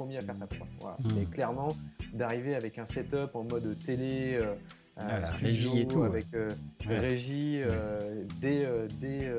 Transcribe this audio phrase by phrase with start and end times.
[0.00, 0.46] premiers à faire ça.
[0.46, 0.66] Quoi.
[0.80, 0.96] Voilà.
[1.00, 1.08] Mmh.
[1.14, 1.68] C'est clairement
[2.14, 4.54] d'arriver avec un setup en mode télé, euh,
[4.96, 6.24] Ah, studio, régie et tout, avec
[6.88, 6.98] Ouais.
[6.98, 7.60] régie
[8.40, 8.66] dès,
[9.00, 9.30] dès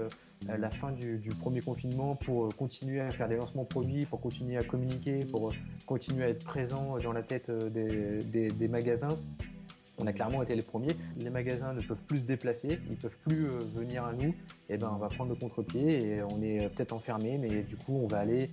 [0.58, 4.22] la fin du, du premier confinement pour euh, continuer à faire des lancements produits, pour
[4.22, 5.52] continuer à communiquer, pour euh,
[5.86, 9.16] continuer à être présent dans la tête euh, des, des- des magasins.
[10.00, 10.96] On a clairement été les premiers.
[11.20, 14.34] Les magasins ne peuvent plus se déplacer, ils peuvent plus euh, venir à nous.
[14.70, 18.00] Et ben, on va prendre le contre-pied et on est peut-être enfermé, mais du coup,
[18.04, 18.50] on va aller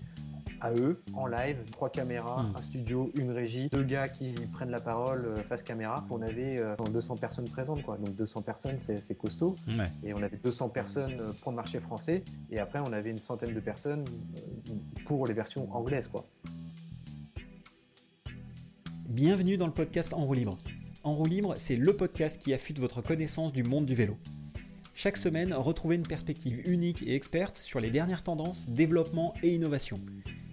[0.60, 2.54] à eux en live, trois caméras, Mm.
[2.58, 6.04] un studio, une régie, deux gars qui prennent la parole euh, face caméra.
[6.10, 7.96] On avait euh, 200 personnes présentes, quoi.
[7.96, 9.54] Donc 200 personnes, c'est costaud.
[9.68, 9.84] Ouais.
[10.04, 12.22] Et on avait 200 personnes euh, pour le marché français.
[12.50, 14.72] Et après, on avait une centaine de personnes euh,
[15.06, 16.24] pour les versions anglaises, quoi.
[19.08, 20.58] Bienvenue dans le podcast En roue libre.
[21.04, 24.16] En roue libre, c'est le podcast qui affûte votre connaissance du monde du vélo.
[24.94, 29.96] Chaque semaine, retrouvez une perspective unique et experte sur les dernières tendances, développement et innovation.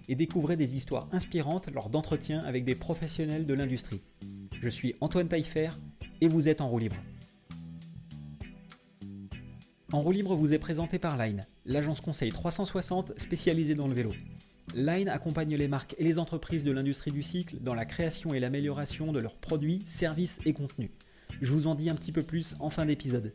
[0.08, 4.00] Et découvrez des histoires inspirantes lors d'entretiens avec des professionnels de l'industrie.
[4.60, 5.70] Je suis Antoine Taillefer
[6.20, 6.96] et vous êtes en roue libre.
[9.92, 14.10] En roue libre vous est présenté par Line, l'agence conseil 360 spécialisée dans le vélo.
[14.74, 18.40] Line accompagne les marques et les entreprises de l'industrie du cycle dans la création et
[18.40, 20.90] l'amélioration de leurs produits, services et contenus.
[21.40, 23.32] Je vous en dis un petit peu plus en fin d'épisode.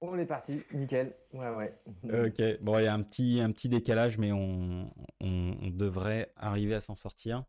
[0.00, 1.14] On est parti, nickel.
[1.32, 1.74] Ouais, ouais.
[2.26, 7.44] Ok, bon, il y a un petit, décalage, mais on, devrait arriver à s'en sortir.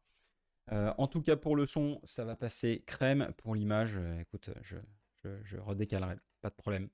[0.71, 3.31] Euh, en tout cas, pour le son, ça va passer crème.
[3.37, 4.77] Pour l'image, euh, écoute, je,
[5.43, 6.89] je, redécalerai, pas de problème.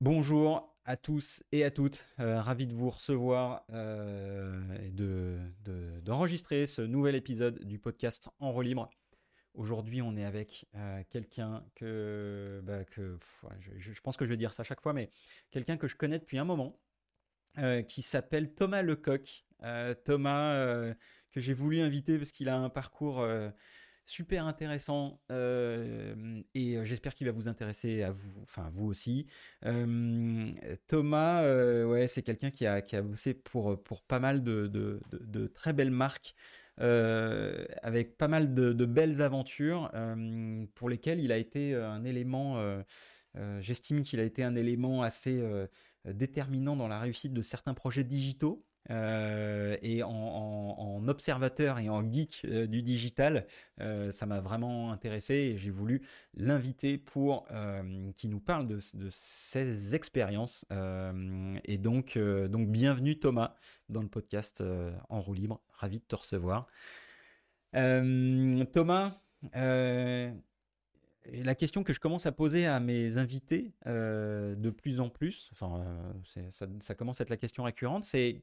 [0.00, 6.66] Bonjour à tous et à toutes, Euh, ravi de vous recevoir et de, de- d'enregistrer
[6.66, 8.90] ce nouvel épisode du podcast En roue libre.
[9.54, 12.84] Aujourd'hui, on est avec euh, quelqu'un que, bah,
[13.76, 15.10] je, pense que je vais dire ça à chaque fois, mais
[15.50, 16.80] quelqu'un que je connais depuis un moment,
[17.58, 19.44] euh, qui s'appelle Thomas Lecoq.
[19.62, 20.94] Euh, Thomas, euh,
[21.32, 23.26] que j'ai voulu inviter parce qu'il a un parcours
[24.04, 29.26] super intéressant et j'espère qu'il va vous intéresser à vous, enfin vous aussi.
[30.88, 31.42] Thomas,
[31.84, 35.72] ouais, c'est quelqu'un qui a, qui a bossé pour, pour pas mal de, de- très
[35.72, 36.34] belles marques,
[36.78, 42.58] avec pas mal de, belles aventures, euh, pour lesquelles il a été euh, un élément,
[42.58, 42.82] euh,
[43.36, 45.66] euh, j'estime qu'il a été un élément assez euh,
[46.04, 48.64] déterminant dans la réussite de certains projets digitaux.
[48.90, 53.46] Euh, et en, observateur et en geek euh, du digital,
[53.80, 56.02] euh, ça m'a vraiment intéressé et j'ai voulu
[56.34, 57.46] l'inviter pour
[58.16, 60.64] qu'il nous parle de, de ses expériences.
[61.64, 63.54] Et donc, donc, bienvenue Thomas
[63.88, 64.62] dans le podcast
[65.08, 65.60] En roue libre.
[65.72, 66.66] Ravi de te recevoir.
[67.72, 69.20] Thomas,
[71.30, 75.50] la question que je commence à poser à mes invités euh, de plus en plus,
[75.52, 75.80] enfin,
[76.36, 78.42] euh, ça, commence à être la question récurrente, c'est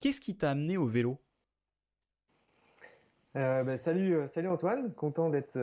[0.00, 1.18] qu'est-ce qui t'a amené au vélo?
[3.36, 5.56] Euh, bah, salut, salut Antoine, content d'être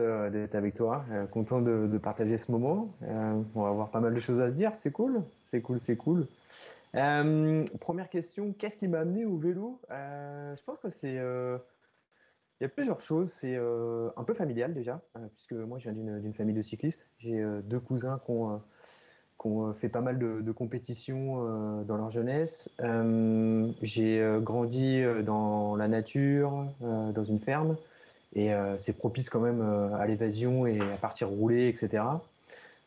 [0.54, 2.94] avec toi, content de, de partager ce moment.
[3.02, 5.96] On va avoir pas mal de choses à se dire, c'est cool, c'est cool, c'est
[5.96, 6.26] cool.
[6.92, 9.80] Première question, qu'est-ce qui m'a amené au vélo?
[9.90, 11.18] Je pense que c'est,
[12.60, 13.32] il y a plusieurs choses.
[13.32, 17.08] C'est euh, un peu familial déjà, euh, puisque moi je viens d'une famille de cyclistes.
[17.18, 18.60] J'ai euh, deux cousins qui ont,
[19.74, 22.68] fait pas mal de, compétitions dans leur jeunesse.
[23.80, 27.76] J'ai grandi dans la nature, dans une ferme,
[28.34, 29.62] et c'est propice quand même
[29.94, 32.02] à l'évasion et à partir rouler, etc.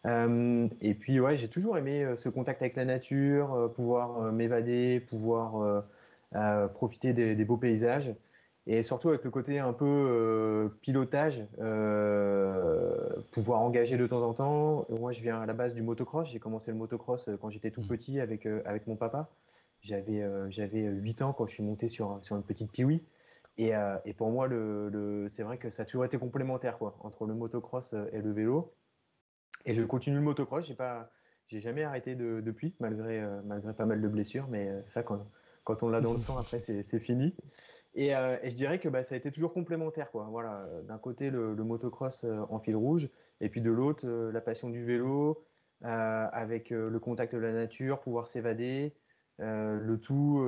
[0.06, 5.84] Et puis ouais, j'ai toujours aimé ce contact avec la nature, pouvoir m'évader, pouvoir
[6.74, 8.13] profiter des beaux paysages.
[8.72, 14.35] Et surtout avec le côté un peu euh, pilotage, euh, pouvoir engager de temps en
[14.35, 14.85] temps.
[14.91, 16.30] Moi, je viens à la base du motocross.
[16.30, 17.88] J'ai commencé le motocross euh, quand j'étais tout Mhm.
[17.88, 19.31] petit avec, avec mon papa.
[19.81, 20.22] J'avais
[20.52, 23.02] j'avais 8 ans quand je suis monté sur, sur une petite Piwi.
[23.57, 23.72] Et,
[24.06, 27.25] et pour moi, le, le- c'est vrai que ça a toujours été complémentaire quoi, entre
[27.28, 28.75] le motocross et le vélo.
[29.66, 30.66] Et je continue le motocross.
[30.66, 31.12] J'ai pas,
[31.47, 34.48] j'ai jamais arrêté de- depuis, malgré, euh, malgré pas mal de blessures.
[34.50, 35.27] Mais ça, quand,
[35.63, 37.36] quand on l'a dans le sang, après, c'est c'est fini.
[38.00, 40.10] Et, euh, et je dirais que bah, ça a été toujours complémentaire.
[40.10, 40.25] Quoi.
[40.31, 43.10] Voilà, euh, d'un côté, le, motocross euh, en fil rouge,
[43.42, 45.44] et puis de l'autre, la passion du vélo,
[45.81, 48.94] avec le contact de la nature, pouvoir s'évader,
[49.38, 50.44] le tout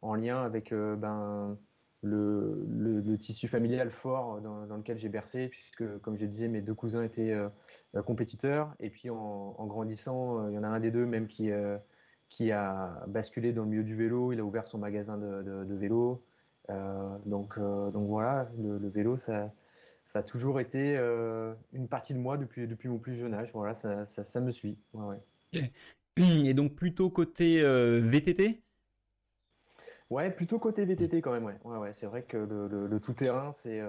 [0.00, 1.58] en lien avec ben,
[2.02, 7.02] le, tissu familial fort dans, lequel j'ai bercé, puisque, comme je disais, mes deux cousins
[7.02, 7.36] étaient
[8.06, 11.50] compétiteurs, et puis en, grandissant, il y en a un des deux même qui,
[12.50, 16.25] a basculé dans le milieu du vélo, il a ouvert son magasin de vélo.
[16.70, 19.52] Euh, donc, euh, donc voilà, le, le vélo, ça,
[20.06, 23.50] ça a toujours été euh, une partie de moi depuis, depuis mon plus jeune âge.
[23.52, 24.78] Voilà, ça, ça, ça me suit.
[24.92, 25.16] Ouais,
[25.52, 25.70] ouais.
[26.16, 28.62] Et donc plutôt côté euh, VTT
[30.08, 31.58] Ouais, plutôt côté VTT quand même, ouais.
[31.64, 33.82] ouais, ouais c'est vrai que le, le, tout-terrain, c'est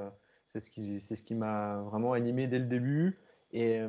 [0.47, 3.19] c'est ce qui, ce qui m'a vraiment animé dès le début.
[3.53, 3.79] Et,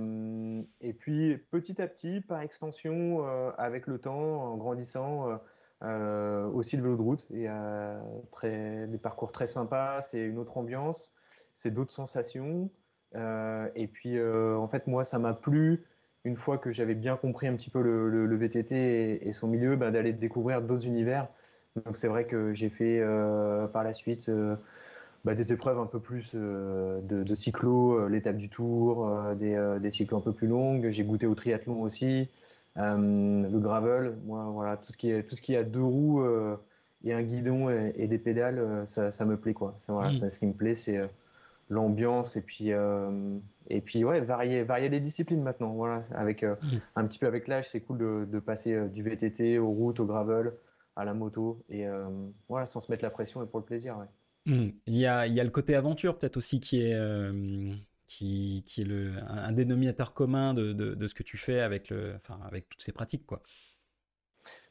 [0.81, 3.27] et puis petit à petit, par extension,
[3.57, 5.41] avec le temps, en grandissant,
[5.83, 7.25] aussi le vélo de route.
[7.31, 11.15] Y a très, des parcours très sympas, c'est une autre ambiance,
[11.55, 12.71] c'est d'autres sensations.
[13.15, 15.85] et puis en fait, moi, ça m'a plu
[16.25, 19.91] une fois que j'avais bien compris un petit peu le, VTT et, son milieu, ben,
[19.91, 21.29] d'aller découvrir d'autres univers.
[21.85, 24.57] Donc c'est vrai que j'ai fait euh, par la suite euh,
[25.25, 30.19] bah, des épreuves un peu plus euh, de, cyclo, l'étape du Tour, des, des, cyclos
[30.19, 30.91] un peu plus longues.
[30.91, 32.29] J'ai goûté au triathlon aussi,
[32.79, 34.17] le gravel.
[34.25, 36.25] Moi, voilà, tout ce qui est tout ce qui a deux roues
[37.05, 39.79] et un guidon et, des pédales, ça, ça, me plaît quoi.
[39.89, 40.31] Voilà, mmh.
[40.31, 41.01] ce qui me plaît, c'est
[41.69, 42.71] l'ambiance et puis
[43.71, 46.57] et puis ouais varier varier les disciplines maintenant voilà avec mmh.
[46.97, 50.07] un petit peu avec l'âge c'est cool de, de passer du VTT aux routes au
[50.07, 50.53] gravel
[50.99, 52.09] à la moto et euh,
[52.49, 53.97] voilà sans se mettre la pression et pour le plaisir.
[54.47, 54.71] Hmm.
[54.87, 57.73] Il, y a, il y a le côté aventure peut-être aussi qui est euh,
[58.09, 62.15] qui, qui, est le, un, dénominateur commun de, de, ce que tu fais avec, le,
[62.17, 63.27] enfin, avec toutes ces pratiques.
[63.27, 63.41] Quoi.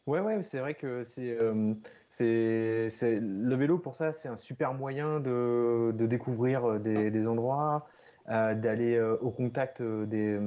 [0.06, 1.74] Ouais, ouais, c'est vrai que c'est, euh,
[2.10, 7.88] c'est, le vélo pour ça, c'est un super moyen de, de découvrir des, des endroits,
[8.28, 10.38] d'aller au contact des,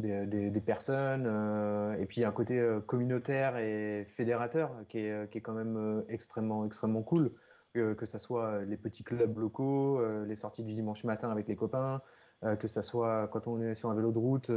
[0.00, 5.40] des, personnes, euh, et puis un côté euh, communautaire et fédérateur qui est, qui est
[5.40, 7.32] quand même euh, extrêmement, extrêmement cool,
[7.74, 12.02] que ce soit les petits clubs locaux, les sorties du dimanche matin avec les copains,
[12.58, 14.50] que ce soit quand on est sur un vélo de route,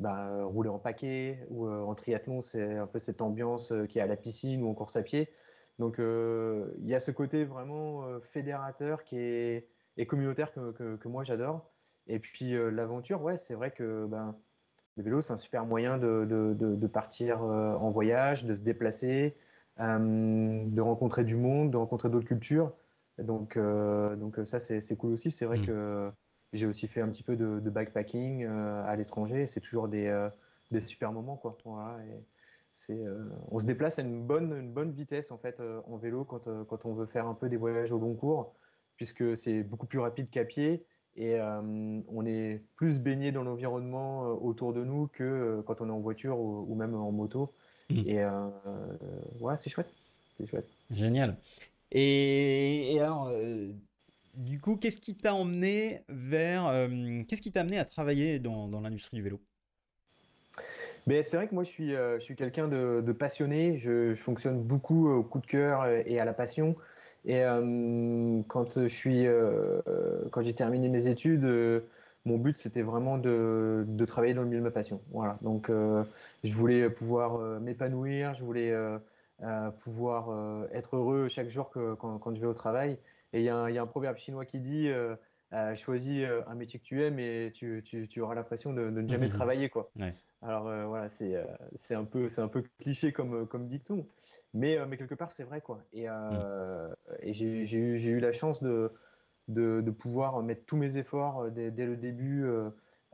[0.00, 4.06] bah, rouler en paquet, ou en triathlon, c'est un peu cette ambiance qui est à
[4.06, 5.30] la piscine ou en course à pied.
[5.78, 11.24] Donc il y a ce côté vraiment fédérateur qui est, et communautaire que, que, moi
[11.24, 11.70] j'adore.
[12.08, 14.34] Et puis l'aventure, ouais, c'est vrai que ben,
[14.98, 19.47] le vélo, c'est un super moyen de, partir euh, en voyage, de se déplacer, euh,
[19.78, 22.72] de rencontrer du monde, de rencontrer d'autres cultures.
[23.18, 25.30] Donc, euh, donc ça, c'est cool aussi.
[25.30, 25.66] C'est vrai mm.
[25.66, 26.10] que
[26.52, 29.46] j'ai aussi fait un petit peu de, backpacking à l'étranger.
[29.46, 30.30] C'est toujours des,
[30.80, 31.36] super moments.
[31.36, 31.56] Quoi.
[32.88, 33.04] et
[33.50, 36.86] on se déplace à une bonne, une bonne vitesse en, fait, en vélo quand, quand
[36.86, 38.54] on veut faire un peu des voyages au long cours,
[38.96, 40.84] puisque c'est beaucoup plus rapide qu'à pied
[41.18, 45.80] et euh, on est plus baigné dans l'environnement euh, autour de nous que euh, quand
[45.80, 47.52] on est en voiture ou, même en moto.
[47.90, 48.02] Hmm.
[48.06, 48.24] Et
[49.40, 49.92] ouais, c'est chouette.
[50.36, 50.68] C'est chouette.
[50.90, 51.36] Génial.
[51.90, 53.32] Et, alors,
[54.34, 56.88] du coup, qu'est-ce qui t'a emmené vers,
[57.26, 59.40] qu'est-ce qui t'a amené à travailler dans, l'industrie du vélo?
[61.06, 64.62] Ben, c'est vrai que moi je suis, je suis quelqu'un de, passionné, je, je, fonctionne
[64.62, 66.76] beaucoup au coup de cœur et à la passion.
[67.24, 69.80] Et euh, quand je suis, euh,
[70.30, 71.80] quand j'ai terminé mes études, euh,
[72.24, 75.00] mon but c'était vraiment de, de, travailler dans le milieu de ma passion.
[75.10, 75.38] Voilà.
[75.42, 78.74] Donc je voulais pouvoir m'épanouir, je voulais
[79.84, 82.98] pouvoir être heureux chaque jour que, quand, quand, je vais au travail.
[83.32, 84.90] Et il y, y, a un proverbe chinois qui dit
[85.76, 89.08] choisis un métier que tu aimes et tu, tu, tu auras l'impression de, de, ne
[89.08, 89.68] jamais travailler.
[89.68, 89.90] Quoi.
[89.98, 90.14] Ouais.
[90.42, 94.06] Alors voilà, c'est un, peu, un peu cliché comme, comme dicton.
[94.54, 95.60] Mais, mais quelque part, c'est vrai.
[95.60, 95.80] Quoi.
[95.92, 96.94] Et, mmh.
[97.20, 98.92] et j'ai eu, eu, la chance de,
[99.48, 102.44] de, pouvoir mettre tous mes efforts dès, dès le début,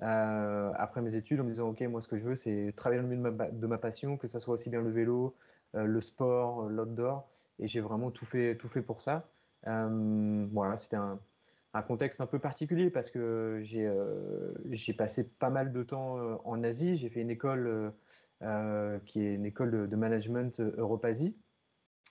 [0.03, 3.01] euh, après mes études, en me disant, OK, moi, ce que je veux, c'est travailler
[3.01, 5.35] dans le milieu de ma, de ma, passion, que ça soit aussi bien le vélo,
[5.75, 7.31] le sport, l'outdoor.
[7.61, 9.29] Et j'ai vraiment tout fait, tout fait pour ça.
[9.65, 11.19] voilà, c'était un,
[11.75, 16.97] un, contexte un peu particulier parce que j'ai passé pas mal de temps en Asie.
[16.97, 17.93] J'ai fait une école
[18.45, 21.35] euh, qui est une école de, management Europasie.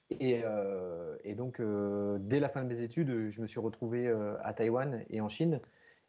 [0.10, 4.10] Et, euh, et donc, euh, dès la fin de mes études, je me suis retrouvé
[4.44, 5.60] à Taïwan et en Chine.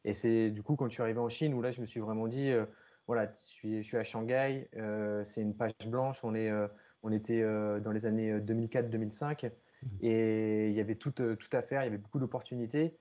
[0.04, 2.00] Et c'est du coup quand je suis arrivé en Chine où là, je me suis
[2.00, 2.52] vraiment dit,
[3.06, 4.68] voilà, je suis, je suis, à Shanghai,
[5.24, 6.50] c'est une page blanche, on, est,
[7.02, 7.42] on était
[7.80, 9.88] dans les années 2004-2005 mmh.
[10.02, 12.98] et il y avait tout, tout à faire, il y avait beaucoup d'opportunités.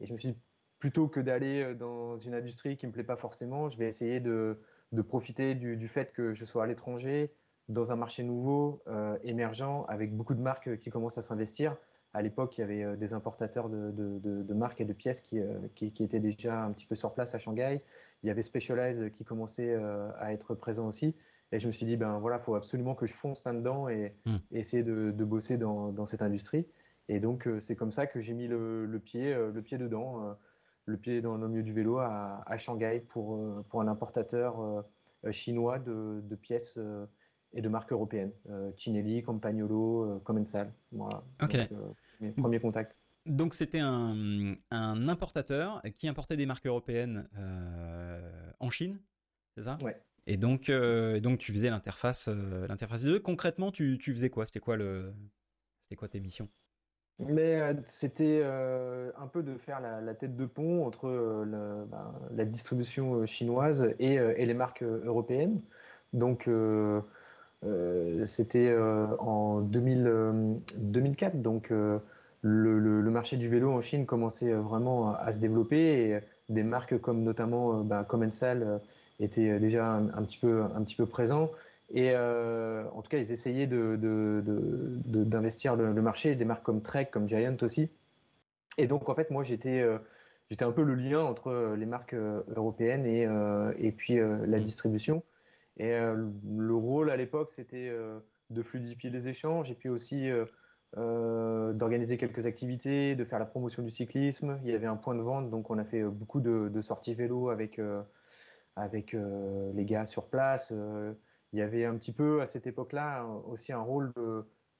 [0.00, 0.38] Et je me suis dit,
[0.78, 4.20] plutôt que d'aller dans une industrie qui ne me plaît pas forcément, je vais essayer
[4.20, 4.60] de,
[4.94, 7.32] de profiter du, fait que je sois à l'étranger,
[7.68, 11.76] dans un marché nouveau, euh, émergent, avec beaucoup de marques qui commencent à s'investir.
[12.12, 15.92] À l'époque, il y avait euh, des importateurs de, marques et de pièces euh, qui,
[15.92, 17.80] qui, étaient déjà un petit peu sur place à Shanghai.
[18.22, 19.74] Il y avait Specialized qui commençait
[20.18, 21.14] à être présent aussi.
[21.52, 24.14] Et je me suis dit, ben voilà, il faut absolument que je fonce là-dedans et,
[24.24, 24.36] hmm.
[24.52, 26.66] essayer de, bosser dans, cette industrie.
[27.08, 30.36] Et donc, c'est comme ça que j'ai mis le, pied, le pied dedans
[30.86, 34.82] le pied dans le milieu du vélo à, Shanghai pour, euh, pour un importateur euh,
[35.30, 37.06] chinois de, pièces euh,
[37.54, 38.32] et de marques européennes.
[38.76, 40.72] Cinelli, Campagnolo, Commensal.
[40.92, 41.22] Voilà.
[41.42, 41.56] Ok.
[42.20, 43.00] mes premiers contacts.
[43.26, 47.28] Donc c'était un, un, importateur qui importait des marques européennes
[48.60, 48.98] en Chine,
[49.54, 49.78] c'est ça?
[49.82, 49.98] Ouais.
[50.26, 53.20] Et donc, donc tu faisais l'interface, l'interface 2.
[53.20, 54.46] Concrètement, tu, tu faisais quoi?
[54.46, 55.12] C'était quoi le
[55.80, 56.48] C'était quoi tes missions?
[57.18, 63.94] Mais c'était un peu de faire la, tête de pont entre ben, la distribution chinoise
[63.98, 65.62] et, et, les marques européennes.
[66.12, 66.48] Donc
[68.26, 68.74] c'était
[69.18, 71.72] en 2000, 2004, donc
[72.42, 76.18] le, marché du vélo en Chine commençait vraiment à, se développer et
[76.48, 78.80] des marques comme notamment Commensal
[79.20, 81.50] étaient déjà un, petit peu, un présents.
[81.92, 87.28] Et euh, en tout cas, ils essayaient d'investir le, marché, des marques comme Trek, comme
[87.28, 87.90] Giant aussi.
[88.78, 89.98] Et donc, en fait, moi, j'étais euh,
[90.60, 93.28] un peu le lien entre euh, les marques européennes et,
[93.78, 95.22] et puis la distribution.
[95.76, 97.92] Et le rôle à l'époque, c'était
[98.50, 100.28] de fluidifier les échanges et puis aussi
[100.96, 104.60] d'organiser quelques activités, de faire la promotion du cyclisme.
[104.64, 107.48] Il y avait un point de vente, donc on a fait beaucoup de, sorties vélo
[107.50, 107.80] avec,
[108.76, 109.16] avec
[109.74, 110.72] les gars sur place
[111.52, 114.12] il y avait un petit peu à cette époque-là aussi un rôle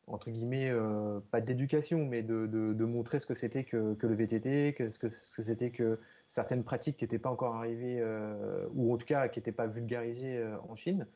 [0.06, 4.14] entre guillemets, euh, pas d'éducation, mais de, de, montrer ce que c'était que, que, le
[4.14, 5.98] VTT, que, ce que c'était que
[6.28, 9.66] certaines pratiques qui n'étaient pas encore arrivées, euh, ou en tout cas qui n'étaient pas
[9.66, 11.06] vulgarisées euh, en Chine.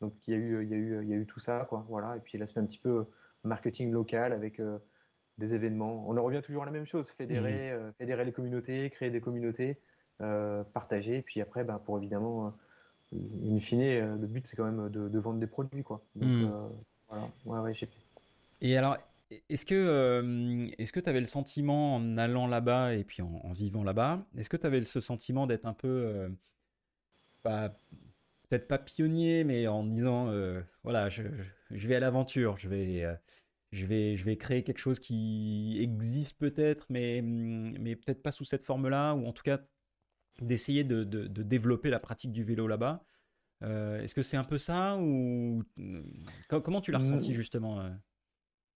[0.00, 1.66] Donc il y, a eu, il, y a eu, il y a eu tout ça,
[1.68, 1.86] quoi.
[1.88, 2.16] Voilà.
[2.16, 3.06] Et puis l'aspect un petit peu
[3.44, 4.60] marketing local avec
[5.38, 6.04] des événements.
[6.08, 7.92] On en revient toujours à la même chose, fédérer, mmh.
[7.98, 9.80] fédérer les communautés, créer des communautés,
[10.72, 12.52] partager, et puis après, ben, pour évidemment
[13.14, 16.02] in fine, euh, le but c'est quand même de, vendre des produits, quoi.
[16.14, 16.68] Donc, euh,
[17.08, 17.72] voilà, ouais,
[18.60, 18.96] Et alors,
[19.48, 23.52] est-ce que euh, est-ce que tu avais le sentiment en allant là-bas et puis en,
[23.52, 26.28] vivant là-bas, est-ce que tu avais ce sentiment d'être un peu
[27.42, 30.32] peut-être pas pionnier, mais en disant
[30.84, 31.22] voilà, je,
[31.70, 33.18] je, vais à l'aventure, je vais
[33.72, 38.44] je vais je vais créer quelque chose qui existe peut-être, mais mais peut-être pas sous
[38.44, 39.60] cette forme-là, ou en tout cas
[40.40, 43.04] d'essayer de, de, développer la pratique du vélo là-bas.
[43.62, 45.62] Est-ce que c'est un peu ça ou
[46.48, 47.90] comment tu l'as ressenti justement euh?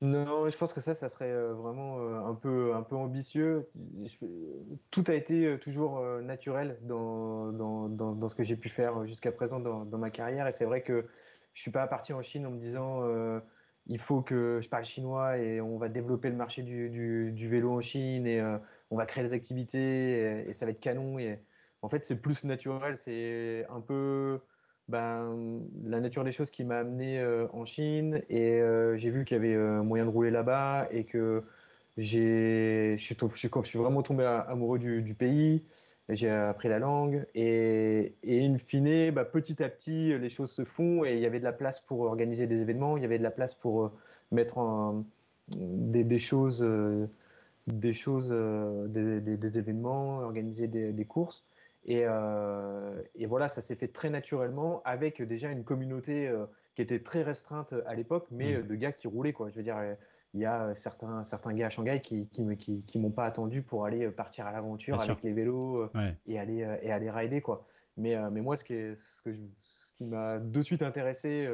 [0.02, 3.70] Non, je pense que ça, ça serait euh, vraiment un peu, un peu ambitieux.
[4.90, 9.58] Tout a été toujours naturel dans, dans, dans, ce que j'ai pu faire jusqu'à présent
[9.58, 10.46] dans, ma carrière.
[10.46, 11.06] Et c'est vrai que
[11.54, 13.02] je suis pas parti en Chine en me disant
[13.86, 16.90] il faut que je parle chinois et on va développer le marché du,
[17.32, 18.42] du, vélo en Chine et
[18.90, 21.18] on va créer des activités et, ça va être canon.
[21.18, 21.40] Et
[21.82, 22.96] en fait, c'est plus naturel.
[22.96, 24.40] C'est un peu
[24.88, 29.24] ben, la nature des choses qui m'a amené euh, en Chine et euh, j'ai vu
[29.24, 31.42] qu'il y avait euh, moyen de rouler là-bas et que
[31.96, 35.64] j'ai, je suis, je suis vraiment tombé amoureux du, pays.
[36.08, 40.64] J'ai appris la langue et, et in fine, bah, petit à petit, les choses se
[40.64, 43.18] font et il y avait de la place pour organiser des événements, il y avait
[43.18, 43.92] de la place pour
[44.30, 44.94] mettre
[45.48, 46.64] des, des, choses
[47.66, 51.44] des choses, euh, des, événements, organiser des, courses.
[51.88, 57.00] Euh, et, voilà, ça s'est fait très naturellement avec déjà une communauté euh, qui était
[57.00, 58.66] très restreinte à l'époque, mais mm.
[58.66, 59.32] de gars qui roulaient.
[59.32, 59.50] Quoi.
[59.50, 59.76] Je veux dire,
[60.34, 63.84] il y a certains, certains gars à Shanghai qui qui, qui, m'ont pas attendu pour
[63.84, 65.88] aller partir à l'aventure avec les vélos
[66.26, 67.66] et aller et aller rider quoi.
[67.96, 69.30] Mais mais moi ce qui est, ce que
[69.62, 71.48] ce qui m'a de suite intéressé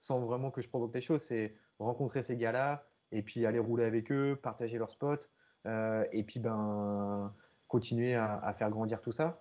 [0.00, 3.84] sans vraiment que je provoque des choses, c'est rencontrer ces gars-là et puis aller rouler
[3.84, 5.26] avec eux, partager leurs spots,
[5.66, 7.32] euh, et puis ben,
[7.68, 9.40] continuer à, faire grandir tout ça.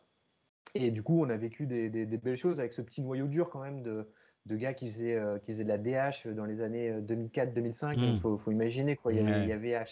[0.76, 3.62] Et du coup, on a vécu des, belles choses avec ce petit noyau dur quand
[3.62, 4.08] même de,
[4.46, 7.94] de gars qui faisaient, euh, qui faisaient de la DH dans les années 2004-2005.
[7.98, 8.20] Il hmm.
[8.20, 9.14] faut, faut, imaginer quoi.
[9.14, 9.86] Il y avait, à,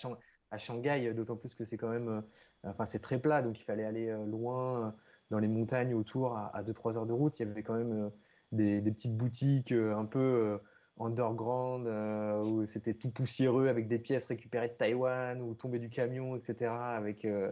[0.52, 2.22] à, Shanghai, d'autant plus que c'est quand même, euh,
[2.64, 4.94] enfin c'est très plat, donc il fallait aller loin
[5.32, 7.40] dans les montagnes autour à, 2-3 heures de route.
[7.40, 8.12] Il y avait quand même
[8.52, 10.60] des, des, petites boutiques un peu
[11.00, 15.90] underground euh, où c'était tout poussiéreux avec des pièces récupérées de Taïwan ou tombées du
[15.90, 16.72] camion, etc.
[16.72, 17.52] Avec euh,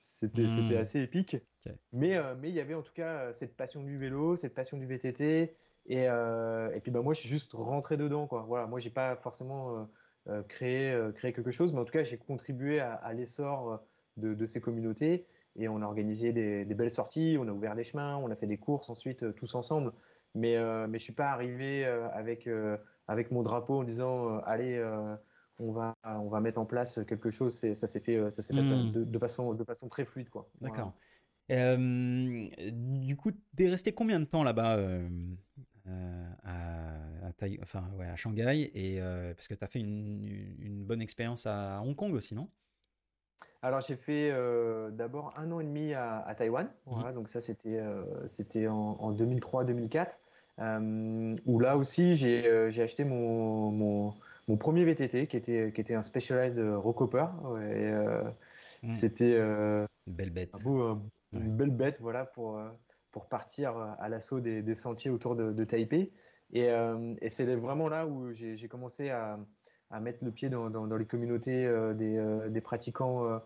[0.00, 0.76] c'était hmm.
[0.76, 1.36] assez épique.
[1.92, 4.76] Mais euh, mais il y avait en tout cas cette passion du vélo, cette passion
[4.76, 5.56] du VTT
[5.86, 8.44] et, et puis bah moi je suis juste rentré dedans quoi.
[8.48, 9.86] Voilà, moi j'ai pas forcément
[10.48, 13.82] créé créé quelque chose, mais en tout cas j'ai contribué à, l'essor
[14.16, 17.74] de, de, ces communautés et on a organisé des, des, belles sorties, on a ouvert
[17.74, 19.92] des chemins, on a fait des courses ensuite tous ensemble.
[20.34, 24.38] Mais, euh, mais je suis pas arrivé euh, avec, euh, avec mon drapeau en disant
[24.40, 24.82] allez,
[25.58, 27.54] on, va, on va mettre en place quelque chose.
[27.74, 28.92] Ça s'est fait, ça fait hmm.
[28.92, 30.28] de, façon, de façon très fluide.
[30.60, 30.92] D'accord.
[31.48, 34.78] Du coup, tu es resté combien de temps là-bas
[35.86, 35.90] à,
[36.44, 37.30] à,
[37.62, 39.00] enfin, ouais, à Shanghai et,
[39.34, 40.26] Parce que tu as fait une,
[40.58, 42.48] une bonne expérience à Hong Kong aussi, non?
[43.62, 44.30] Alors j'ai fait
[44.92, 47.14] d'abord un an et demi à, à Taïwan, voilà, mmh.
[47.14, 47.82] donc ça c'était
[48.28, 50.18] c'était en, en 2003-2004.
[50.60, 54.14] Euh, où là aussi j'ai euh, acheté mon, mon,
[54.46, 57.26] mon, premier VTT qui était, qui était un Specialized Rockhopper.
[57.44, 58.22] Euh,
[58.84, 58.94] hmm.
[58.94, 59.40] C'était
[60.06, 60.52] belle bête.
[61.34, 62.60] Une belle bête voilà, pour,
[63.10, 66.12] pour partir à l'assaut des, des, sentiers autour de, de Taipei.
[66.52, 66.68] Et,
[67.20, 69.38] et c'est vraiment là où j'ai commencé à,
[69.90, 73.40] à mettre le pied dans, dans, les communautés des, des, pratiquants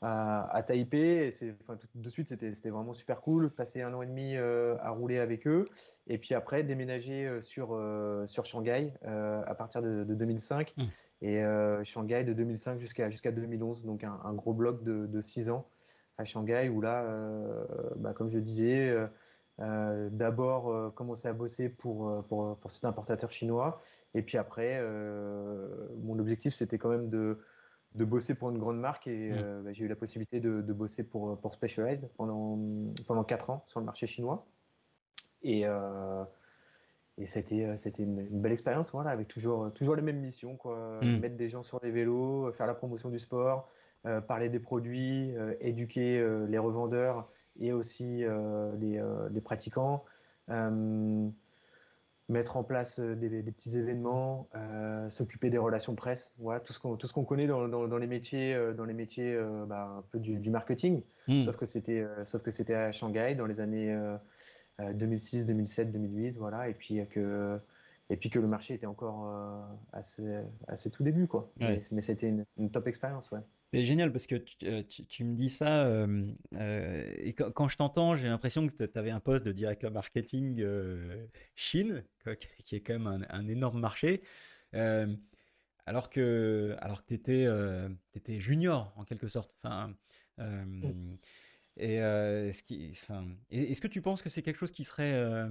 [0.00, 1.28] à, à, Taipei.
[1.28, 3.50] Et enfin, tout de suite, c'était vraiment super cool.
[3.50, 5.68] Passer un an et demi à rouler avec eux.
[6.06, 7.80] Et puis après, déménager sur,
[8.26, 10.74] sur Shanghai à partir de, 2005.
[10.76, 10.84] Mmh.
[11.22, 11.42] Et
[11.84, 13.84] Shanghai de 2005 jusqu'à jusqu'à 2011.
[13.84, 15.68] Donc un, un, gros bloc de, de 6 ans
[16.18, 17.06] à Shanghai où là,
[17.96, 18.94] bah, comme je disais,
[19.60, 23.82] euh, d'abord euh, commencer à bosser pour, euh, pour, pour, cet importateur chinois.
[24.14, 24.80] Et puis après,
[26.02, 27.38] mon objectif, c'était quand même de,
[27.94, 29.06] de bosser pour une grande marque.
[29.06, 29.62] Et mm.
[29.64, 32.58] bah, j'ai eu la possibilité de, de, bosser pour, pour Specialized pendant,
[33.06, 34.46] pendant 4 ans sur le marché chinois.
[35.42, 35.64] Et,
[37.18, 40.56] et c'était, c'était une, belle expérience, voilà, avec toujours, toujours les mêmes missions.
[40.56, 41.00] Quoi.
[41.02, 41.18] Mm.
[41.18, 43.68] Mettre des gens sur des vélos, faire la promotion du sport,
[44.26, 47.28] parler des produits, éduquer les revendeurs
[47.60, 50.04] et aussi euh, euh, les, pratiquants
[50.50, 51.28] euh,
[52.28, 54.48] mettre en place des, petits événements,
[55.08, 58.06] s'occuper des relations presse, voilà, tout ce qu'on tout ce qu'on connaît dans, dans, les
[58.06, 61.44] métiers, dans les métiers bah, un peu du, marketing, hmm.
[61.44, 63.96] sauf que c'était sauf que c'était à Shanghai dans les années
[64.78, 67.58] 2006, 2007, 2008, voilà, et puis que
[68.10, 69.32] et puis que le marché était encore
[69.94, 70.22] assez,
[70.66, 71.50] assez tout début, quoi.
[71.58, 73.40] Mais, c'était une, une, top expérience, ouais.
[73.72, 74.82] C'est génial parce que tu, euh,
[75.24, 79.20] me dis ça, euh, euh, et quand, je t'entends, j'ai l'impression que tu avais un
[79.20, 80.64] poste de directeur marketing
[81.54, 82.02] Chine,
[82.64, 84.22] qui est quand même un, énorme marché,
[84.72, 87.46] alors que, alors que tu étais,
[88.14, 89.54] étais, junior en quelque sorte.
[89.62, 89.94] Enfin,
[90.38, 91.16] mm.
[91.76, 92.62] et est-ce
[93.50, 95.46] est que tu penses que c'est quelque chose qui serait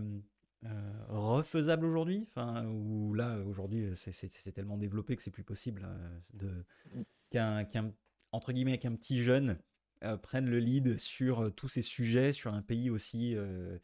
[1.10, 2.26] refaisable aujourd'hui?
[2.30, 5.88] Enfin, Ou là, aujourd'hui, c'est tellement développé que c'est plus possible
[6.34, 7.04] de mm.
[7.30, 7.94] qu'un
[8.32, 9.58] entre guillemets, qu'un petit jeune
[10.04, 13.78] euh, prenne le lead sur euh, tous ces sujets, sur un pays aussi euh,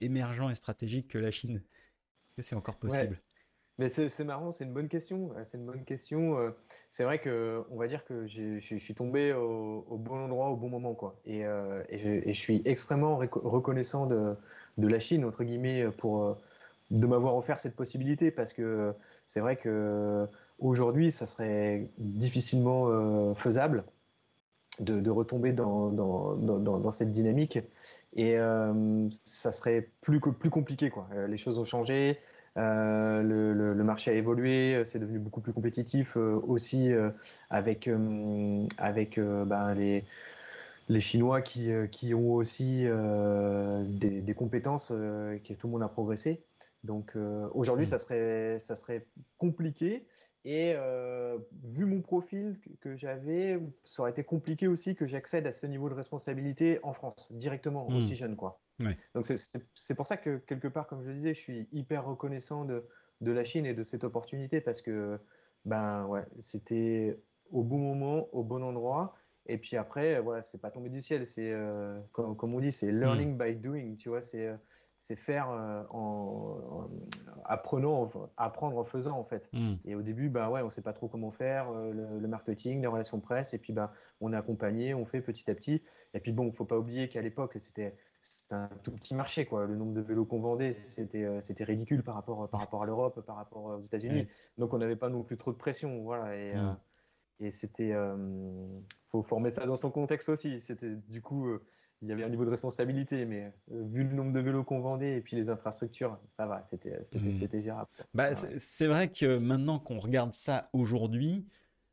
[0.00, 1.62] émergent et stratégique que la Chine
[2.28, 3.20] Est-ce que c'est encore possible?
[3.78, 5.32] Mais c'est marrant, c'est une bonne question.
[5.44, 6.36] C'est une bonne question.
[6.90, 10.68] C'est vrai que on va dire que je suis tombé au, bon endroit au bon
[10.68, 11.18] moment, quoi.
[11.24, 11.42] Et,
[11.90, 14.36] je, suis extrêmement reconnaissant de,
[14.76, 16.38] de, la Chine entre guillemets pour
[16.90, 18.92] de m'avoir offert cette possibilité parce que
[19.26, 20.28] c'est vrai que
[20.62, 23.82] Aujourd'hui, ça serait difficilement euh, faisable
[24.78, 27.58] de, retomber dans, dans, cette dynamique
[28.14, 30.88] et euh, ça serait plus, plus compliqué.
[30.88, 31.08] Quoi.
[31.14, 32.20] Euh, les choses ont changé,
[32.54, 36.90] le, marché a évolué, c'est devenu beaucoup plus compétitif aussi
[37.50, 37.90] avec,
[38.78, 40.04] avec ben, les,
[40.88, 46.44] les Chinois qui, qui ont aussi des, des, compétences, que tout le monde a progressé.
[46.84, 47.16] Donc
[47.52, 47.88] aujourd'hui, mmh.
[47.88, 49.06] ça, serait, ça serait
[49.38, 50.06] compliqué.
[50.44, 55.52] Et euh, vu mon profil que, j'avais, ça aurait été compliqué aussi que j'accède à
[55.52, 57.96] ce niveau de responsabilité en France, directement, hmm.
[57.96, 58.34] aussi jeune.
[58.34, 58.60] Quoi.
[59.14, 59.24] Donc
[59.74, 62.84] c'est pour ça que, quelque part, comme je le disais, je suis hyper reconnaissant de,
[63.20, 65.20] de la Chine et de cette opportunité parce que
[65.64, 67.16] ben, ouais, c'était
[67.52, 69.14] au bon moment, au bon endroit.
[69.46, 72.72] Et puis après, voilà, c'est pas tombé du ciel, c'est euh, comme, comme, on dit,
[72.72, 73.38] c'est learning hmm.
[73.38, 74.50] by doing, tu vois, c'est
[75.02, 76.88] c'est faire euh, en,
[77.44, 79.50] apprenant, apprendre en faisant en fait.
[79.52, 79.74] Hmm.
[79.84, 82.86] Et au début, bah ouais, on sait pas trop comment faire euh, le, marketing, les
[82.86, 85.82] relations presse, et puis bah on est accompagné, on fait petit à petit.
[86.14, 87.96] Et puis bon, faut pas oublier qu'à l'époque c'était
[88.52, 89.66] un tout petit marché quoi.
[89.66, 92.86] Le nombre de vélos qu'on vendait, c'était euh, c'était ridicule par rapport par rapport à
[92.86, 94.28] l'Europe, par rapport aux États-Unis.
[94.56, 96.36] Donc on n'avait pas non plus trop de pression, voilà.
[96.36, 96.54] Et,
[97.40, 97.92] et c'était
[99.08, 100.60] faut, faut remettre ça dans son contexte aussi.
[100.60, 101.58] C'était du coup
[102.02, 104.80] il y avait un niveau de responsabilité, mais euh, vu le nombre de vélos qu'on
[104.80, 107.62] vendait et puis les infrastructures, ça va, c'était mmh.
[107.62, 107.88] gérable.
[108.12, 111.46] Bah, c'est vrai que maintenant qu'on regarde ça aujourd'hui,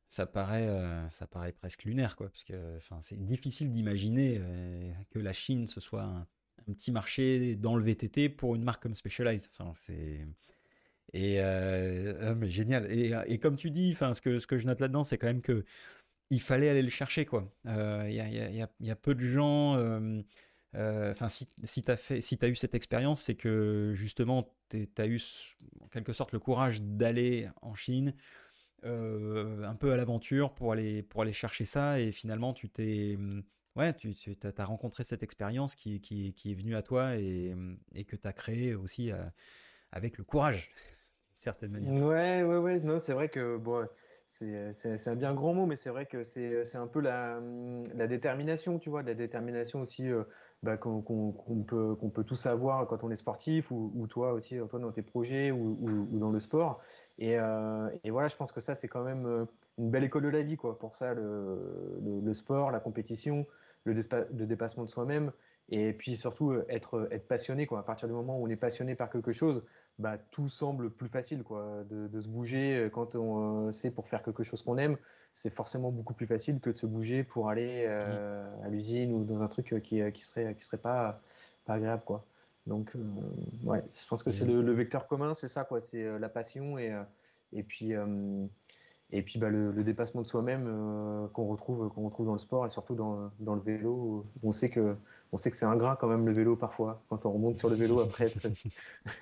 [0.08, 5.20] ça paraît, euh, ça paraît presque lunaire, quoi, parce que c'est difficile d'imaginer euh, que
[5.20, 6.28] la Chine ce soit un,
[6.74, 9.48] petit marché dans le VTT pour une marque comme Specialized.
[9.52, 10.28] Enfin, c'est
[11.14, 12.92] et ah, mais génial.
[12.92, 15.26] Et, et, comme tu dis, enfin, ce que ce que je note là-dedans, c'est quand
[15.26, 15.66] même que
[16.30, 17.52] il fallait aller le chercher quoi.
[17.66, 18.10] Il euh,
[18.80, 19.76] y, a, peu de gens.
[19.76, 20.22] Euh,
[20.76, 24.88] euh, enfin, si, si tu as, si as eu cette expérience, c'est que justement, tu
[24.98, 25.20] as eu
[25.82, 28.14] en quelque sorte le courage d'aller en Chine,
[28.84, 33.18] un peu à l'aventure pour aller, pour aller chercher ça, et finalement, tu t'es.
[33.76, 37.56] Ouais, tu, tu rencontré cette expérience qui, qui, qui, est venue à toi et,
[37.94, 39.12] et que tu as créé aussi
[39.92, 40.70] avec le courage,
[41.28, 42.04] d'une certaine manière.
[42.04, 42.80] Ouais, ouais, ouais.
[42.82, 43.88] Non, c'est vrai que bon,
[44.32, 47.42] c'est un bien grand mot, mais c'est vrai que c'est un peu la,
[47.96, 50.24] la, détermination, tu vois, la détermination aussi euh,
[50.64, 51.02] bah, qu'on
[51.68, 55.02] peut, qu'on peut tous avoir quand on est sportif, ou, toi aussi, toi dans tes
[55.02, 56.82] projets ou, dans le sport.
[57.18, 59.46] Et, euh, et, voilà, je pense que ça, c'est quand même euh,
[59.78, 60.78] une belle école de la vie, quoi.
[60.80, 63.46] Pour ça, le, le, sport, la compétition,
[63.84, 65.32] le, le dépassement de soi-même,
[65.70, 67.80] et puis surtout être, être passionné, quoi.
[67.80, 69.66] À partir du moment où on est passionné par quelque chose,
[70.00, 74.44] bah, tout semble plus facile quoi, de, se bouger quand on sait pour faire quelque
[74.44, 74.98] chose qu'on aime.
[75.34, 78.66] C'est forcément beaucoup plus facile que de se bouger pour aller mmh.
[78.66, 81.22] à l'usine ou dans un truc qui, qui serait qui serait pas,
[81.66, 82.26] pas agréable quoi.
[82.66, 82.94] Donc
[83.64, 86.78] ouais, je pense que c'est le, le, vecteur commun, c'est ça quoi, c'est la passion
[86.80, 86.94] et
[87.54, 87.94] et puis
[89.12, 92.66] et puis bah, le, dépassement de soi-même euh, qu'on retrouve, qu'on retrouve dans le sport
[92.66, 94.26] et surtout dans, dans le vélo.
[94.44, 94.96] On sait que,
[95.32, 97.76] on sait que c'est ingrat quand même le vélo parfois, quand on remonte sur le
[97.76, 98.32] vélo après,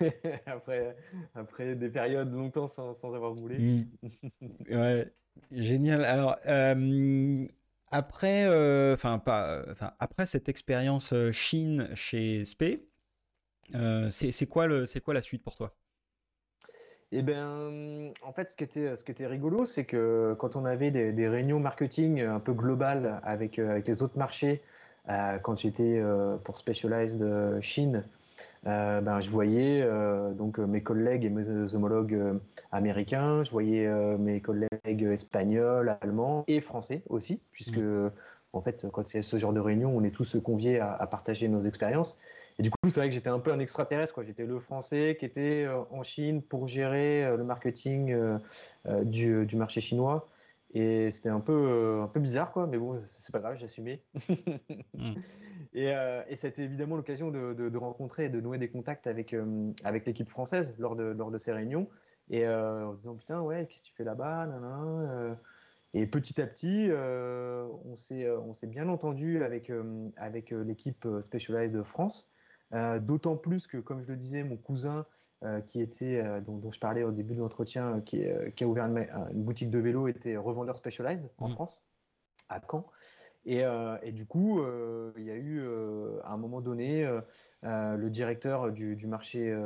[0.46, 0.96] après,
[1.34, 3.58] après des périodes longtemps sans, sans avoir roulé.
[3.58, 4.50] Mm.
[4.70, 5.10] ouais,
[5.52, 6.04] génial.
[6.04, 7.46] Alors, euh,
[7.90, 12.82] après, euh, enfin pas, enfin après cette expérience Chine chez Spe,
[14.10, 15.74] c'est quoi, le, quoi la suite pour toi?
[17.10, 20.66] Eh bien, en fait, ce qui était, ce qui était rigolo, c'est que quand on
[20.66, 24.60] avait des, réunions marketing un peu globales avec, euh, avec les autres marchés,
[25.08, 28.04] euh, quand j'étais euh, pour Specialized Chine,
[28.64, 29.88] ben, je voyais
[30.34, 32.38] donc mes collègues et mes homologues
[32.70, 38.10] américains, je voyais mes collègues espagnols, allemands et français aussi, puisque mmh.
[38.52, 41.06] en fait, quand il y a ce genre de réunion, on est tous conviés à
[41.06, 42.18] partager nos expériences.
[42.58, 44.22] Et du coup, c'est vrai que j'étais un peu un extraterrestre.
[44.24, 48.38] J'étais le Français qui était euh, en Chine pour gérer euh, le marketing euh,
[49.04, 50.28] du, du, marché chinois.
[50.74, 52.66] Et c'était un peu, un peu bizarre, quoi.
[52.66, 54.02] Mais bon, c'est pas grave, j'assumais.
[54.94, 55.14] mm.
[55.74, 55.92] Et,
[56.28, 59.34] et c'était évidemment l'occasion de, de, de, rencontrer et de nouer des contacts avec,
[59.84, 61.88] avec l'équipe française lors de, lors de ces réunions.
[62.30, 64.46] Et en disant, putain, ouais, qu'est-ce que tu fais là-bas
[65.94, 69.70] Et petit à petit, on s'est bien entendu avec,
[70.16, 72.30] avec l'équipe Specialized de France.
[72.74, 75.06] Euh, d'autant plus que, comme je le disais, mon cousin,
[75.44, 79.42] euh, qui était, euh, dont, je parlais au début de l'entretien, qui, a ouvert une,
[79.42, 81.52] boutique de vélo, était revendeur Specialized en mmh.
[81.52, 81.82] France,
[82.48, 82.86] à Caen.
[83.46, 84.60] Et, du coup,
[85.16, 85.66] il y a eu
[86.22, 87.08] à un moment donné
[87.62, 89.56] le directeur du, marché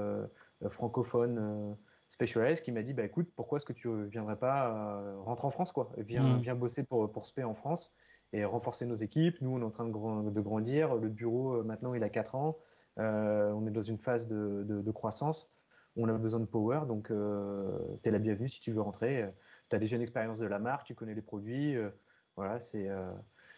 [0.70, 1.76] francophone
[2.08, 5.50] Specialized qui m'a dit bah, écoute, pourquoi est-ce que tu ne viendrais pas rentrer en
[5.50, 5.90] France quoi?
[5.96, 6.40] Viens, mmh.
[6.42, 7.92] viens bosser pour, pour SPE en France
[8.32, 9.40] et renforcer nos équipes.
[9.40, 10.94] Nous, on est en train de, de grandir.
[10.94, 12.58] Le bureau, maintenant, il a 4 ans.
[12.98, 15.50] Euh, on est dans une phase de, croissance.
[15.96, 19.28] On a besoin de power, donc euh, tu es la bienvenue si tu veux rentrer.
[19.68, 21.76] Tu as déjà une expérience de la marque, tu connais les produits.
[21.76, 21.90] Euh,
[22.36, 22.88] voilà, c'est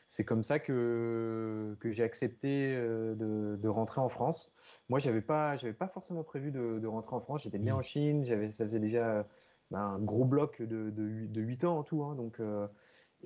[0.09, 4.55] c'est comme ça que, que j'ai accepté de, rentrer en France.
[4.88, 7.42] Moi, j'avais pas, j'avais pas forcément prévu de, rentrer en France.
[7.42, 7.79] J'étais bien mmh.
[7.79, 8.25] en Chine.
[8.25, 9.27] J'avais, ça faisait déjà
[9.70, 12.05] ben, un gros bloc de, de, 8 ans en tout.
[12.05, 12.40] Hein, donc,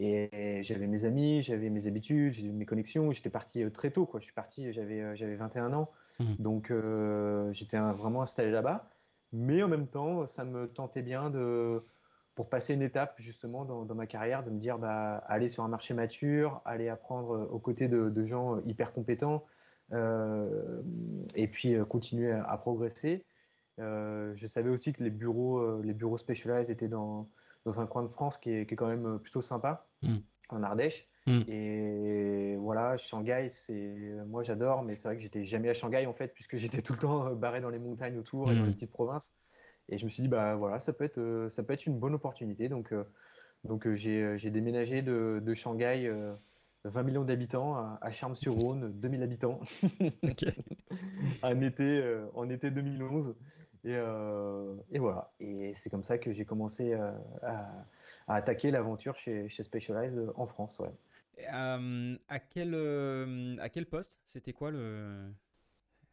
[0.00, 3.10] et j'avais mes amis, j'avais mes habitudes, j'avais mes connexions.
[3.10, 4.06] J'étais parti euh, très tôt.
[4.06, 4.20] Quoi.
[4.20, 5.90] Je suis parti, j'avais, euh, j'avais 21 ans.
[6.20, 6.34] Mmh.
[6.38, 8.88] Donc euh, j'étais vraiment installé là-bas.
[9.32, 11.82] Mais en même temps, ça me tentait bien de,
[12.36, 15.68] pour passer une étape justement dans, ma carrière, de me dire bah, aller sur un
[15.68, 19.44] marché mature, aller apprendre aux côtés de, gens hyper compétents
[19.92, 23.26] et puis continuer à, progresser.
[23.76, 27.28] je savais aussi que les bureaux, les bureaux Specialized étaient dans,
[27.64, 29.86] dans un coin de France qui est, qui est quand même plutôt sympa.
[30.02, 30.18] Mm.
[30.50, 31.08] en Ardèche.
[31.26, 31.42] Mm.
[31.48, 33.94] Et voilà, Shanghai, c'est
[34.26, 36.94] moi j'adore, mais c'est vrai que j'étais jamais à Shanghai en fait, puisque j'étais tout
[36.94, 38.66] le temps euh, barré dans les montagnes autour et dans mm.
[38.66, 39.34] les petites provinces.
[39.90, 41.98] Et je me suis dit bah voilà, ça peut être euh, ça peut être une
[41.98, 42.68] bonne opportunité.
[42.68, 43.04] Donc euh,
[43.64, 46.10] donc j'ai déménagé de, de Shanghai.
[46.84, 49.60] 20 millions d'habitants à, Charmes-sur-Rhône, 2000 habitants,
[51.42, 53.34] en, été, en été 2011.
[53.88, 55.32] Et, et, voilà.
[55.40, 57.14] Et c'est comme ça que j'ai commencé à,
[58.28, 60.78] à attaquer l'aventure chez, chez Specialized en France.
[60.78, 60.90] Ouais.
[61.54, 64.20] Euh, à, quel, euh, à quel poste?
[64.24, 65.30] C'était quoi le.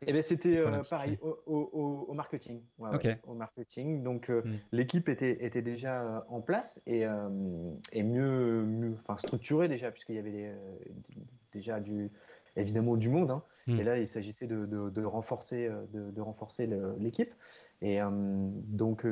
[0.06, 2.62] Eh ben, c'était euh, pareil au, au, au marketing.
[2.78, 4.04] Ouais, au marketing.
[4.04, 4.54] Donc hmm.
[4.72, 7.06] l'équipe était, était déjà en place et,
[7.92, 10.54] et mieux, mieux structurée déjà, puisqu'il y avait
[11.54, 12.12] déjà du,
[12.56, 13.32] évidemment du monde.
[13.32, 13.42] Hein.
[13.68, 13.80] Hmm.
[13.80, 17.34] Et là, il s'agissait de, de, de, renforcer, de, de renforcer l'équipe.
[17.82, 19.06] Et donc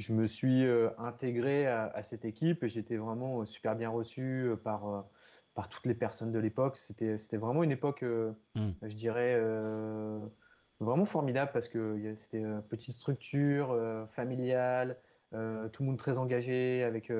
[0.00, 4.56] je me suis euh, intégré à, cette équipe et j'étais vraiment super bien reçu euh,
[4.56, 5.02] par, euh,
[5.54, 6.78] par toutes les personnes de l'époque.
[6.78, 8.02] C'était, c'était vraiment une époque,
[8.54, 8.70] hmm.
[8.82, 9.38] je dirais,
[10.80, 13.76] vraiment formidable parce que c'était une petite structure
[14.12, 14.96] familiale,
[15.32, 17.12] tout le monde très engagé, avec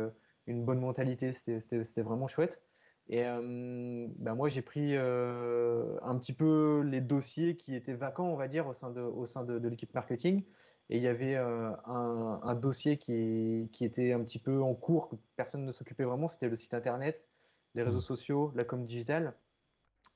[0.46, 1.32] une bonne mentalité.
[1.32, 2.62] C'était, c'était, vraiment chouette.
[3.12, 8.46] Et ben moi, j'ai pris un petit peu les dossiers qui étaient vacants, on va
[8.46, 10.44] dire, au sein de, au sein de l'équipe marketing.
[10.90, 15.08] Et il y avait euh, un, dossier qui, qui, était un petit peu en cours,
[15.08, 17.28] que personne ne s'occupait vraiment, c'était le site internet,
[17.76, 18.02] les réseaux mmh.
[18.02, 19.34] sociaux, la com digitale.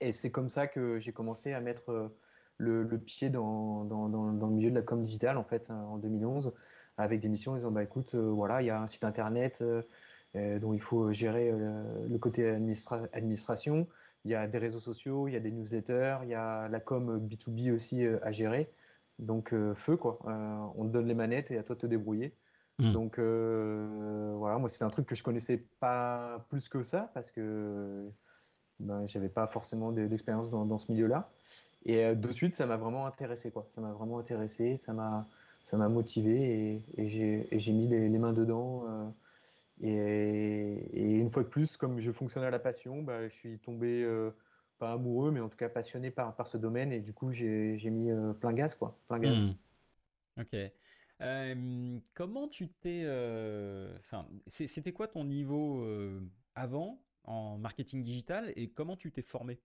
[0.01, 2.09] Et c'est comme ça que j'ai commencé à mettre euh,
[2.59, 6.53] le, pied dans, dans, dans, le milieu de la com digitale, en fait, en 2011,
[6.97, 9.63] avec des missions en disant, bah, écoute, euh, voilà, il y a un site internet
[10.35, 12.49] dont il faut gérer le côté
[13.13, 13.87] administration,
[14.25, 16.81] il y a des réseaux sociaux, il y a des newsletters, il y a la
[16.81, 18.71] com B2B aussi à gérer.
[19.19, 20.19] Donc feu quoi.
[20.77, 22.35] on te donne les manettes et à toi de te débrouiller.
[22.79, 22.93] Hmm.
[22.93, 28.09] Donc voilà, moi c'est un truc que je connaissais pas plus que ça parce que
[28.81, 31.31] ben, j'avais pas forcément d'expérience dans, dans, ce milieu-là.
[31.87, 33.67] Et de suite, ça m'a vraiment intéressé quoi.
[33.75, 35.29] Ça m'a vraiment intéressé, ça m'a
[35.65, 38.85] ça m'a motivé et, j'ai mis les, mains dedans.
[39.83, 43.59] Euh, et, une fois de plus, comme je fonctionne à la passion, bah, je suis
[43.59, 44.31] tombé, euh,
[44.79, 46.93] pas amoureux, mais en tout cas passionné par, par ce domaine.
[46.93, 48.99] Et du coup, j'ai mis euh, plein gaz, quoi.
[49.09, 49.37] Plein gaz.
[49.43, 49.55] Hmm.
[50.41, 52.03] Ok.
[52.15, 53.05] comment tu t'es.
[54.01, 55.87] Enfin, c'était quoi ton niveau
[56.55, 59.59] avant en marketing digital et comment tu t'es formé?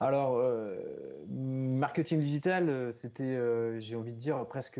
[0.00, 4.78] Alors, euh, marketing digital, euh, c'était, euh, j'ai envie de dire, presque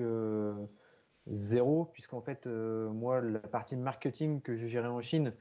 [1.27, 5.33] zéro, puisqu'en fait, moi, la partie marketing que je gérais en Chine,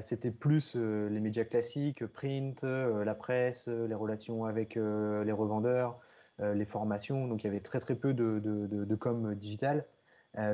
[0.00, 5.98] c'était plus les médias classiques, print, la presse, les relations avec les revendeurs,
[6.40, 7.28] les formations.
[7.28, 9.84] Donc, il y avait très, très peu de, de, com digital.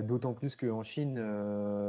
[0.03, 1.15] D'autant plus qu'en Chine,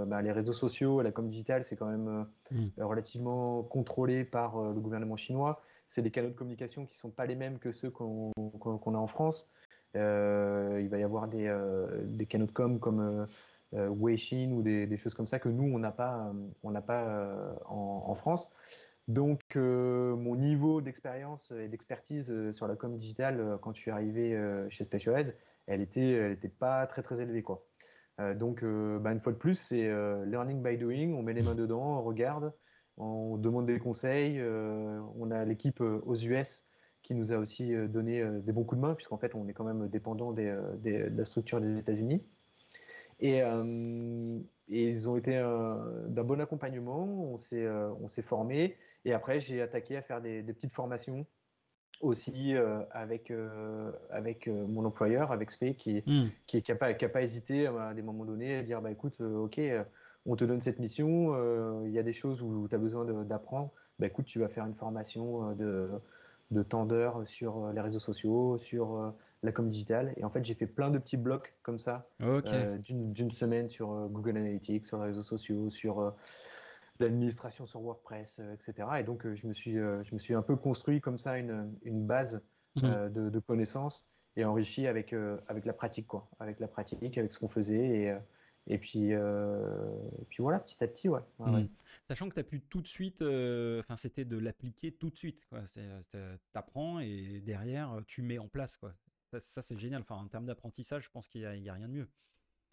[0.07, 2.81] bah, les réseaux sociaux, la com digital, c'est quand même mmh.
[2.81, 7.25] relativement contrôlé par le gouvernement chinois c'est des canaux de communication qui ne sont pas
[7.25, 9.49] les mêmes que ceux qu'on a en France.
[9.95, 13.27] Euh, il va y avoir des, euh, canaux de com comme
[13.73, 16.33] euh, Weixin ou des, choses comme ça que nous, on n'a pas,
[17.65, 18.49] en, France.
[19.07, 24.83] Donc, mon niveau d'expérience et d'expertise sur la com digitale quand je suis arrivé chez
[24.83, 25.35] Specialized,
[25.67, 27.65] elle était, elle était pas très très élevée quoi.
[28.35, 29.89] donc, bah, une fois de plus, c'est
[30.25, 31.13] learning by doing.
[31.13, 32.53] On met les mains dedans, on regarde,
[32.97, 34.41] on demande des conseils.
[35.17, 36.63] On a l'équipe aux US
[37.03, 39.53] qui nous a aussi euh, donné des bons coups de main, puisqu'en fait, on est
[39.53, 42.23] quand même dépendant de la structure des États-Unis.
[43.19, 43.41] Et,
[44.69, 45.33] ils ont été
[46.07, 47.05] d'un bon accompagnement.
[47.05, 48.75] On s'est formé.
[49.05, 51.25] Et après, j'ai attaqué à faire des, petites formations
[52.01, 52.53] aussi
[52.91, 53.31] avec,
[54.09, 56.01] avec mon employeur, avec SPE, qui n'a
[56.47, 59.59] qui, qui pas, pas, hésité à des moments donnés à dire bah, écoute, ok
[60.25, 63.05] on te donne cette mission, euh, il y a des choses où tu as besoin
[63.23, 65.89] d'apprendre, bah, écoute, tu vas faire une formation euh, de,
[66.53, 70.13] de tendeur sur euh, les réseaux sociaux, sur la com digitale.
[70.17, 74.37] Et en fait, j'ai fait plein de petits blocs comme ça, d'une semaine sur Google
[74.37, 76.13] Analytics, sur les réseaux sociaux, sur
[76.99, 78.87] l'administration sur WordPress, etc.
[78.99, 82.05] Et donc, je, me suis, je me suis un peu construit comme ça une, une
[82.05, 82.41] base
[82.75, 83.09] mmh.
[83.09, 85.13] de, de, connaissances et enrichi avec,
[85.49, 87.87] avec la pratique, quoi, avec la pratique, avec ce qu'on faisait.
[87.87, 88.15] Et,
[88.67, 89.65] et puis, euh,
[90.29, 91.19] puis voilà, petit à petit, ouais.
[91.39, 91.65] Mmh.
[92.07, 95.17] Sachant que tu as pu tout de suite, euh, enfin, c'était de l'appliquer tout de
[95.17, 95.41] suite.
[95.73, 96.17] Tu
[96.53, 98.77] apprends et derrière, tu mets en place.
[98.77, 98.93] Quoi.
[99.37, 100.01] Ça, c'est génial.
[100.01, 102.07] Enfin, en termes d'apprentissage, je pense qu'il n'y a, rien de mieux.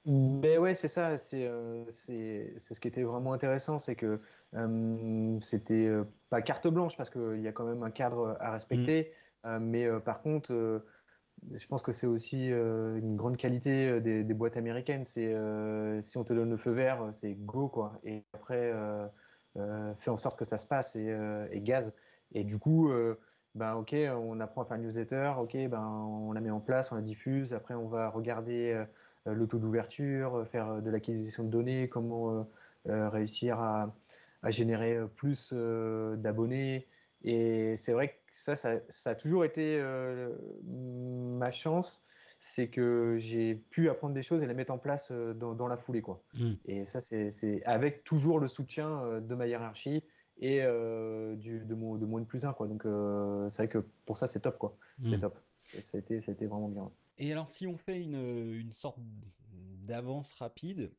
[0.07, 1.19] Mais ouais, c'est ça.
[1.19, 3.79] C'est euh, ce qui était vraiment intéressant.
[3.81, 4.21] C'est que
[5.43, 5.91] c'était
[6.29, 9.13] pas carte blanche parce qu'il y a quand même un cadre à respecter.
[9.43, 9.59] Mmh.
[9.59, 10.85] mais par contre,
[11.55, 15.07] je pense que c'est aussi euh, une grande qualité euh, des, boîtes américaines.
[15.07, 18.01] C'est euh, si on te donne le feu vert, c'est go quoi.
[18.05, 18.73] Et après,
[19.99, 21.93] fais en sorte que ça se passe et, gaz.
[22.33, 22.91] Et du coup,
[23.55, 25.33] ben ok, on apprend à faire une newsletter.
[25.39, 27.53] Ok, ben on la met en place, on la diffuse.
[27.53, 28.85] Après, on va regarder
[29.27, 32.47] le taux d'ouverture, faire de l'acquisition de données, comment
[32.87, 33.95] réussir à,
[34.43, 36.87] à, générer plus d'abonnés.
[37.23, 42.03] Et c'est vrai que ça, ça, a toujours été euh, ma chance,
[42.39, 45.77] c'est que j'ai pu apprendre des choses et les mettre en place euh, dans, la
[45.77, 46.03] foulée.
[46.03, 46.23] Quoi.
[46.35, 46.53] Mmh.
[46.67, 50.03] Et ça, c'est avec toujours le soutien euh, de ma hiérarchie
[50.43, 50.63] et
[51.37, 52.55] du, de, mon, de mon plus 1.
[52.55, 52.67] Quoi.
[52.67, 52.85] Donc
[53.51, 54.57] c'est vrai que pour ça, c'est top.
[54.57, 54.75] Quoi.
[55.05, 55.21] C'est mmh.
[55.21, 55.39] top.
[55.59, 56.91] Ça a, été, ça a été vraiment bien.
[57.19, 58.99] Et alors, si on fait une, une sorte
[59.87, 60.91] d'avance rapide,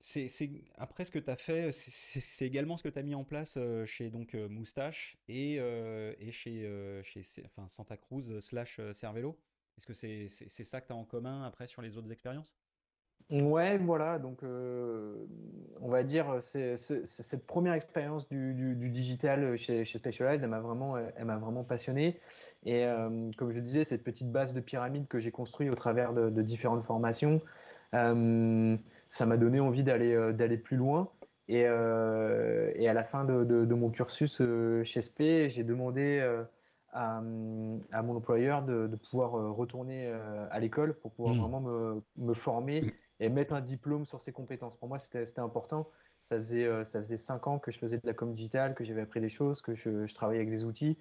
[0.00, 3.24] c'est après ce que tu as fait, c'est également ce que tu as mis en
[3.24, 5.60] place chez donc Moustache et,
[6.32, 7.02] chez,
[7.68, 9.38] Santa Cruz slash Cervelo.
[9.76, 12.56] Est-ce que c'est ça que tu as en commun après sur les autres expériences?
[13.30, 14.18] Ouais, voilà.
[14.18, 20.96] Donc, on va dire, c'est cette première expérience du, digital chez, Specialized, elle m'a vraiment,
[21.18, 22.20] vraiment passionné.
[22.64, 22.86] Et
[23.36, 26.84] comme je disais, cette petite base de pyramide que j'ai construite au travers de, différentes
[26.84, 27.40] formations,
[29.08, 31.08] ça m'a donné envie d'aller euh, d'aller plus loin.
[31.46, 34.40] Et, euh, et, à la fin de, de, mon cursus
[34.82, 36.20] chez SP, j'ai demandé
[36.90, 37.20] à, à,
[38.02, 40.10] mon employeur de, de pouvoir retourner
[40.50, 41.40] à l'école pour pouvoir hmm.
[41.40, 44.74] vraiment me, me, former et mettre un diplôme sur ses compétences.
[44.76, 45.86] Pour moi, c'était important.
[46.22, 49.02] Ça faisait, ça faisait cinq ans que je faisais de la com digitale, que j'avais
[49.02, 50.96] appris des choses, que je, je travaillais avec des outils.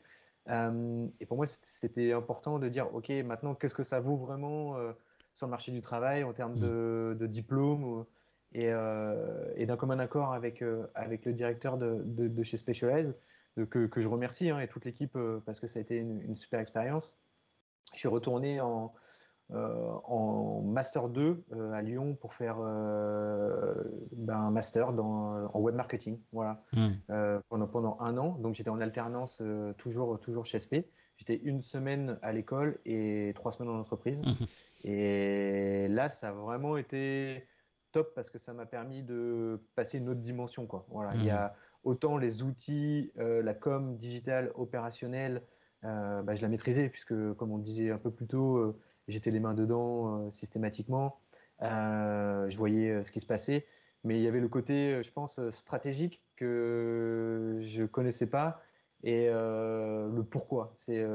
[0.50, 4.76] et pour moi, c'était important de dire, OK, maintenant, qu'est-ce que ça vaut vraiment
[5.34, 7.28] sur le marché du travail en termes de, mm.
[7.28, 8.06] diplôme
[8.56, 13.15] euh, et, d'un commun accord avec, euh, avec le directeur de, chez Specialized,
[13.69, 16.36] que, que, je remercie hein, et toute l'équipe euh, parce que ça a été une,
[16.36, 17.15] super expérience.
[17.93, 18.93] je suis retourné en,
[19.54, 21.43] en Master 2
[21.74, 26.19] à Lyon pour faire ben, un master dans, en web marketing.
[26.32, 26.63] Voilà.
[26.74, 26.93] Hmm.
[27.50, 28.38] pendant, pendant un an.
[28.39, 29.41] Donc j'étais en alternance
[29.78, 30.89] toujours, toujours chez SP.
[31.17, 34.24] J'étais une semaine à l'école et trois semaines en entreprise.
[34.24, 34.46] Hmm.
[34.84, 37.48] Et là, ça a vraiment été
[37.91, 40.65] top parce que ça m'a permis de passer une autre dimension.
[40.65, 40.86] Quoi.
[40.89, 41.13] Voilà.
[41.15, 41.89] Il y a hmm.
[41.89, 45.41] autant les outils, la com digitale opérationnelle,
[45.84, 48.76] bah, je la maîtrisais puisque, comme on le disait un peu plus tôt,
[49.08, 51.19] j'étais les mains dedans systématiquement.
[51.62, 53.65] je voyais ce qui se passait.
[54.04, 58.62] Mais il y avait le côté, je pense, stratégique que je connaissais pas
[59.04, 60.72] et le pourquoi.
[60.76, 61.06] C'est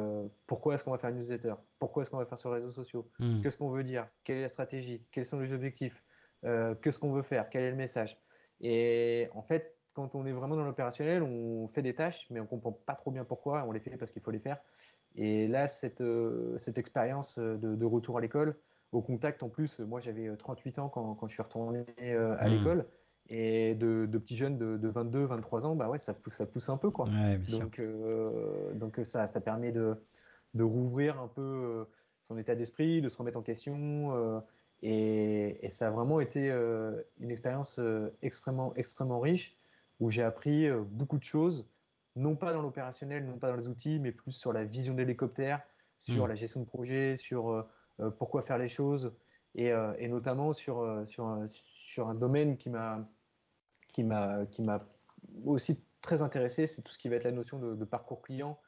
[0.47, 1.55] pourquoi est-ce qu'on va faire une newsletter?
[1.79, 3.09] Pourquoi est-ce qu'on va faire sur les réseaux sociaux?
[3.19, 3.41] Hmm.
[3.43, 4.07] Qu'est-ce qu'on veut dire?
[4.25, 5.03] Quelle est la stratégie?
[5.11, 6.03] Quels sont les objectifs?
[6.43, 7.49] Qu'est-ce qu'on veut faire?
[7.51, 8.19] Quel est le message?
[8.61, 12.47] Et en fait, quand on est vraiment dans l'opérationnel, on fait des tâches, mais on
[12.47, 13.65] comprend pas trop bien pourquoi.
[13.67, 14.59] On les fait parce qu'il faut les faire.
[15.17, 16.03] Et là, cette,
[16.59, 18.57] cette expérience de, de, retour à l'école,
[18.93, 22.51] au contact en plus, moi j'avais 38 ans quand, quand je suis retourné à hmm.
[22.51, 22.87] l'école.
[23.31, 26.47] Et de, de, petits jeunes de, de, 22, 23 ans, bah ouais, ça pousse, ça
[26.47, 26.91] pousse un peu.
[26.91, 27.09] Quoi.
[27.51, 29.97] donc, euh, donc ça, ça permet de,
[30.55, 31.85] de rouvrir un peu euh,
[32.23, 34.17] son état d'esprit, de se remettre en question.
[34.17, 34.41] Euh,
[34.81, 36.49] et, et, ça a vraiment été
[37.19, 37.81] une expérience
[38.23, 39.57] extrêmement, extrêmement riche
[40.01, 41.67] où j'ai appris beaucoup de choses,
[42.15, 45.61] non pas dans l'opérationnel, non pas dans les outils, mais plus sur la vision d'hélicoptère,
[45.99, 46.29] sur mmh.
[46.29, 47.67] la gestion de projet, sur
[48.19, 49.13] pourquoi faire les choses,
[49.57, 53.05] et, et notamment sur, sur, sur un domaine qui m'a
[54.51, 54.81] qui m'a
[55.45, 58.59] aussi très intéressé, c'est tout ce qui va être la notion de, parcours client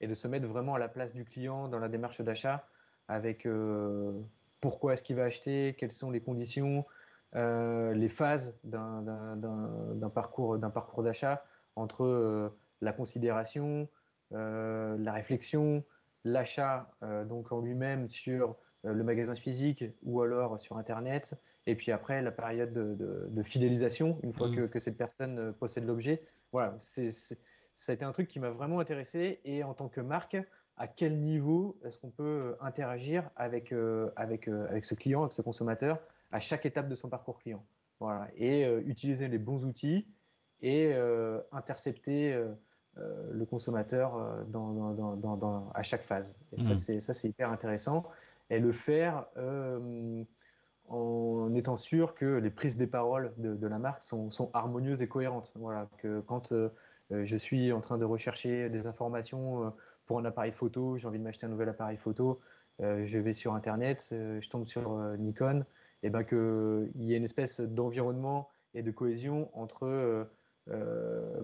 [0.00, 2.66] et de se mettre vraiment à la place du client dans la démarche d'achat
[3.08, 4.12] avec euh,
[4.60, 6.84] pourquoi est-ce qu'il va acheter, quelles sont les conditions,
[7.36, 9.04] euh, les phases d'un
[10.14, 11.44] parcours d'un parcours d'achat
[11.76, 12.48] entre euh,
[12.80, 13.88] la considération,
[14.32, 15.84] la réflexion,
[16.24, 16.90] l'achat
[17.28, 21.34] donc en lui-même sur le magasin physique ou alors sur Internet,
[21.70, 24.68] et puis après, la période de, fidélisation, une fois mm.
[24.68, 26.20] que, cette personne euh, possède l'objet.
[26.50, 29.40] Voilà, c'est, ça a été un truc qui m'a vraiment intéressé.
[29.44, 30.36] Et en tant que marque,
[30.76, 35.32] à quel niveau est-ce qu'on peut euh, interagir avec, euh, avec, avec ce client, avec
[35.32, 36.00] ce consommateur,
[36.32, 37.64] à chaque étape de son parcours client?
[38.00, 38.28] Voilà.
[38.34, 40.08] Et utiliser les bons outils
[40.62, 40.94] et
[41.52, 42.34] intercepter
[42.96, 46.38] le consommateur dans, dans, dans, à chaque phase.
[46.56, 47.00] Et mm.
[47.00, 48.08] ça, c'est hyper intéressant.
[48.48, 49.26] Et le faire
[50.90, 55.52] en étant sûr que les prises des paroles de, la marque sont, harmonieuses et cohérentes.
[55.54, 56.68] Voilà, que quand euh,
[57.12, 59.70] euh, je suis en train de rechercher des informations euh,
[60.06, 62.40] pour un appareil photo, j'ai envie de m'acheter un nouvel appareil photo,
[62.80, 65.66] je vais sur Internet, je tombe sur Nikon,
[66.02, 70.26] et ben qu'il y ait une espèce d'environnement et de cohésion entre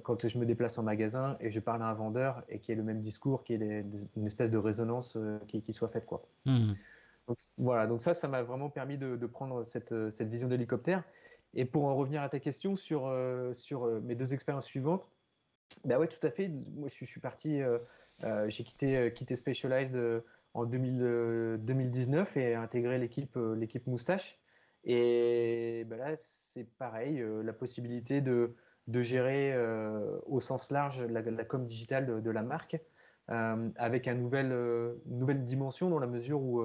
[0.02, 2.72] quand je me déplace en magasin et je parle à un vendeur et qu'il y
[2.72, 3.85] ait le même discours, qu'il y ait
[4.16, 6.06] une espèce de résonance qui, soit faite.
[6.06, 6.26] Quoi.
[6.46, 6.72] Mmh.
[7.58, 11.02] Voilà, donc ça, ça m'a vraiment permis de, prendre cette, cette vision d'hélicoptère.
[11.56, 15.08] Et pour en revenir à ta question sur, euh, sur euh, mes deux expériences suivantes,
[15.84, 16.48] bah ouais, tout à fait.
[16.48, 17.78] Moi, je suis, parti, euh,
[18.48, 24.38] j'ai quitté, quitté Specialized en 2000, 2019 et intégré l'équipe, l'équipe Moustache.
[24.84, 28.54] Et bah là, c'est pareil, la possibilité de,
[28.86, 29.54] de gérer
[30.26, 32.78] au sens large la, com digitale de, la marque,
[33.26, 36.62] avec une nouvelle dimension dans la mesure où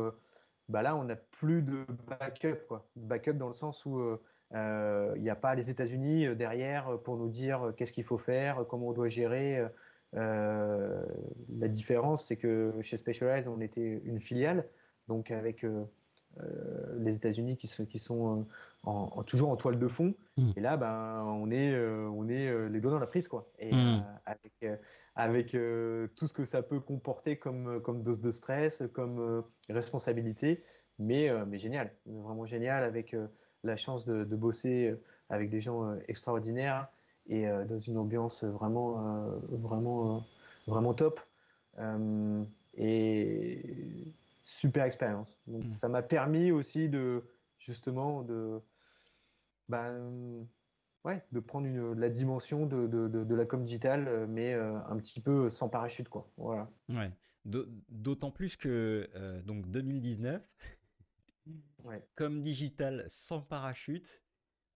[0.72, 2.66] bah là, on n'a plus de backup.
[2.68, 2.88] Quoi.
[2.96, 4.22] Backup dans le sens où euh,
[4.54, 8.18] euh, il n'y a pas les États-Unis euh, derrière pour nous dire qu'est-ce qu'il faut
[8.18, 9.64] faire, comment on doit gérer.
[10.14, 14.66] la différence, c'est que chez Specialized, on était une filiale,
[15.08, 15.66] donc avec
[16.98, 18.46] les États-Unis qui, sont, qui sont
[18.84, 20.16] en, toujours en toile de fond.
[20.38, 20.52] Mmh.
[20.56, 23.28] Et là, ben, on est, on est les doigts dans la prise.
[23.28, 23.50] Quoi.
[23.60, 24.06] Et mmh.
[24.26, 24.80] avec,
[25.16, 29.20] avec euh, tout ce que ça peut comporter comme, euh, comme dose de stress, comme
[29.20, 30.64] euh, responsabilité,
[31.00, 33.16] mais, mais génial, vraiment génial, avec
[33.64, 34.96] la chance de, de, bosser
[35.30, 36.90] avec des gens extraordinaires
[37.28, 39.02] et dans une ambiance vraiment,
[39.50, 40.24] vraiment,
[40.68, 41.20] vraiment top.
[42.76, 44.14] et
[44.46, 45.40] super expérience.
[45.48, 45.72] Donc, mmh.
[45.72, 47.24] ça m'a permis aussi de,
[47.58, 48.62] justement, de,
[49.70, 50.46] ben,
[51.04, 54.78] ouais, de prendre une, la dimension de, de, de, la com digitale, euh, mais euh,
[54.88, 56.32] un petit peu sans parachute, quoi.
[56.38, 56.70] Voilà.
[56.90, 57.12] Ouais.
[57.46, 60.42] D'autant plus que euh, donc 2019,
[61.86, 62.08] ouais.
[62.16, 64.22] comme digital sans parachute,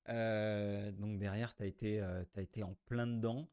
[0.07, 3.49] donc derrière, tu as, été, as été en plein dedans.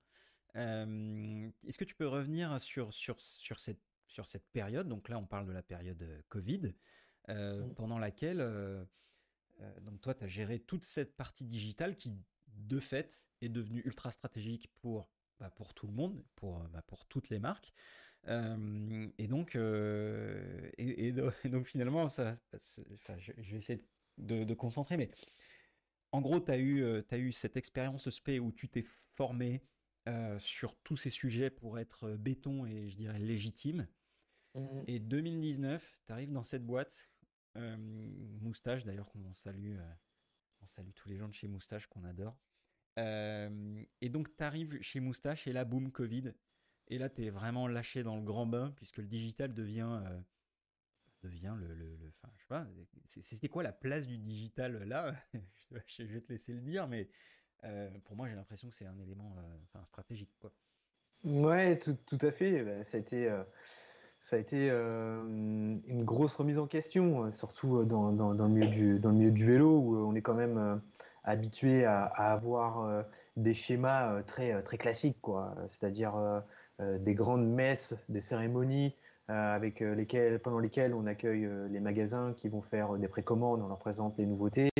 [0.55, 4.89] Est-ce que tu peux revenir sur, sur, sur, cette, sur cette période?
[4.89, 6.75] Donc là, on parle de la période Covid,
[7.77, 8.87] pendant laquelle
[9.83, 12.13] donc toi, tu as géré toute cette partie digitale qui
[12.55, 15.09] de fait, est devenu ultra stratégique pour,
[15.41, 17.73] bah, pour tout le monde, pour, bah, pour toutes les marques.
[18.29, 22.39] et, donc, et, donc, finalement, ça,
[22.95, 23.85] enfin, je, vais essayer
[24.19, 25.11] de, de, concentrer, mais
[26.13, 28.85] en gros, tu as, eu, as eu cette expérience SP où tu t'es
[29.17, 29.65] formé
[30.39, 33.89] sur tous ces sujets pour être béton et je dirais légitime.
[34.55, 37.11] Mmh et 2019, tu arrives dans cette boîte,
[37.57, 39.77] Moustache d'ailleurs, qu'on salue,
[40.63, 42.37] on salue tous les gens de chez Moustache qu'on adore.
[42.97, 46.33] et donc, tu arrives chez Moustache et là, boum, Covid.
[46.89, 50.03] Et là, tu es vraiment lâché dans le grand bain puisque le digital devient,
[51.23, 51.75] devient le.
[51.75, 52.67] le, enfin, je sais pas,
[53.07, 55.15] c'était quoi la place du digital là?
[55.87, 57.09] Je vais te laisser le dire, mais
[58.05, 59.37] pour moi, j'ai l'impression que c'est un élément
[59.85, 60.37] stratégique.
[60.39, 60.53] Quoi.
[61.25, 62.63] Ouais, tout, tout à fait.
[62.63, 63.31] Bah, ça a été
[64.23, 69.79] ça a été une grosse remise en question, surtout dans, dans, le milieu du, vélo,
[69.79, 70.81] où on est quand même
[71.25, 73.05] habitué à, avoir
[73.37, 75.19] des schémas très, classiques.
[75.67, 76.15] C'est-à-dire
[76.79, 78.95] des grandes messes, des cérémonies
[79.27, 83.79] avec lesquelles, pendant lesquelles on accueille les magasins qui vont faire des précommandes, on leur
[83.81, 84.71] présente les nouveautés.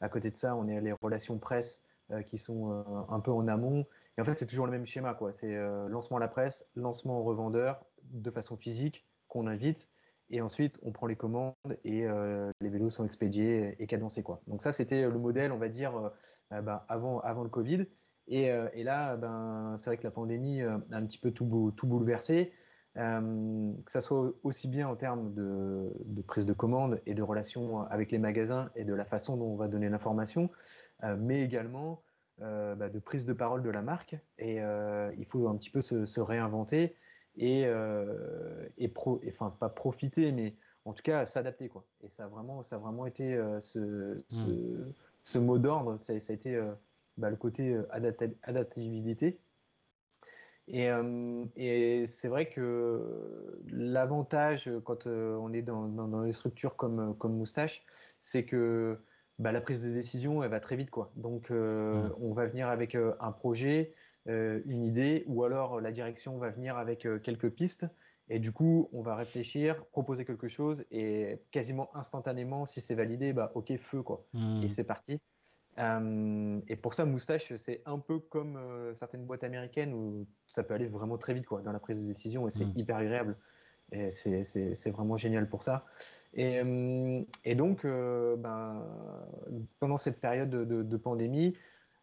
[0.00, 1.82] À côté de ça, on a les relations presse
[2.26, 3.84] qui sont un peu en amont.
[4.16, 5.30] Et en fait, c'est toujours le même schéma, quoi.
[5.30, 5.54] C'est
[5.88, 9.88] lancement à la presse, lancement aux revendeurs, de façon physique qu'on invite.
[10.30, 11.54] Et ensuite, on prend les commandes
[11.84, 14.22] et euh, les vélos sont expédiés et cadencés.
[14.22, 14.42] Quoi.
[14.46, 16.08] Donc ça, c'était le modèle, on va dire, euh,
[16.52, 17.86] euh, bah, avant, avant le Covid.
[18.30, 21.86] Et, et là, ben, c'est vrai que la pandémie a un petit peu tout, tout
[21.86, 22.52] bouleversé.
[22.94, 28.10] que ça soit aussi bien en termes de, prise de commande et de relations avec
[28.12, 30.50] les magasins et de la façon dont on va donner l'information,
[31.16, 32.02] mais également
[32.36, 34.14] bah, de prise de parole de la marque.
[34.38, 36.96] Et il faut un petit peu se réinventer
[37.38, 41.84] et, euh, et, pro, enfin pas profiter, mais en tout cas s'adapter quoi.
[42.02, 44.22] Et ça a vraiment, ça a vraiment été euh, ce, hmm.
[44.30, 46.72] ce, ce, mot d'ordre, ça, ça, a été euh,
[47.16, 47.78] bah, le côté
[48.42, 49.38] adaptabilité.
[50.70, 50.90] Et,
[51.56, 57.82] et c'est vrai que l'avantage quand on est dans, dans, des structures comme, comme Moustache,
[58.20, 58.98] c'est que
[59.38, 60.90] bah, la prise de décision, elle va très vite.
[60.90, 61.10] Quoi.
[61.16, 62.10] Donc, hmm.
[62.20, 63.94] on va venir avec un projet,
[64.26, 67.86] une idée, ou alors la direction va venir avec euh, quelques pistes.
[68.30, 73.32] Et du coup, on va réfléchir, proposer quelque chose, et quasiment instantanément, si c'est validé,
[73.32, 74.26] bah ok, feu quoi.
[74.34, 74.62] Hmm.
[74.62, 75.18] Et c'est parti.
[75.78, 78.58] Euh, et pour ça, Moustache, c'est un peu comme
[78.96, 82.02] certaines boîtes américaines où ça peut aller vraiment très vite quoi, dans la prise de
[82.04, 82.72] décision et c'est hmm.
[82.76, 83.36] hyper agréable.
[83.92, 85.86] Et c'est vraiment génial pour ça.
[86.34, 86.60] Et,
[87.44, 88.86] et donc, ben,
[89.80, 91.56] pendant cette période de, de pandémie,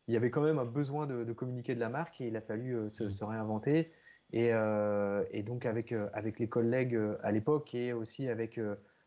[0.08, 2.42] il y avait quand même un besoin de, communiquer de la marque et il a
[2.42, 3.92] fallu euh, se, réinventer.
[4.34, 8.60] Et, euh, et, donc avec, euh, avec les collègues à l'époque et aussi avec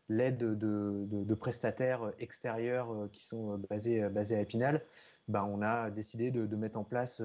[0.07, 4.81] l'aide de, de, prestataires extérieurs qui sont basés, basés à Épinal,
[5.27, 7.21] bah, on a décidé de, mettre en place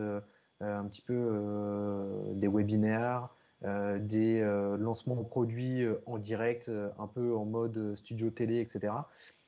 [0.61, 3.29] un petit peu des webinaires,
[3.63, 4.43] des
[4.79, 8.93] lancements de produits en direct, un peu en mode studio télé, etc.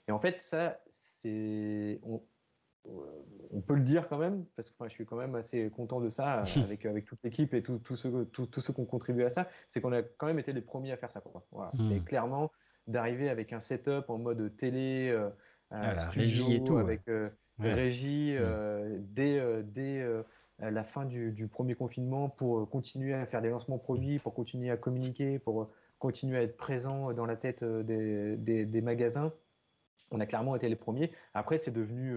[0.08, 2.00] Et en fait, ça, c'est
[3.52, 6.08] on peut le dire quand même, parce que je suis quand même assez content de
[6.08, 9.48] ça, avec, avec toute l'équipe et tous ceux, tout, ceux qui ont contribué à ça,
[9.68, 11.22] c'est qu'on a quand même été les premiers à faire ça.
[11.50, 11.70] Voilà.
[11.74, 11.82] Hmm.
[11.82, 12.50] C'est clairement
[12.86, 15.28] d'arriver avec un setup en mode télé, euh,
[15.70, 17.28] ah, studio, et tout, avec euh,
[17.58, 20.06] régie, euh, dès, dès
[20.58, 24.76] la fin du, premier confinement pour continuer à faire des lancements produits, pour continuer à
[24.76, 29.32] communiquer, pour continuer à être présent dans la tête des, des magasins.
[30.12, 31.10] On a clairement été les premiers.
[31.34, 32.14] Après, c'est devenu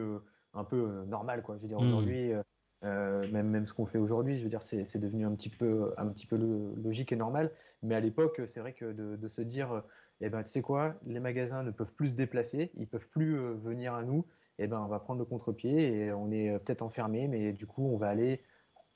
[0.60, 1.55] un peu euh, normal quoi.
[1.57, 1.88] Je veux dire hmm.
[1.88, 2.43] aujourd'hui, euh,
[2.84, 5.93] euh, même même ce qu'on fait aujourd'hui, je veux dire c'est devenu un petit peu
[5.97, 6.38] un petit peu
[6.84, 7.51] logique et normal.
[7.82, 9.84] Mais à l'époque, c'est vrai que de, se dire,
[10.20, 13.38] eh ben tu sais quoi, les magasins ne peuvent plus se déplacer, ils peuvent plus
[13.38, 14.26] venir à nous.
[14.62, 17.88] Eh ben on va prendre le contre-pied et on est peut-être enfermé, mais du coup
[17.88, 18.43] on va aller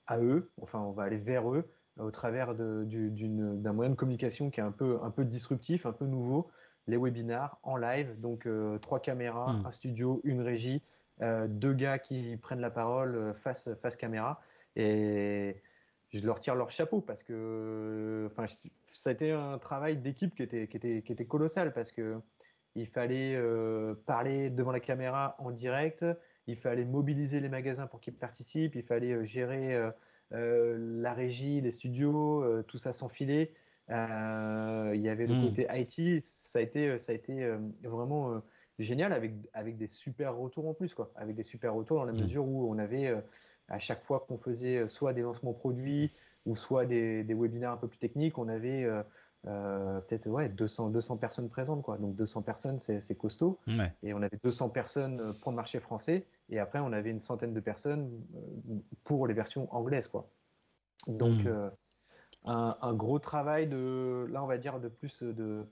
[0.07, 4.59] à eux, enfin on va aller vers eux au travers d'un moyen de communication qui
[4.59, 6.49] est un peu, un peu disruptif, un peu nouveau,
[6.87, 8.45] les webinars en live, donc
[8.81, 9.65] trois caméras, hmm.
[9.65, 10.81] un studio, une régie,
[11.21, 14.41] deux gars qui prennent la parole euh, face, face caméra.
[14.75, 15.55] Et
[16.09, 18.45] je leur tire leur chapeau parce que enfin,
[18.91, 22.19] ça a été un travail d'équipe qui était, qui, était, qui était colossal parce que
[22.75, 26.03] il fallait euh, parler devant la caméra en direct,
[26.47, 29.79] il fallait mobiliser les magasins pour qu'ils participent, il fallait gérer
[30.31, 33.53] la régie, les studios, tout ça s'enfiler.
[33.89, 35.43] il y avait le hmm.
[35.43, 37.47] côté IT, ça a été, ça a été
[37.83, 38.41] vraiment
[38.79, 41.11] génial avec, avec des super retours en plus, quoi.
[41.15, 42.21] Avec des super retours dans la mm.
[42.21, 43.21] mesure où on avait, euh,
[43.67, 46.11] à chaque fois qu'on faisait euh, soit des lancements produits
[46.45, 50.89] ou soit des, des webinaires un peu plus techniques, on avait euh, peut-être ouais, 200,
[50.89, 51.97] 200 personnes présentes, quoi.
[51.97, 53.59] Donc 200 personnes, c'est costaud.
[54.01, 56.25] Et on avait 200 personnes pour le marché français.
[56.49, 58.09] Et après, on avait une centaine de personnes
[59.05, 60.27] pour les versions anglaises, quoi.
[61.07, 61.71] Donc, mm.
[62.45, 65.65] un, gros travail de, là, on va dire, de plus de,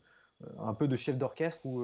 [0.60, 1.80] un peu de chef d'orchestre où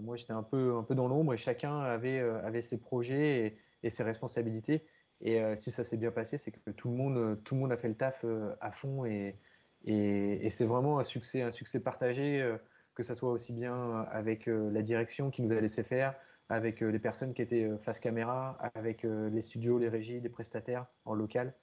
[0.00, 3.90] moi j'étais un peu, un peu dans l'ombre et chacun avait, avait ses projets et,
[3.90, 4.84] ses responsabilités.
[5.22, 7.76] Et si ça s'est bien passé, c'est que tout le monde, tout le monde a
[7.76, 8.24] fait le taf
[8.60, 9.36] à fond et,
[9.84, 12.56] et, c'est vraiment un succès, un succès partagé,
[12.94, 16.14] que ce soit aussi bien avec la direction qui nous a laissé faire,
[16.48, 21.14] avec les personnes qui étaient face caméra, avec les studios, les régies, les prestataires en
[21.14, 21.54] local.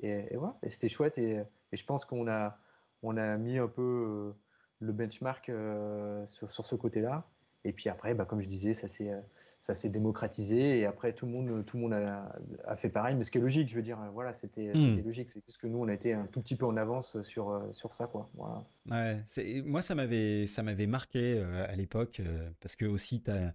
[0.00, 1.18] Et, voilà, c'était chouette.
[1.18, 1.42] Et,
[1.72, 2.58] je pense qu'on a,
[3.02, 4.32] on a mis un peu euh,
[4.80, 7.24] le benchmark euh, sur, sur, ce côté-là.
[7.64, 9.20] Et puis après, bah, comme je disais, ça s'est euh,
[9.60, 12.30] ça s'est démocratisé et après tout le monde tout le monde a,
[12.66, 15.02] a, fait pareil mais ce qui est logique je veux dire voilà c'était hmm.
[15.02, 17.66] logique c'est juste que nous on a été un tout petit peu en avance sur
[17.72, 18.64] sur ça quoi voilà.
[18.90, 22.20] ouais, moi ça m'avait ça m'avait marqué à l'époque
[22.60, 23.54] parce que aussi tu as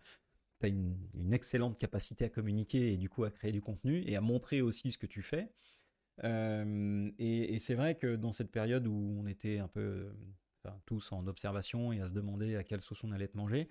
[0.60, 4.04] tu as une, une, excellente capacité à communiquer et du coup à créer du contenu
[4.06, 5.50] et à montrer aussi ce que tu fais
[6.24, 10.12] et, c'est vrai que dans cette période où on était un peu
[10.86, 13.70] tous en observation et à se demander à quelle sauce on allait être mangé,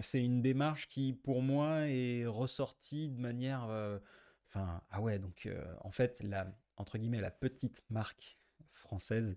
[0.00, 3.64] c'est une démarche qui, pour moi, est ressortie de manière.
[4.48, 5.48] Enfin, ah ouais, donc
[5.82, 8.38] en fait, la, entre guillemets, la petite marque
[8.70, 9.36] française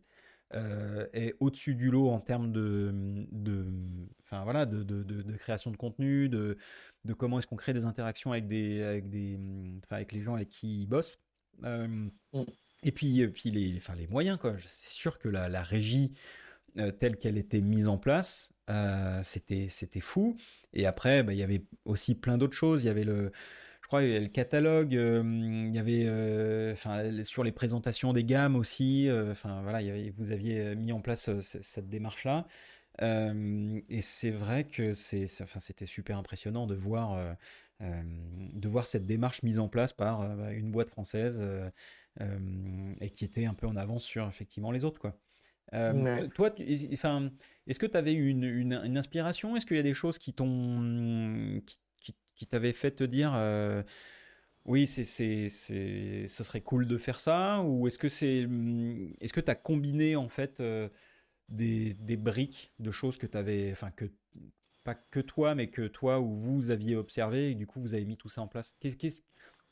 [1.13, 2.93] est au-dessus du lot en termes de,
[4.23, 6.57] enfin, voilà, de, création de contenu, de,
[7.17, 9.39] comment est-ce qu'on crée des interactions avec, des, avec, des,
[9.89, 11.19] avec les gens avec qui ils bossent.
[11.63, 12.43] Euh, mm.
[12.83, 14.55] Et puis, puis les, enfin, les moyens, quoi.
[14.65, 16.13] C'est sûr que la, la régie
[16.77, 20.35] euh, telle qu'elle était mise en place, euh, c'était, c'était fou.
[20.73, 22.83] Et après, bah, il y avait aussi plein d'autres choses.
[22.83, 23.31] Il y avait le,
[23.81, 24.93] je crois, le catalogue.
[24.93, 29.09] il y avait, enfin, sur les présentations des gammes aussi.
[29.29, 29.79] Enfin, voilà,
[30.17, 32.47] vous aviez mis en place cette démarche-là.
[33.01, 37.35] et c'est vrai que c'est, enfin, c'était super impressionnant de voir
[37.83, 38.01] euh,
[38.53, 41.69] de voir cette démarche mise en place par euh, bah, une boîte française euh,
[42.19, 45.17] et qui était un peu en avance sur effectivement les autres quoi.
[46.35, 46.53] Toi,
[46.93, 47.31] enfin,
[47.65, 49.55] est-ce que tu avais eu une, une, inspiration?
[49.55, 53.33] Est-ce qu'il y a des choses qui t'ont qui, qui, t'avaient fait te dire
[54.65, 57.63] oui, c'est, c'est, c'est, ce serait cool de faire ça?
[57.63, 58.47] Ou est-ce que c'est,
[59.19, 60.61] est-ce que tu as combiné en fait
[61.49, 64.05] des, des, briques de choses que tu avais, enfin que
[64.83, 68.05] pas que toi, mais que toi ou vous aviez observé et du coup vous avez
[68.05, 68.75] mis tout ça en place?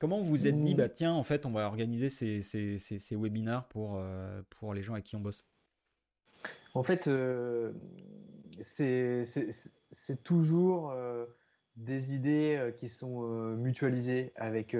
[0.01, 3.15] Comment vous vous êtes dit, bah tiens, en fait, on va organiser ces, ces, ces,
[3.15, 5.45] webinars pour, euh, pour les gens avec qui on bosse?
[6.73, 7.71] En fait, euh,
[8.61, 9.23] c'est
[10.23, 11.27] toujours euh,
[11.77, 13.21] des idées qui sont
[13.57, 14.75] mutualisées avec,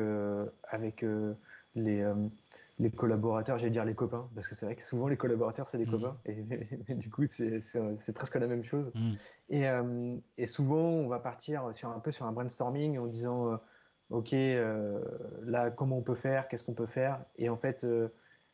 [0.68, 1.06] avec
[1.76, 2.04] les,
[2.80, 5.78] les collaborateurs, j'allais dire les copains, parce que c'est vrai que souvent les collaborateurs c'est
[5.78, 5.92] des mmh.
[5.92, 6.34] copains, et,
[6.96, 8.92] du coup c'est presque la même chose.
[8.96, 9.12] Mmh.
[9.52, 9.66] Et,
[10.40, 13.60] et, souvent on va partir sur un peu sur un brainstorming en disant
[14.12, 15.00] ok euh,
[15.44, 17.86] là comment on peut faire, qu'est-ce qu'on peut faire, et en fait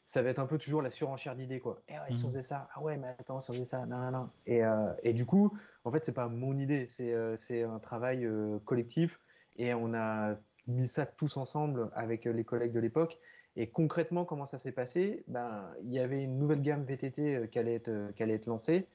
[0.05, 1.81] ça va être un peu toujours la surenchère d'idées quoi.
[1.89, 2.31] Et eh si on mmh.
[2.31, 4.29] faisait ça, ah ouais mais attends si on faisait ça, non non non.
[4.45, 4.61] Et,
[5.03, 8.29] et du coup en fait c'est pas mon idée, c'est un travail
[8.65, 9.19] collectif
[9.57, 10.35] et on a
[10.67, 13.19] mis ça tous ensemble avec les collègues de l'époque
[13.57, 15.23] et concrètement, comment ça s'est passé?
[15.27, 18.35] Ben, Il y avait une nouvelle gamme VTT euh, qui allait être, euh, qui allait
[18.35, 18.87] être lancée.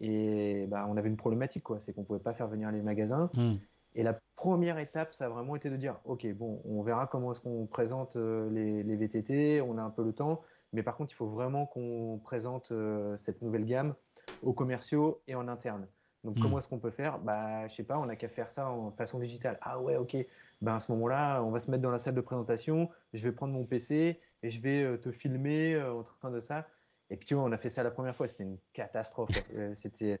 [0.00, 1.78] Et ben, on avait une problématique, quoi.
[1.78, 3.30] c'est qu'on ne pouvait pas faire venir les magasins.
[3.34, 3.54] Hmm.
[3.94, 7.32] Et la première étape, ça a vraiment été de dire, OK, bon, on verra comment
[7.32, 10.96] est-ce qu'on présente euh, les, les, VTT, on a un peu le temps, mais par
[10.96, 12.72] contre, il faut vraiment qu'on présente
[13.16, 13.94] cette nouvelle gamme
[14.42, 15.86] aux commerciaux et en interne.
[16.24, 16.42] Donc, hmm.
[16.42, 17.18] comment est-ce qu'on peut faire?
[17.18, 19.58] Bah, Je sais pas, on n'a qu'à faire ça en façon digitale.
[19.62, 20.16] Ah ouais, ok,
[20.60, 23.32] ben à ce moment-là, on va se mettre dans la salle de présentation, je vais
[23.32, 26.66] prendre mon PC et je vais euh, te filmer euh, en train de ça.
[27.10, 29.30] Et puis tu vois, on a fait ça la première fois, c'était une catastrophe.
[29.54, 30.20] Euh, c'était,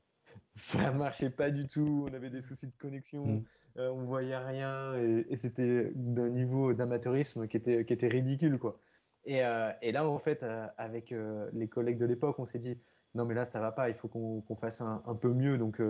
[0.54, 3.44] ça marchait pas du tout, on avait des soucis de connexion, mm.
[3.76, 8.78] on voyait rien et, c'était d'un niveau d'amateurisme qui était, qui était ridicule quoi.
[9.24, 9.38] Et,
[9.82, 10.44] et là en fait,
[10.78, 11.14] avec
[11.52, 12.78] les collègues de l'époque, on s'est dit
[13.14, 15.58] non mais là ça va pas, il faut qu'on fasse un, un, peu mieux.
[15.58, 15.80] Donc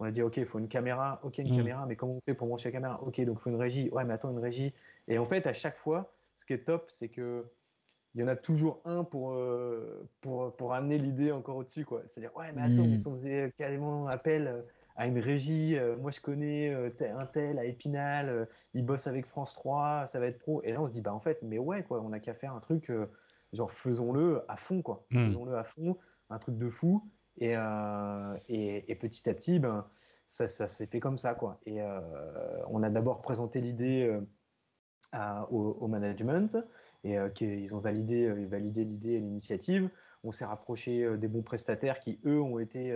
[0.00, 1.20] on a dit, OK, il faut une caméra.
[1.22, 1.56] OK, une mm.
[1.56, 3.00] caméra, mais comment on fait pour brancher la caméra?
[3.02, 3.90] OK, donc il faut une régie.
[3.90, 4.72] Ouais, mais attends, une régie.
[5.08, 7.44] Et en fait, à chaque fois, ce qui est top, c'est que
[8.14, 11.84] il y en a toujours un pour, euh, pour, pour amener l'idée encore au-dessus.
[11.84, 12.02] quoi.
[12.06, 12.96] C'est-à-dire, ouais, mais attends, mm.
[13.06, 14.64] on faisait carrément appel
[14.96, 15.76] à une régie.
[15.76, 20.18] Euh, moi, je connais euh, un tel à Épinal, il bosse avec France 3, ça
[20.18, 20.62] va être pro.
[20.64, 22.54] Et là, on se dit, bah en fait, mais ouais, quoi, on n'a qu'à faire
[22.54, 22.90] un truc,
[23.52, 25.04] genre, faisons-le à fond, quoi.
[25.10, 25.26] Mm.
[25.26, 25.96] Faisons-le à fond,
[26.30, 27.08] un truc de fou.
[27.42, 29.86] Euh, et, et, petit à petit, ben,
[30.28, 31.34] ça, ça s'est fait comme ça.
[31.34, 31.58] Quoi.
[31.66, 32.00] Et euh,
[32.68, 34.20] on a d'abord présenté l'idée
[35.14, 36.56] euh, au, management
[37.04, 39.90] et qu'ils ont validé, validé l'idée et l'initiative.
[40.24, 42.94] On s'est rapproché des bons prestataires qui, eux, ont été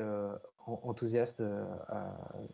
[0.67, 1.43] enthousiastes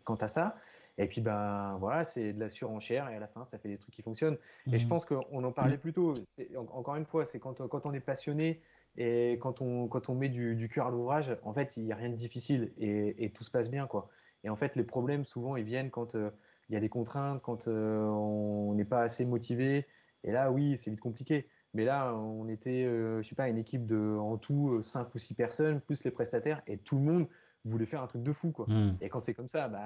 [0.03, 0.55] quant à ça.
[0.97, 3.77] Et puis, ben voilà, c'est de la surenchère et à la fin, ça fait des
[3.77, 4.37] trucs qui fonctionnent.
[4.71, 4.87] Et je Mhm.
[4.87, 6.15] pense qu'on en parlait plus tôt.
[6.55, 8.61] Encore une fois, c'est quand, quand on est passionné
[8.97, 11.91] et quand on, quand on met du, du cœur à l'ouvrage, en fait, il n'y
[11.93, 14.09] a rien de difficile et, et tout se passe bien, quoi.
[14.43, 16.31] Et en fait, les problèmes, souvent, ils viennent quand euh,
[16.69, 19.87] il y a des contraintes, quand euh, on n'est pas assez motivé.
[20.23, 21.47] Et là, oui, c'est vite compliqué.
[21.73, 25.17] Mais là, on était, euh, je sais pas, une équipe de, en tout, 5 ou
[25.17, 27.27] 6 personnes, plus les prestataires, et tout le monde
[27.63, 28.65] voulait faire un truc de fou, quoi.
[28.67, 28.97] Mhm.
[29.01, 29.79] Et quand c'est comme ça, bah,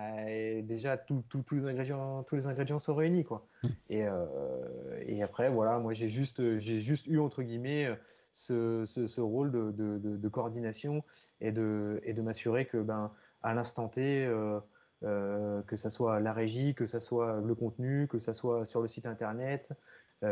[0.63, 3.45] déjà tous les ingrédients, tous les ingrédients sont réunis, quoi.
[3.63, 3.67] Mm.
[3.89, 7.89] Et, euh, et après, voilà, moi j'ai juste, j'ai juste eu entre guillemets
[8.31, 11.03] ce, ce- ce rôle de, de- de- de coordination
[11.41, 13.11] et de, et de m'assurer que, ben,
[13.43, 14.59] à l'instant T, euh,
[15.03, 18.81] euh, que ça soit la régie, que ça soit le contenu, que ça soit sur
[18.81, 19.75] le site internet, euh,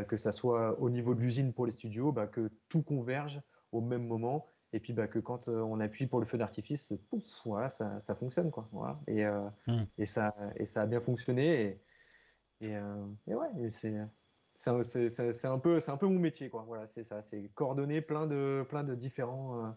[0.07, 3.81] que ça soit au niveau de l'usine pour les studios, bah, que tout converge au
[3.81, 7.23] même moment et puis bah, que quand euh, on appuie pour le feu d'artifice, pouf,
[7.45, 8.67] voilà, ça, ça fonctionne quoi.
[8.71, 8.99] Voilà.
[9.07, 9.83] Et, euh, Mm.
[9.99, 11.81] et, ça, et ça a bien fonctionné.
[12.61, 13.93] Et, et, euh, et ouais, c'est
[14.55, 16.63] c'est un, peu c'est un peu mon métier quoi.
[16.63, 19.69] Voilà, c'est ça, c'est coordonner plein de plein de différents euh,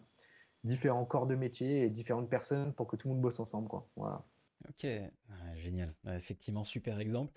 [0.63, 3.87] différents corps de métier et différentes personnes pour que tout le monde bosse ensemble quoi.
[3.95, 4.23] Voilà.
[4.69, 4.85] Ok,
[5.29, 5.93] Ah, génial.
[6.05, 7.31] Ah, Effectivement, super exemple.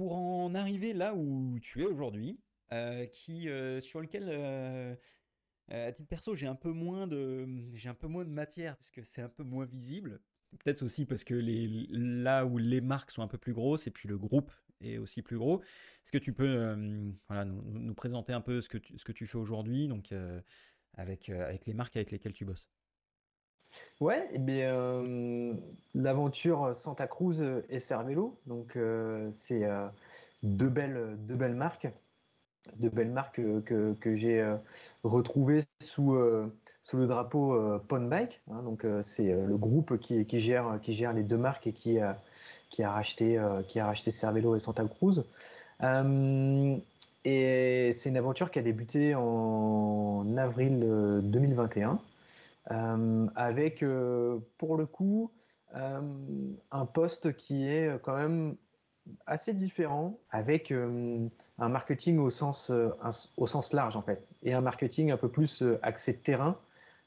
[0.00, 2.40] Pour en arriver là où tu es aujourd'hui,
[2.72, 4.94] euh, qui euh, sur lequel, euh,
[5.68, 8.90] à titre perso, j'ai un peu moins de, j'ai un peu moins de matière parce
[8.90, 10.22] que c'est un peu moins visible.
[10.52, 14.08] Peut-être aussi parce que là où les marques sont un peu plus grosses et puis
[14.08, 15.60] le groupe est aussi plus gros.
[15.60, 19.36] Est-ce que tu peux, nous, présenter un peu ce que tu, ce que tu fais
[19.36, 20.14] aujourd'hui, donc
[20.94, 22.70] avec avec les marques avec lesquelles tu bosses?
[24.00, 25.54] Ouais, et bien euh,
[25.94, 29.86] l'aventure Santa Cruz et Cervelo, donc euh, c'est euh,
[30.42, 31.88] deux belles deux belles marques,
[32.76, 34.56] deux belles marques que, que, j'ai
[35.04, 36.16] retrouvées sous
[36.82, 38.40] sous le drapeau Pond Bike.
[38.50, 38.62] hein.
[38.62, 41.98] donc c'est le groupe qui, qui gère qui gère les deux marques et qui
[42.70, 45.24] qui a racheté qui a racheté Cervelo et Santa Cruz.
[47.24, 51.94] Et c'est une aventure qui a débuté en avril euh, 2021 euh,
[52.66, 55.32] avec euh, pour le coup
[55.74, 56.00] euh,
[56.70, 58.56] un poste qui est quand même
[59.26, 61.26] assez différent avec euh,
[61.58, 62.90] un marketing au sens, euh,
[63.72, 66.58] large en fait et un marketing un peu plus euh, axé terrain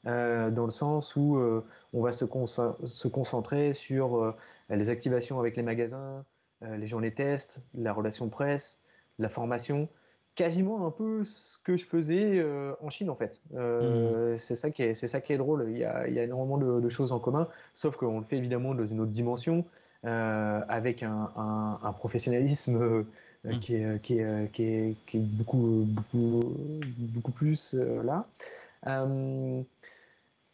[0.06, 4.36] euh, dans le sens où euh, on va se, conce- se concentrer sur euh,
[4.68, 6.24] les activations avec les magasins,
[6.62, 8.80] euh, les journées tests, la relation presse,
[9.18, 9.88] la formation,
[10.34, 13.40] quasiment un peu ce que je faisais euh, en Chine en fait.
[13.54, 15.66] Euh, C'est ça qui est, c'est ça qui est drôle.
[15.70, 18.24] Il y a, il y a énormément de, de choses en commun, sauf qu'on le
[18.24, 19.64] fait évidemment dans une autre dimension,
[20.04, 23.04] euh, avec un, un- un professionnalisme
[23.44, 23.58] Mm.
[23.60, 26.54] qui, est, qui, est, qui, est, qui est beaucoup, beaucoup,
[26.98, 28.26] beaucoup plus là.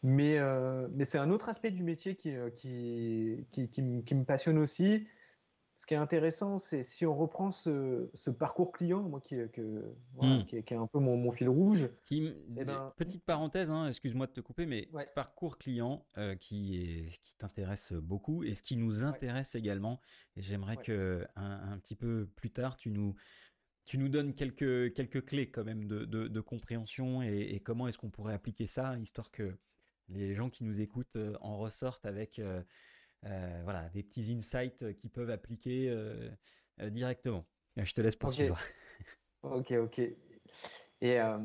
[0.03, 0.39] Mais,
[0.97, 4.59] mais c'est un autre aspect du métier qui, qui, qui, qui me- qui me passionne
[4.59, 5.07] aussi.
[5.81, 9.95] Ce qui est intéressant, c'est si on reprend ce, ce parcours client, moi qui, que,
[10.13, 11.89] voilà, qui, est, qui est un peu mon, mon fil rouge.
[12.05, 15.09] Qui Eh ben- petite parenthèse, hein, excuse-moi de te couper, mais Ouais.
[15.15, 20.03] parcours client euh, qui est, qui t'intéresse beaucoup et ce qui nous intéresse également.
[20.37, 20.85] Et j'aimerais Ouais.
[20.85, 23.15] que un, un petit peu plus tard, tu nous,
[23.87, 27.89] tu nous donnes quelques, quelques clés quand même de, de- de compréhension et, et comment
[27.89, 29.57] est-ce qu'on pourrait appliquer ça, histoire que
[30.11, 32.63] les gens qui nous écoutent euh, en ressortent avec euh,
[33.27, 36.31] euh, voilà, des petits insights qu'ils peuvent appliquer euh,
[36.81, 37.45] euh, directement.
[37.79, 38.59] Euh, Je te laisse poursuivre.
[39.43, 39.99] Ok, ok.
[39.99, 41.39] Et, euh,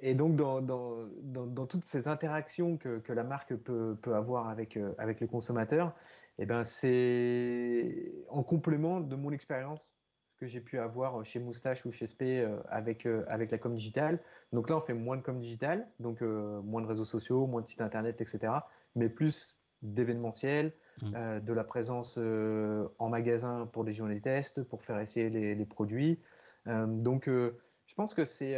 [0.00, 4.14] et donc, dans, dans, dans, dans toutes ces interactions que, que la marque peut, peut
[4.14, 5.94] avoir avec, avec le consommateur,
[6.38, 9.96] eh ben, c'est en complément de mon expérience
[10.38, 14.22] que j'ai pu avoir chez Moustache ou chez SP avec, avec la com digitale.
[14.52, 17.60] Donc là, on fait moins de com digitale, donc euh, moins de réseaux sociaux, moins
[17.60, 18.54] de sites internet, etc.
[18.94, 20.72] Mais plus d'événementiel,
[21.02, 21.14] Mm.
[21.14, 25.30] euh, de la présence euh, en magasin pour des journées de tests, pour faire essayer
[25.30, 26.20] les, les produits.
[26.66, 28.56] Euh, donc, je pense que c'est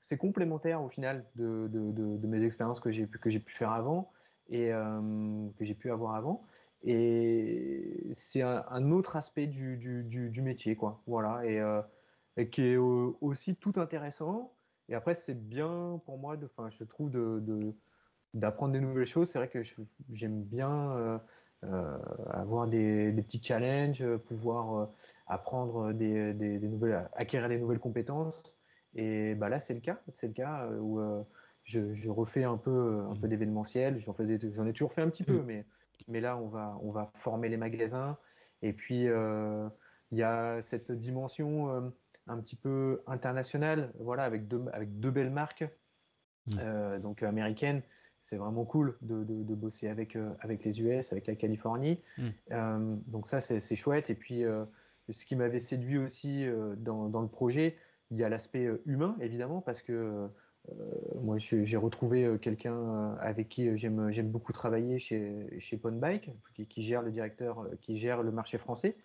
[0.00, 3.38] c'est complémentaire au final de, de, de- de mes expériences que j'ai pu, que j'ai
[3.38, 4.10] pu faire avant
[4.48, 6.44] et que j'ai pu avoir avant.
[6.82, 11.00] Et c'est un, un autre aspect du, du, du, du métier, quoi.
[11.06, 11.62] Voilà, et,
[12.36, 14.56] et qui est aussi tout intéressant.
[14.88, 17.74] Et après, c'est bien pour moi, de, je trouve, de-
[18.34, 19.30] d'apprendre des nouvelles choses.
[19.30, 19.62] C'est vrai que
[20.12, 21.18] j'aime bien euh,
[21.64, 21.98] euh,
[22.30, 24.86] avoir des, des petits challenges, pouvoir euh,
[25.26, 28.58] apprendre des, des- des nouvelles, acquérir des nouvelles compétences.
[28.94, 30.00] Et bah là, c'est le cas.
[30.12, 31.00] C'est le cas où
[31.64, 33.98] je, je refais un peu, un peu d'événementiel.
[34.00, 35.46] J'en faisais, j'en ai toujours fait un petit peu, Mm.
[35.46, 35.66] mais,
[36.08, 38.18] mais là, on va, on va former les magasins.
[38.60, 41.92] Et puis, il y a cette dimension
[42.26, 45.64] un petit peu internationale, voilà, avec deux, avec deux belles marques,
[46.46, 46.58] Mm.
[46.58, 47.82] euh, donc américaines,
[48.22, 52.00] c'est vraiment cool de, de, bosser avec, avec les US, avec la Californie.
[52.18, 52.98] Mm.
[53.08, 54.10] donc ça, c'est chouette.
[54.10, 54.44] Et puis,
[55.10, 56.46] ce qui m'avait séduit aussi
[56.76, 57.76] dans, dans, le projet,
[58.10, 60.28] il y a l'aspect humain, évidemment, parce que
[61.20, 67.02] moi, j'ai retrouvé quelqu'un avec qui j'aime beaucoup travailler chez, chez Bike, qui, qui, gère
[67.02, 68.96] le directeur, qui gère le marché français,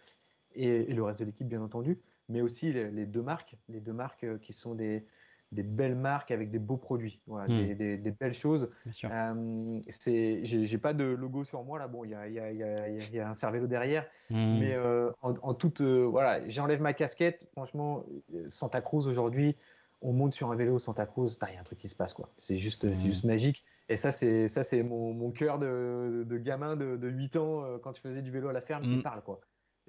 [0.54, 2.00] et, et le reste de l'équipe, bien entendu
[2.30, 5.06] mais aussi les, deux marques, les deux marques euh, qui sont des,
[5.52, 7.76] des belles marques avec des beaux produits, voilà, hmm.
[7.76, 8.70] des, des, belles choses.
[9.06, 11.88] Euh, c'est, j'ai, pas de logo sur moi là.
[11.88, 14.60] Bon, il y a, y, a, y a, un cervélo derrière, hmm.
[14.60, 17.48] mais euh, en, toute, euh, voilà, j'enlève ma casquette.
[17.54, 18.06] Franchement,
[18.50, 19.56] Santa Cruz aujourd'hui,
[20.02, 22.14] on monte sur un vélo Santa Cruz, il y a un truc qui se passe
[22.14, 22.30] quoi.
[22.38, 23.06] C'est juste, c'est hmm.
[23.06, 23.64] juste magique.
[23.90, 27.64] Et ça, c'est ça, c'est mon, mon cœur de, de, gamin de, de, 8 ans
[27.82, 29.40] quand je faisais du vélo à la ferme qui parle quoi.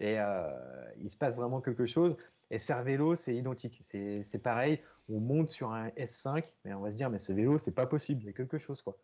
[0.01, 0.49] Et euh,
[1.03, 2.17] il se passe vraiment quelque chose.
[2.51, 3.81] Et Cervélo, c'est identique.
[3.83, 4.81] C'est pareil.
[5.11, 7.87] On monte sur un S5, mais on va se dire, mais ce vélo, c'est pas
[7.87, 8.23] possible.
[8.23, 8.97] Il y a quelque chose, quoi.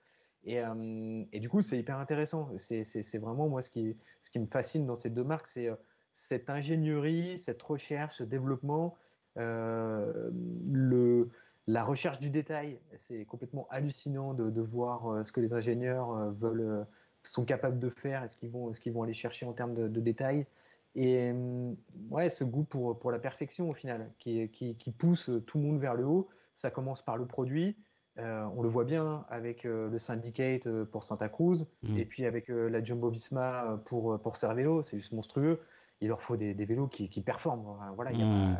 [0.46, 2.50] Et, euh, et du coup, c'est hyper intéressant.
[2.56, 5.76] C'est vraiment, moi, ce qui, ce qui me fascine dans ces deux marques, c'est euh,
[6.14, 8.96] cette ingénierie, cette recherche, ce développement,
[9.36, 11.28] le,
[11.66, 12.78] la recherche du détail.
[12.98, 16.86] C'est complètement hallucinant de, de, voir ce que les ingénieurs veulent,
[17.24, 20.00] sont capables de faire, est-ce qu'ils vont, qu'ils vont aller chercher en termes de, de
[20.00, 20.46] détails.
[20.94, 21.76] Et mm,
[22.10, 25.64] ouais, ce goût pour, pour la perfection au final, qui, qui, qui, pousse tout le
[25.64, 26.28] monde vers le haut.
[26.54, 27.76] Ça commence par le produit.
[28.18, 31.98] Euh, on le voit bien avec euh, le Syndicate euh, pour Santa Cruz mm.
[31.98, 34.82] et puis avec la Jumbo Visma pour, pour Cervelo.
[34.82, 35.60] C'est juste monstrueux.
[36.00, 37.76] Il leur faut des, des vélos qui, qui performent.
[37.94, 38.56] voilà, il n'y mm.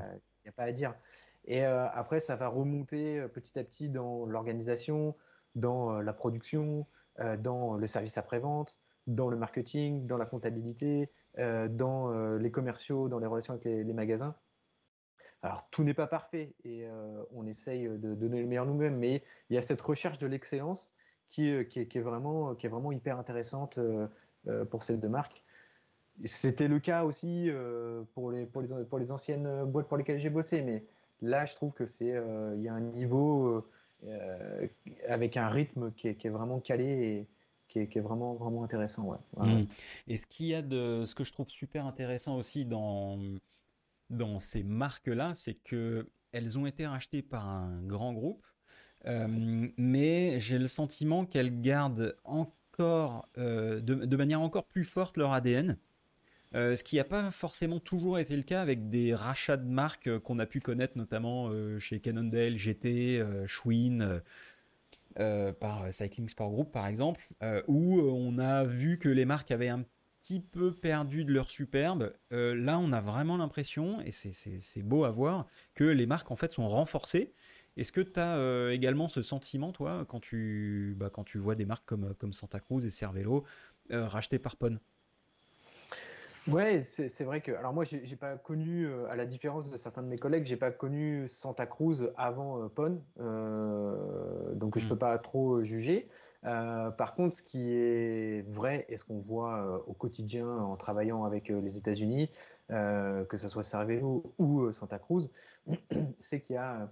[0.47, 0.95] a, a, pas à dire.
[1.47, 5.15] Et après, ça va remonter petit à petit dans l'organisation,
[5.57, 6.87] dans la production,
[7.39, 11.07] dans le service après-vente, dans le marketing, dans la comptabilité, euh,
[11.39, 14.35] dans euh, les commerciaux, dans les relations avec les, magasins.
[15.43, 19.23] Alors tout n'est pas parfait et euh, on essaye de, donner le meilleur nous-mêmes, mais
[19.51, 20.93] il y a cette recherche de l'excellence
[21.29, 22.55] qui, est vraiment,
[22.93, 23.81] hyper intéressante
[24.71, 25.43] pour ces deux marques.
[26.25, 27.51] C'était le cas aussi
[28.15, 30.85] pour les anciennes boîtes pour lesquelles j'ai bossé, mais
[31.21, 32.15] là je trouve que c'est
[32.55, 33.67] il y a un niveau
[35.09, 37.27] avec un rythme qui est, qui est vraiment calé
[37.75, 39.19] qui est, vraiment, vraiment intéressant.
[39.37, 39.47] Ouais.
[39.47, 39.67] Mmh.
[40.09, 43.19] Et ce qu'il y a de, ce que je trouve super intéressant aussi dans,
[44.11, 48.45] dans ces marques-là, c'est que elles ont été rachetées par un grand groupe,
[49.07, 49.27] euh,
[49.77, 55.79] mais j'ai le sentiment qu'elles gardent encore, euh, de, manière encore plus forte leur ADN.
[56.55, 60.19] Euh, ce qui n'a pas forcément toujours été le cas avec des rachats de marques
[60.21, 64.23] qu'on a pu connaître notamment chez Cannondale, GT, Schwinn,
[65.21, 69.25] euh, par Cycling Sport Group par exemple, euh, où euh, on a vu que les
[69.25, 69.85] marques avaient un
[70.21, 72.15] petit peu perdu de leur superbe.
[72.31, 76.51] là, on a vraiment l'impression, et c'est beau à voir, que les marques en fait
[76.51, 77.35] sont renforcées.
[77.77, 81.67] Est-ce que tu as également ce sentiment, toi, quand tu, bah, quand tu vois des
[81.67, 83.45] marques comme, comme Santa Cruz et Cervelo
[83.91, 84.81] rachetées par Pone
[86.47, 87.53] Ouais, c'est vrai que.
[87.53, 90.59] Alors, moi, j'ai pas connu, euh, à la différence de certains de mes collègues, j'ai
[90.59, 94.99] pas connu Santa Cruz avant euh, PON, euh, donc je peux hmm.
[94.99, 96.09] pas trop juger.
[96.43, 101.49] par contre, ce qui est vrai et ce qu'on voit au quotidien en travaillant avec
[101.49, 102.29] les États-Unis,
[102.69, 105.31] que ce soit Cervelo ou Santa Cruz,
[106.21, 106.91] c'est qu'il y a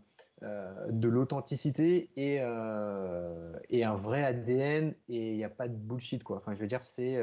[0.88, 2.36] de l'authenticité et,
[3.68, 6.38] et un vrai ADN et il n'y a pas de bullshit, quoi.
[6.38, 7.20] Enfin, je veux dire, c'est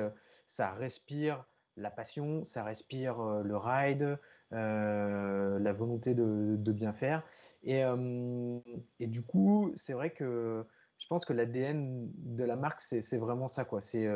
[0.48, 1.46] ça respire
[1.80, 4.18] la passion, ça respire euh, le ride,
[4.54, 7.24] euh, la volonté de, bien faire.
[7.68, 8.60] Euh,
[9.00, 10.66] et, du coup, c'est vrai que
[10.98, 13.64] je pense que l'ADN de la marque, c'est vraiment ça.
[13.64, 13.82] quoi.
[13.82, 14.08] C'est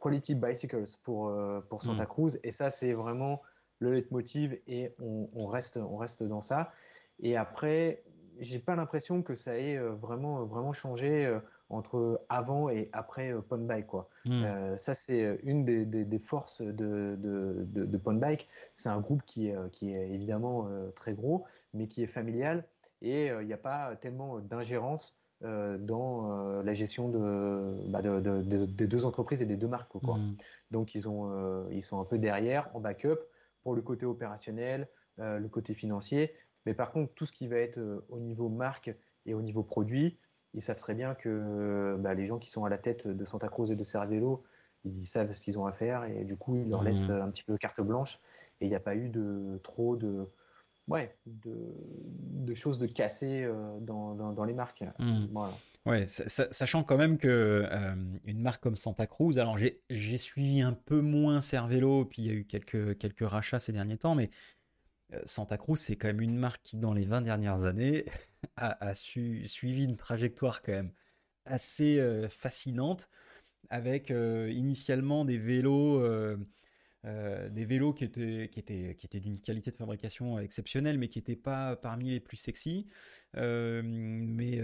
[0.00, 1.32] Quality Bicycles pour,
[1.68, 2.08] pour Santa mm.
[2.08, 2.38] Cruz.
[2.42, 3.42] Et ça, c'est vraiment
[3.78, 6.72] le leitmotiv et on, reste, on reste dans ça.
[7.20, 8.02] Et après,
[8.38, 11.38] j'ai pas l'impression que ça ait vraiment, vraiment changé
[11.70, 13.86] entre avant et après euh, Bike.
[13.86, 14.08] Quoi.
[14.24, 14.42] Hmm.
[14.44, 18.48] Euh, ça, c'est euh, une des, des, forces de, de, de, de Bike.
[18.74, 22.64] C'est un groupe qui est, qui est évidemment très gros, mais qui est familial
[23.02, 27.08] et il n'y a pas tellement d'ingérence dans la gestion
[27.88, 29.90] bah, de, des deux entreprises et des deux marques.
[29.90, 30.16] Quoi.
[30.16, 30.36] Hmm.
[30.70, 33.18] Donc, ils, ont, ils sont un peu derrière, en backup,
[33.62, 36.34] pour le côté opérationnel, le côté financier.
[36.66, 38.94] Mais par contre, tout ce qui va être au niveau marque
[39.24, 40.18] et au niveau produit,
[40.54, 43.48] ils savent très bien que bah, les gens qui sont à la tête de Santa
[43.48, 44.44] Cruz et de Cervelo,
[44.84, 47.22] ils savent ce qu'ils ont à faire et du coup, ils leur laissent mmh.
[47.22, 48.20] un petit peu carte blanche.
[48.60, 50.28] Et il n'y a pas eu de trop de,
[50.88, 54.84] ouais, de, choses de casser euh, dans, dans, les marques.
[54.98, 55.26] Mmh.
[55.32, 55.54] Voilà.
[55.86, 57.94] Ouais, sachant quand même que euh,
[58.24, 62.30] une marque comme Santa Cruz, alors j'ai suivi un peu moins Cervelo, puis il y
[62.30, 64.30] a eu quelques, quelques rachats ces derniers temps, mais
[65.14, 68.04] euh, Santa Cruz, c'est quand même une marque qui, dans les 20 dernières années,
[68.56, 70.92] a, suivi une trajectoire quand même
[71.46, 73.08] assez fascinante
[73.70, 76.00] avec initialement des vélos
[77.04, 81.18] des vélos qui étaient, qui étaient, qui étaient d'une qualité de fabrication exceptionnelle, mais qui
[81.18, 82.86] n'étaient pas parmi les plus sexy,
[83.34, 83.82] mais,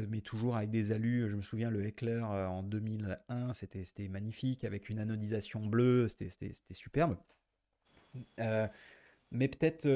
[0.08, 1.28] mais toujours avec des alus.
[1.30, 7.16] Je me souviens, le Heckler en 2001, c'était magnifique, avec une anodisation bleue, c'était superbe.
[9.30, 9.88] Mais peut-être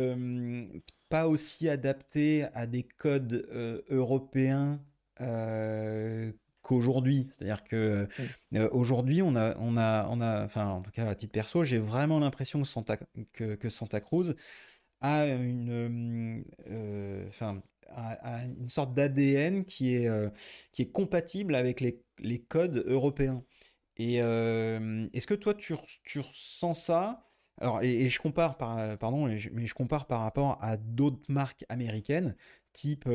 [1.09, 3.47] pas aussi adapté à des codes
[3.91, 4.81] européens
[6.63, 7.29] qu'aujourd'hui.
[7.31, 8.09] C'est-à-dire que
[8.55, 11.65] euh, aujourd'hui, on a, on a, on a, enfin, en tout cas à titre perso,
[11.65, 12.97] j'ai vraiment l'impression que Santa,
[13.33, 14.35] que, que Santa Cruz
[15.01, 20.31] a une, euh, enfin, a, une sorte d'ADN qui est, euh,
[20.73, 23.45] qui est compatible avec les, les codes européens.
[23.97, 25.75] Et est-ce que toi, tu,
[26.05, 27.30] tu ressens ça
[27.61, 32.35] alors, et, je compare par, pardon, mais je compare par rapport à d'autres marques américaines,
[32.73, 33.09] type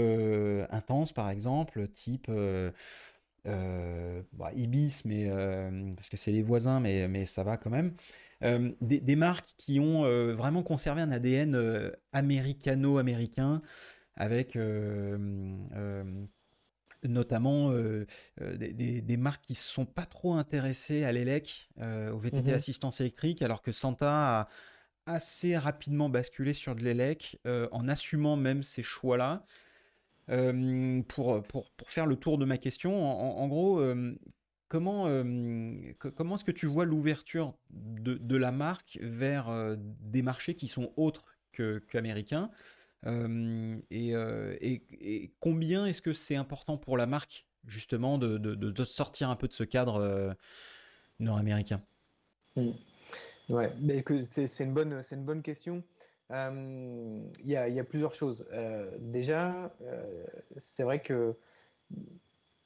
[0.69, 2.29] Intense par exemple, type
[3.47, 7.69] euh, bah, Ibis, mais, euh, parce que c'est les voisins, mais, mais ça va quand
[7.69, 7.93] même.
[8.43, 13.61] Euh, des, marques qui ont vraiment conservé un ADN américano-américain
[14.15, 14.57] avec
[17.07, 17.71] notamment
[18.39, 22.53] des, marques qui ne sont pas trop intéressées à l'ELEC, au VTT mhm.
[22.53, 24.49] assistance électrique, alors que Santa a
[25.05, 29.45] assez rapidement basculé sur de l'ELEC en assumant même ces choix-là.
[30.29, 34.17] Euh, pour, pour, pour, faire le tour de ma question, en, gros, euh,
[34.67, 40.55] comment, euh, comment est-ce que tu vois l'ouverture de, de, la marque vers des marchés
[40.55, 41.37] qui sont autres
[41.89, 42.49] qu'américains?
[43.05, 44.13] Et,
[44.91, 49.53] et, combien est-ce que c'est important pour la marque, justement, de, sortir un peu de
[49.53, 50.35] ce cadre
[51.19, 51.81] nord-américain?
[52.55, 52.71] Mmh.
[53.49, 53.71] Ouais,
[54.25, 55.83] c'est une, bonne, question.
[56.31, 58.45] Euh, il y, a plusieurs choses.
[58.51, 60.25] Euh, déjà, euh,
[60.57, 61.35] c'est vrai que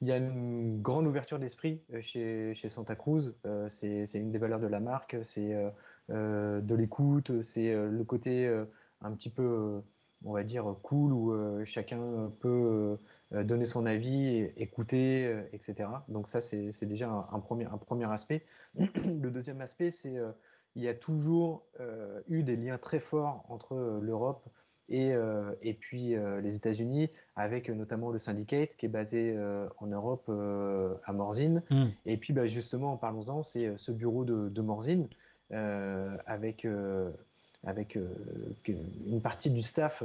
[0.00, 3.34] il y a une grande ouverture d'esprit chez, Santa Cruz.
[3.68, 5.16] c'est une des valeurs de la marque.
[5.24, 5.54] C'est
[6.08, 7.42] de l'écoute.
[7.42, 8.48] C'est le côté
[9.02, 9.82] un petit peu,
[10.24, 12.98] on va dire, cool où chacun peut
[13.32, 15.88] donner son avis, écouter, etc.
[16.08, 18.44] Donc ça, c'est déjà un, premier, un premier aspect.
[18.76, 20.16] Le deuxième aspect, c'est
[20.76, 24.48] il y a toujours euh, eu des liens très forts entre euh, l'Europe
[24.88, 29.38] et, euh, et, puis les États-Unis, avec notamment le Syndicate qui est basé
[29.78, 30.28] en Europe
[31.04, 31.62] à Morzine.
[31.70, 31.90] Hmm.
[32.06, 35.06] Et puis bah, justement, parlons-en, c'est ce bureau de, de Morzine
[36.26, 36.66] avec,
[37.64, 37.98] avec
[38.66, 40.02] une partie du staff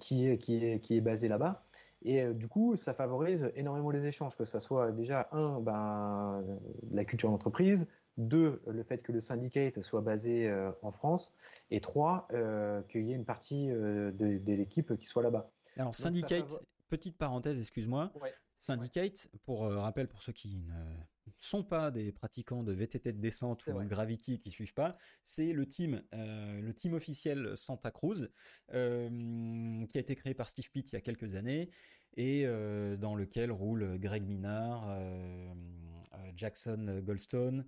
[0.00, 1.64] qui, est, qui, est, qui est basé là-bas.
[2.02, 6.44] Et du coup, ça favorise énormément les échanges, que ce soit déjà, un, ben,
[6.90, 11.34] la culture d'entreprise, deux, le fait que le syndicate soit basé euh, en France.
[11.70, 15.50] Et trois, euh, qu'il y ait une partie euh, de, l'équipe qui soit là-bas.
[15.76, 16.54] Alors, syndicate,
[16.88, 18.12] petite parenthèse, excuse-moi.
[18.56, 20.74] Syndicate, pour rappel pour ceux qui ne
[21.40, 25.52] sont pas des pratiquants de VTT de descente ou de Gravity qui suivent pas, c'est
[25.52, 28.28] le team, le team officiel Santa Cruz,
[28.70, 31.70] qui a été créé par Steve Pitt il y a quelques années
[32.16, 32.46] et
[32.98, 34.88] dans lequel roulent Greg Minard,
[36.36, 37.66] Jackson Goldstone,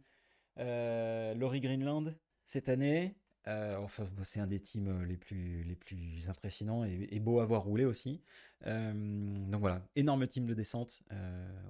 [0.59, 3.16] euh, Laurie Greenland cette année.
[3.49, 7.47] Euh, enfin, c'est un des teams euh, les plus, les plus impressionnants et, beau à
[7.47, 8.22] voir rouler aussi.
[8.64, 11.03] donc voilà, énorme team de descente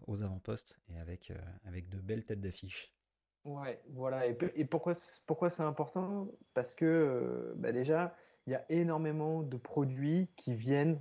[0.06, 1.32] aux avant-postes et avec,
[1.64, 2.92] avec de belles têtes d'affiche.
[3.44, 4.26] Ouais, voilà.
[4.26, 4.92] Et, pourquoi,
[5.26, 6.28] pourquoi c'est important?
[6.54, 8.16] Parce que bah déjà,
[8.46, 10.98] il y a énormément de produits qui viennent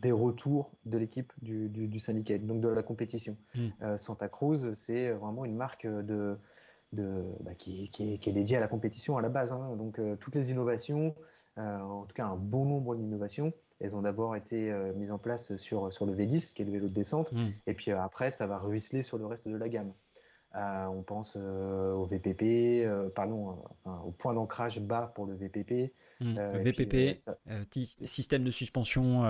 [0.00, 3.36] des retours de l'équipe du, du, syndicat, donc de la compétition.
[3.82, 6.38] Euh, Santa Cruz, c'est vraiment une marque de,
[6.92, 9.52] de, bah, qui, qui, est, dédiée à la compétition à la base.
[9.52, 9.76] Hein.
[9.76, 11.14] Donc euh, toutes les innovations,
[11.58, 15.56] euh, en tout cas un bon nombre d'innovations, elles ont d'abord été mises en place
[15.56, 17.48] sur, sur le V10, qui est le vélo de descente, hmm.
[17.66, 19.94] et puis après, ça va ruisseler sur le reste de la gamme.
[20.54, 23.56] on pense au VPP, parlons
[24.04, 26.38] au point d'ancrage bas pour le VPP, Mmh.
[26.38, 26.94] Euh, VPP,
[27.28, 29.22] euh, euh, système de suspension,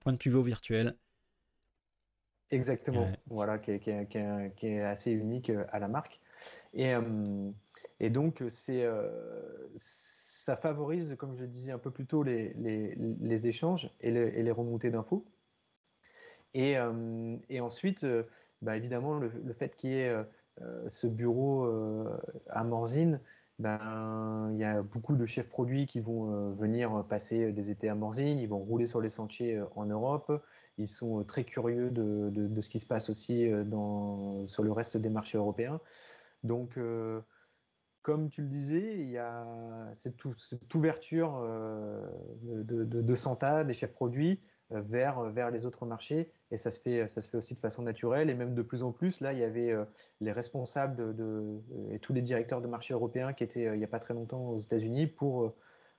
[0.00, 0.96] point de pivot virtuel.
[2.50, 6.18] Exactement, voilà, qui est, assez unique à la marque.
[6.74, 6.94] Et,
[8.00, 8.86] et donc, c'est,
[9.76, 15.24] ça favorise, comme je disais un peu plus tôt, les, échanges et les, remontées d'infos.
[16.54, 16.76] Et,
[17.48, 18.06] et, ensuite,
[18.62, 20.14] bah, évidemment, le, fait qu'il y ait
[20.88, 21.66] ce bureau
[22.48, 23.20] à Morzine,
[23.58, 27.88] ben, il y a beaucoup de chefs produits qui vont euh, venir passer des étés
[27.88, 30.30] à Morzine, ils vont rouler sur les sentiers euh, en Europe,
[30.78, 33.50] ils sont euh, très curieux de, ce qui se passe aussi
[34.46, 35.80] sur le reste des marchés européens.
[36.44, 36.78] Donc,
[38.02, 39.46] comme tu le disais, il y a
[39.94, 40.24] cette,
[40.74, 41.40] ouverture
[42.42, 46.30] de, de, Santa, des chefs produits, vers, vers les autres marchés.
[46.50, 48.30] Et ça se, fait, ça se fait aussi de façon naturelle.
[48.30, 49.74] Et même de plus en plus, là, il y avait
[50.20, 51.60] les responsables de,
[51.90, 54.50] et tous les directeurs de marché européens qui étaient il n'y a pas très longtemps
[54.50, 55.54] aux États-Unis pour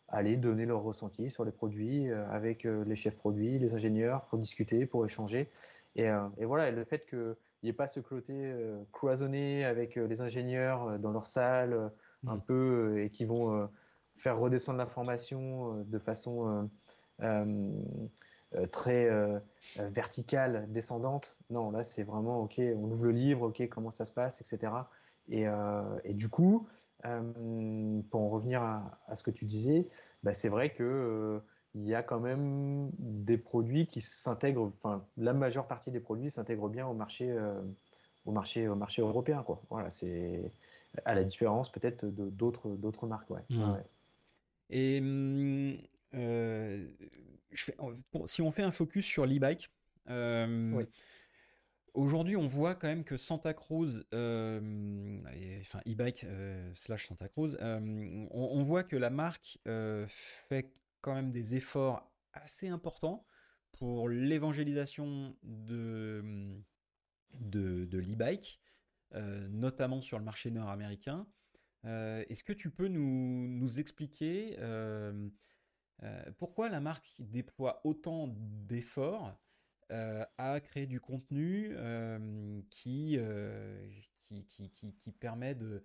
[0.08, 4.86] aller donner leur ressenti sur les produits avec les chefs produits, les ingénieurs, pour discuter,
[4.86, 5.50] pour échanger.
[5.96, 6.10] Et,
[6.46, 7.06] voilà, le fait
[7.60, 8.54] qu'il n'y ait pas ce côté
[8.94, 11.92] cloisonné avec les ingénieurs dans leur salle,
[12.26, 12.42] un mmh.
[12.42, 13.70] peu, et qui vont
[14.18, 16.70] faire redescendre l'information de façon
[18.56, 19.40] euh, très euh,
[19.80, 21.38] euh, verticale, descendante.
[21.52, 24.74] Non, là, c'est vraiment, OK, on ouvre le livre, OK, comment ça se passe, etc.
[25.28, 25.46] Et,
[26.06, 26.68] et du coup,
[27.04, 29.88] pour en revenir à, ce que tu disais,
[30.24, 31.40] bah, c'est vrai que
[31.76, 36.32] il y a quand même des produits qui s'intègrent, enfin, la majeure partie des produits
[36.32, 37.36] s'intègrent bien au marché,
[38.26, 39.62] au marché, au marché européen, quoi.
[39.70, 40.52] Voilà, c'est
[41.06, 43.42] à la différence peut-être de d'autres, d'autres marques, ouais.
[43.50, 43.78] Mmh.
[44.72, 45.78] Et hum,
[48.26, 49.70] si on fait un focus sur l'e-bike,
[50.10, 50.84] euh,
[51.94, 55.20] aujourd'hui on voit quand même que Santa Cruz, euh,
[55.62, 59.60] enfin e-bike euh, slash Santa Cruz, on, voit que la marque
[60.08, 60.72] fait
[61.02, 63.26] quand même des efforts assez importants
[63.74, 66.62] pour l'évangélisation de,
[67.34, 68.60] de, de l'e-bike,
[69.50, 71.28] notamment sur le marché nord-américain.
[71.84, 74.58] Est-ce que tu peux nous, nous expliquer
[76.04, 79.38] euh, pourquoi la marque déploie autant d'efforts
[79.92, 83.20] euh, à créer du contenu euh, qui,
[84.22, 85.84] qui, qui, qui, permet de...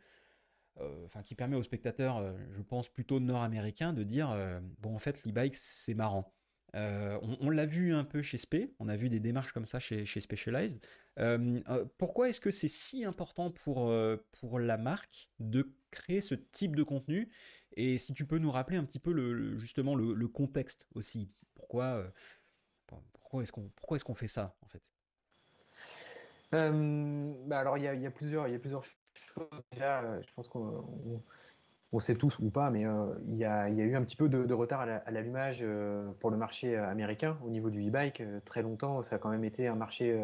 [1.05, 4.37] Enfin, qui permet aux spectateurs, je pense plutôt nord-américains, de dire
[4.81, 6.35] bon en fait l'e-bike c'est marrant.
[6.75, 10.05] on, l'a vu un peu chez Spe, on a vu des démarches comme ça chez,
[10.05, 10.81] Specialized.
[11.97, 13.95] pourquoi est-ce que c'est si important pour,
[14.33, 17.31] pour la marque de créer ce type de contenu?
[17.77, 22.11] Et si tu peux nous rappeler un petit peu justement le, contexte aussi, pourquoi, euh,
[23.12, 24.83] pourquoi est-ce qu'on qu'on fait ça en fait?
[26.55, 28.85] Euh, bah alors il y, y, a plusieurs il y a plusieurs
[29.39, 31.22] Euh, je pense qu'on
[31.93, 32.85] on, sait tous ou pas, mais
[33.28, 35.64] il y, a, eu un petit peu de, retard à l'allumage
[36.20, 38.22] pour le marché américain au niveau du e-bike.
[38.45, 40.20] très longtemps, ça a quand même été un marché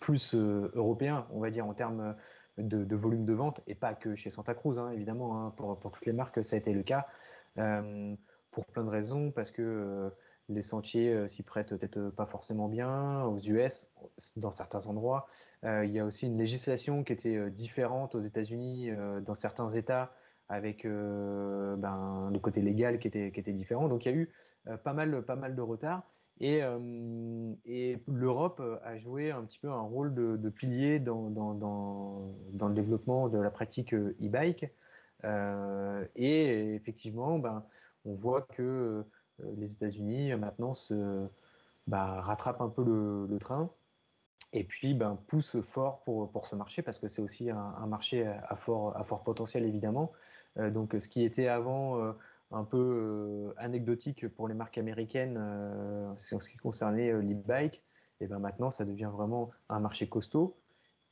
[0.00, 2.14] plus européen, on va dire en termes
[2.62, 5.90] de, volume de vente, et pas que chez Santa Cruz, hein, évidemment, hein, pour, pour,
[5.92, 7.06] toutes les marques, ça a été le cas,
[7.58, 8.14] euh,
[8.50, 10.10] pour plein de raisons, parce que euh,
[10.50, 13.86] les sentiers euh, s'y prêtent peut-être pas forcément bien, aux US,
[14.36, 15.28] dans certains endroits.
[15.64, 18.90] il y a aussi une législation qui était différente aux États-Unis,
[19.22, 20.12] dans certains États,
[20.48, 23.88] avec ben, le côté légal qui était, différent.
[23.88, 24.32] Donc il y a eu
[24.84, 26.02] pas, mal, pas mal de retard.
[26.40, 26.78] Et, euh,
[28.08, 33.50] l'Europe a joué un petit peu un rôle de, pilier dans, le développement de la
[33.50, 34.66] pratique euh, e-bike.
[35.24, 37.62] Euh, et effectivement, ben,
[38.06, 39.04] on voit que
[39.56, 41.26] les États-Unis maintenant se
[41.86, 43.70] bah, rattrapent un peu le, train
[44.52, 48.26] et puis ben, poussent fort pour, pour ce marché parce que c'est aussi un, marché
[48.26, 50.12] à fort, à fort potentiel évidemment.
[50.56, 52.14] donc ce qui était avant
[52.52, 57.82] un peu euh, anecdotique pour les marques américaines euh, en ce qui concernait euh, l'e-bike,
[58.20, 60.56] et ben maintenant ça devient vraiment un marché costaud.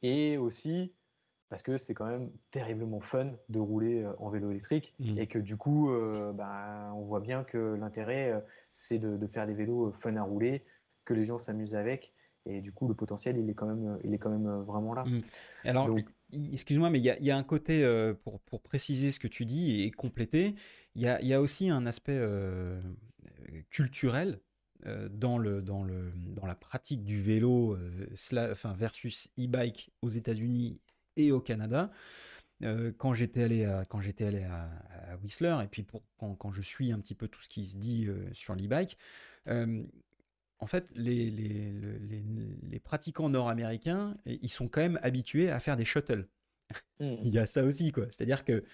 [0.02, 0.92] Et aussi
[1.48, 5.18] parce que c'est quand même terriblement fun de rouler en vélo électrique mmh.
[5.18, 5.90] et que du coup,
[6.34, 10.64] ben, on voit bien que l'intérêt, c'est de, faire des vélos fun à rouler,
[11.04, 12.12] que les gens s'amusent avec.
[12.44, 15.04] Et du coup, le potentiel, il est quand même, il est quand même vraiment là.
[15.04, 15.22] Mmh.
[15.64, 15.88] Alors,
[16.52, 17.82] excuse-moi, mais il y, y, a un côté,
[18.24, 20.54] pour, pour, préciser ce que tu dis et compléter,
[20.98, 22.80] il y a, aussi un aspect euh,
[23.70, 24.40] culturel
[24.86, 28.08] euh, dans, le, dans, le, dans la pratique du vélo euh,
[28.50, 30.80] enfin, versus e-bike aux États-Unis
[31.18, 31.90] et au Canada.
[32.98, 36.62] quand j'étais allé, à, quand j'étais allé à, Whistler, et puis pour, quand, quand, je
[36.62, 38.96] suis un petit peu tout ce qui se dit sur l'e-bike,
[39.46, 42.24] en fait, les, les, les,
[42.62, 46.26] les pratiquants nord-américains, ils sont quand même habitués à faire des shuttles.
[47.00, 47.04] Mmh.
[47.24, 48.06] il y a ça aussi, quoi.
[48.10, 48.64] C'est-à-dire que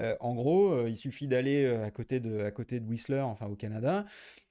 [0.00, 3.20] euh, en gros, euh, il suffit d'aller euh, à, côté de, à côté de Whistler,
[3.20, 4.06] enfin au Canada.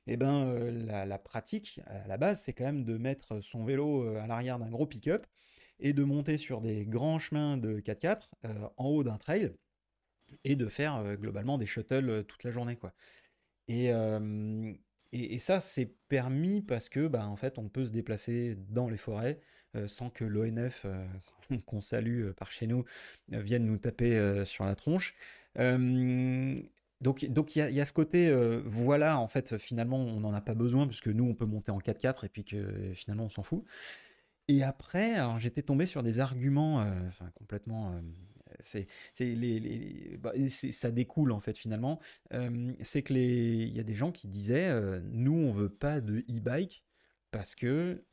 [0.08, 0.56] Et eh ben,
[0.88, 4.70] la, pratique, à la base, c'est quand même de mettre son vélo à l'arrière d'un
[4.70, 5.28] gros pick-up
[5.82, 8.30] et de monter sur des grands chemins de 4x4
[8.78, 9.52] en haut d'un trail
[10.44, 12.78] et de faire globalement des shuttles toute la journée.
[12.78, 12.94] Quoi.
[13.68, 13.92] Et,
[15.12, 18.98] et, ça, c'est permis parce que, bah, en fait, on peut se déplacer dans les
[18.98, 19.40] forêts
[19.88, 20.86] sans que l'ONF,
[21.66, 22.86] qu'on salue par chez nous,
[23.30, 25.16] vienne nous taper sur la tronche.
[25.58, 28.34] donc, donc il y, a ce côté,
[28.66, 31.80] voilà, en fait, finalement, on n'en a pas besoin puisque nous, on peut monter en
[31.80, 33.66] 4x4 et puis que finalement, on s'en fout.
[34.52, 36.86] Et après, j'étais tombé sur des arguments,
[37.36, 38.02] complètement
[38.64, 38.88] c'est,
[39.20, 42.00] les, bah, ça découle en fait finalement.
[42.82, 46.20] c'est que les, il y a des gens qui disaient, nous on veut pas de
[46.30, 46.84] e-bike
[47.32, 48.04] parce que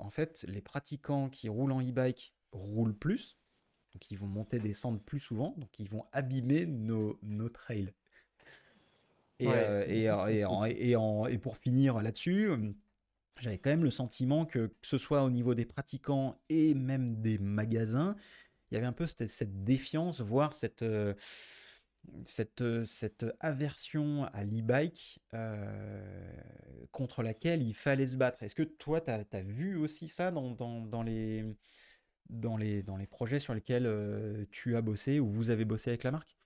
[0.00, 3.38] en fait les pratiquants qui roulent en e-bike roulent plus,
[3.92, 7.92] donc ils vont monter descendre plus souvent, donc ils vont abîmer nos, nos trails.
[9.38, 10.96] Et, et, et,
[11.30, 12.50] et, pour finir là-dessus,
[13.40, 17.20] j'avais quand même le sentiment que, que ce soit au niveau des pratiquants et même
[17.20, 18.16] des magasins,
[18.70, 21.12] il y avait un peu cette, défiance, voire cette, euh,
[22.24, 26.32] cette, euh, cette aversion à l'e-bike euh,
[26.90, 28.42] contre laquelle il fallait se battre.
[28.42, 31.44] Est-ce que toi, tu as, vu aussi ça dans, dans, dans, les,
[32.30, 36.02] dans, les, dans les projets sur lesquels tu as bossé ou vous avez bossé avec
[36.02, 36.36] la marque?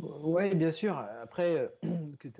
[0.00, 0.98] Oui, bien sûr.
[1.22, 1.70] Après,
[2.20, 2.32] tu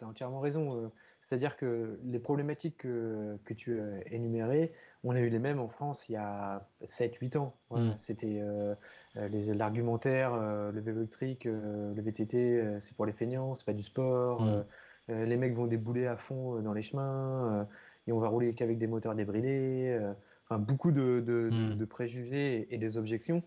[0.00, 0.90] as, entièrement raison.
[1.20, 4.72] C'est-à-dire que les problématiques que, que tu as énumérées,
[5.04, 7.54] on a eu les mêmes en France il y a 7-8 ans.
[7.70, 7.90] Mm.
[7.98, 8.74] C'était euh,
[9.16, 13.82] euh, l'argumentaire, euh, le vélo électrique, le VTT, c'est pour les feignants, c'est pas du
[13.82, 14.42] sport.
[14.42, 14.64] Mm.
[15.08, 17.66] les mecs vont débouler à fond dans les chemins
[18.06, 19.98] et on va rouler qu'avec des moteurs débridés.
[20.44, 21.76] enfin, beaucoup de, mm.
[21.76, 23.42] de, préjugés et, des objections.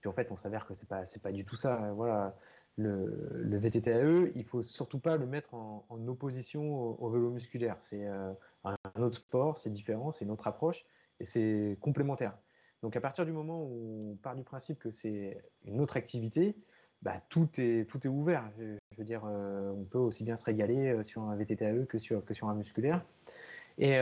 [0.00, 1.92] Puis en fait, on s'avère que c'est pas c'est pas du tout ça.
[1.94, 2.34] Voilà
[2.76, 7.76] le, le, VTTAE, il faut surtout pas le mettre en, opposition au, vélo musculaire.
[7.80, 8.32] C'est euh,
[8.64, 10.84] un autre sport, c'est différent, c'est une autre approche
[11.20, 12.36] et c'est complémentaire.
[12.82, 16.56] Donc à partir du moment où on part du principe que c'est une autre activité,
[17.02, 18.44] bah, tout, est, tout est ouvert.
[18.58, 21.98] Je, veux dire, euh, on peut aussi bien se régaler euh, sur un VTTAE que
[21.98, 23.04] sur, que sur un musculaire.
[23.78, 23.98] Et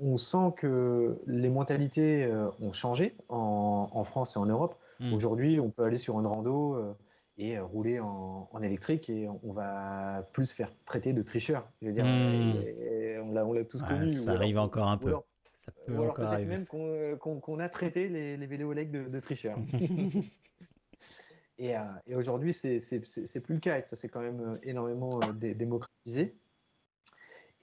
[0.00, 4.76] on sent que les mentalités ont changé en, en, France et en Europe.
[5.00, 5.12] Hmm.
[5.12, 6.94] Aujourd'hui, on peut aller sur une rando
[7.38, 11.68] et euh, rouler en, électrique et on va plus faire traiter de tricheur.
[11.80, 13.22] Je veux dire, hmm.
[13.22, 14.08] on l'a tous connu.
[14.08, 15.14] Ça arrive encore un peu.
[15.56, 16.58] ça peut encore arriver.
[16.58, 19.58] même euh, qu'on a traité les, les vélos de, de tricheurs.
[21.58, 26.36] et, euh, et aujourd'hui, c'est plus le cas et ça s'est quand même énormément démocratisé.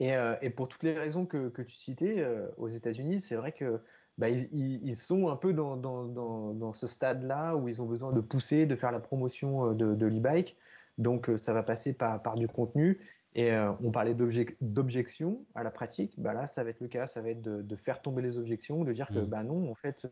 [0.00, 2.24] Et, et, pour toutes les raisons que, que tu citais,
[2.56, 3.80] aux États-Unis, c'est vrai que
[4.18, 6.04] bah, ils, sont un peu dans, dans,
[6.52, 9.94] dans, ce stade-là où ils ont besoin de pousser, de faire la promotion euh, de,
[9.94, 10.56] de l'e-bike.
[10.98, 12.98] Donc, euh, ça va passer par, par du contenu.
[13.36, 14.16] Et euh, on parlait
[14.60, 16.20] d'objections à la pratique.
[16.20, 17.06] Bah là, ça va être le cas.
[17.06, 19.26] Ça va être de, de faire tomber les objections, de dire que mmh.
[19.26, 20.04] bah non, en fait,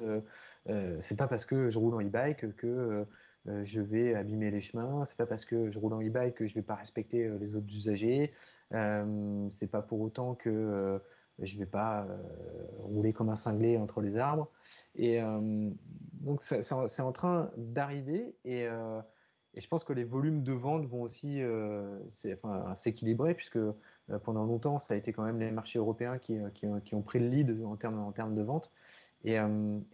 [0.68, 3.04] euh, c'est pas parce que je roule en e-bike que
[3.64, 5.04] je vais abîmer les chemins.
[5.06, 7.66] C'est pas parce que je roule en e-bike que je vais pas respecter les autres
[7.74, 8.32] usagers.
[8.70, 11.00] c'est pas pour autant que
[11.38, 12.16] je ne vais pas euh,
[12.78, 14.48] rouler comme un cinglé entre les arbres.
[14.94, 15.70] Et euh,
[16.14, 19.00] donc, c'est en train d'arriver et, euh,
[19.54, 21.40] et, je pense que les volumes de vente vont aussi
[22.74, 23.58] s'équilibrer puisque
[24.22, 27.64] pendant longtemps, ça a été quand même les marchés européens qui, ont pris le lead
[27.64, 28.70] en termes, de vente.
[29.24, 29.38] Et,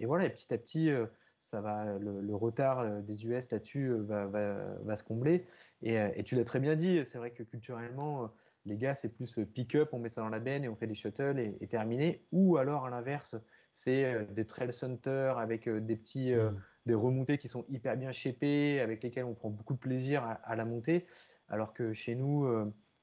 [0.05, 0.91] voilà, et petit à petit,
[1.39, 5.47] ça va, le, retard des US là-dessus va, se combler.
[5.83, 8.33] Et tu l'as très bien dit, c'est vrai que culturellement,
[8.65, 10.87] les gars, c'est plus euh, pick-up, on met ça dans la benne et on fait
[10.87, 12.25] des shuttles et, terminé.
[12.33, 13.37] Ou alors, à l'inverse,
[13.73, 16.61] c'est euh, des trail centers avec euh, des petits, mm.
[16.87, 20.57] des remontées qui sont hyper bien shapées, avec lesquelles on prend beaucoup de plaisir à,
[20.57, 21.07] la montée.
[21.49, 22.49] Alors que chez nous,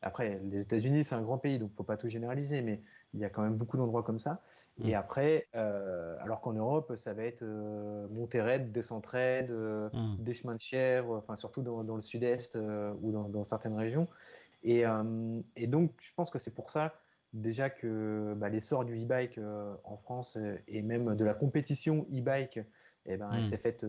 [0.02, 2.82] après, les États-Unis, c'est un grand pays, donc il ne faut pas tout généraliser, mais
[3.14, 4.42] il y a quand même beaucoup d'endroits comme ça.
[4.80, 4.88] Mm.
[4.88, 7.44] Et après, alors qu'en Europe, ça va être
[8.10, 10.16] montée raide, descente raide, mm.
[10.20, 14.08] des chemins de chèvre, enfin surtout dans, le sud-est ou dans, certaines régions.
[14.66, 16.94] Euh, et, donc, je pense que c'est pour ça
[17.34, 22.08] déjà que bah, l'essor du e-bike euh, en France euh, et même de la compétition
[22.12, 22.60] e-bike,
[23.06, 23.48] eh ben, elle hmm.
[23.48, 23.86] s'est faite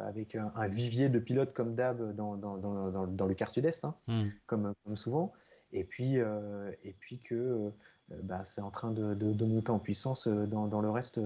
[0.00, 3.94] avec un, vivier de pilotes comme d'hab dans, dans, dans, dans, le quart sud-est, hein,
[4.08, 4.28] hmm.
[4.46, 5.32] comme, comme, souvent.
[5.72, 7.70] Et puis, et puis que
[8.24, 11.18] bah, c'est en train de, de, monter en puissance dans, le reste,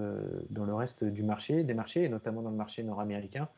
[0.50, 3.48] dans le reste du marché, des marchés, et notamment dans le marché nord-américain.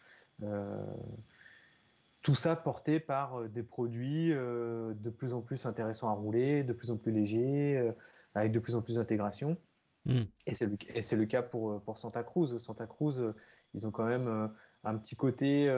[2.28, 6.62] Tout ça porté par euh, des produits euh, de plus en plus intéressants à rouler,
[6.62, 7.92] de plus en plus légers, euh,
[8.34, 9.56] avec de plus en plus d'intégration.
[10.04, 10.24] Hmm.
[10.44, 10.76] Et c'est le,
[11.16, 12.58] le, cas pour, pour Santa Cruz.
[12.58, 13.32] Santa Cruz,
[13.72, 14.50] ils ont quand même
[14.84, 15.74] un petit côté,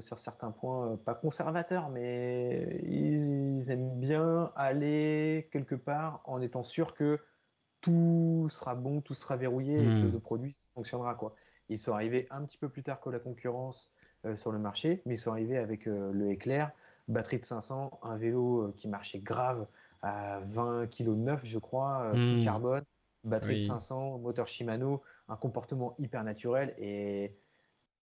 [0.00, 6.94] sur certains points, pas conservateur, mais ils, aiment bien aller quelque part en étant sûr
[6.94, 7.18] que
[7.82, 10.12] tout sera bon, tout sera verrouillé et que hmm.
[10.12, 11.14] le produit fonctionnera.
[11.14, 11.34] Quoi.
[11.68, 13.92] Ils sont arrivés un petit peu plus tard que la concurrence
[14.36, 16.70] sur le marché, mais ils sont arrivés avec euh, le éclair,
[17.08, 19.66] batterie de 500, un vélo euh, qui marchait grave
[20.02, 22.42] à 20 kg neuf, je crois, hmm.
[22.42, 22.84] carbone,
[23.24, 27.36] batterie de 500, moteur Shimano, un comportement hyper naturel et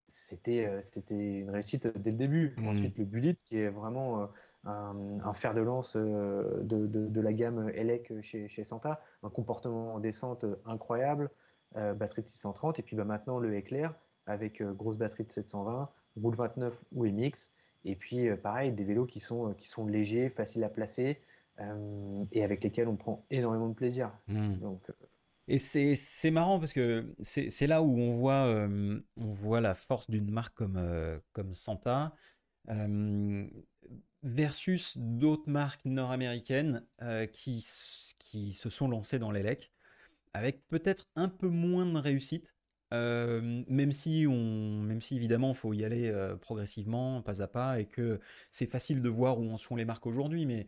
[0.08, 2.54] c'était c'était une réussite dès le début.
[2.58, 2.68] Hmm.
[2.68, 4.30] Ensuite, le Bullet qui est vraiment
[4.64, 10.00] un, fer de lance de, de, la gamme ELEC chez, chez, Santa, un comportement en
[10.00, 11.32] descente incroyable,
[11.74, 13.96] batterie de 630, et puis bah, maintenant le éclair
[14.28, 15.90] avec grosse batterie de 720,
[16.22, 17.52] roule 29 ou MX.
[17.86, 21.22] Et puis, pareil, des vélos qui sont, qui sont légers, faciles à placer
[22.32, 24.12] et avec lesquels on prend énormément de plaisir.
[24.28, 24.58] Hmm.
[24.58, 24.82] Donc,
[25.48, 28.68] et c'est marrant parce que c'est là où on voit,
[29.16, 32.14] on voit la force d'une marque comme, comme Santa
[34.24, 36.86] versus d'autres marques nord-américaines
[37.32, 37.66] qui,
[38.20, 39.72] qui se sont lancées dans l'élec
[40.34, 42.54] avec peut-être un peu moins de réussite.
[42.92, 48.20] Même si on, même si évidemment faut y aller progressivement, pas à pas, et que
[48.52, 50.68] c'est facile de voir où en sont les marques aujourd'hui, mais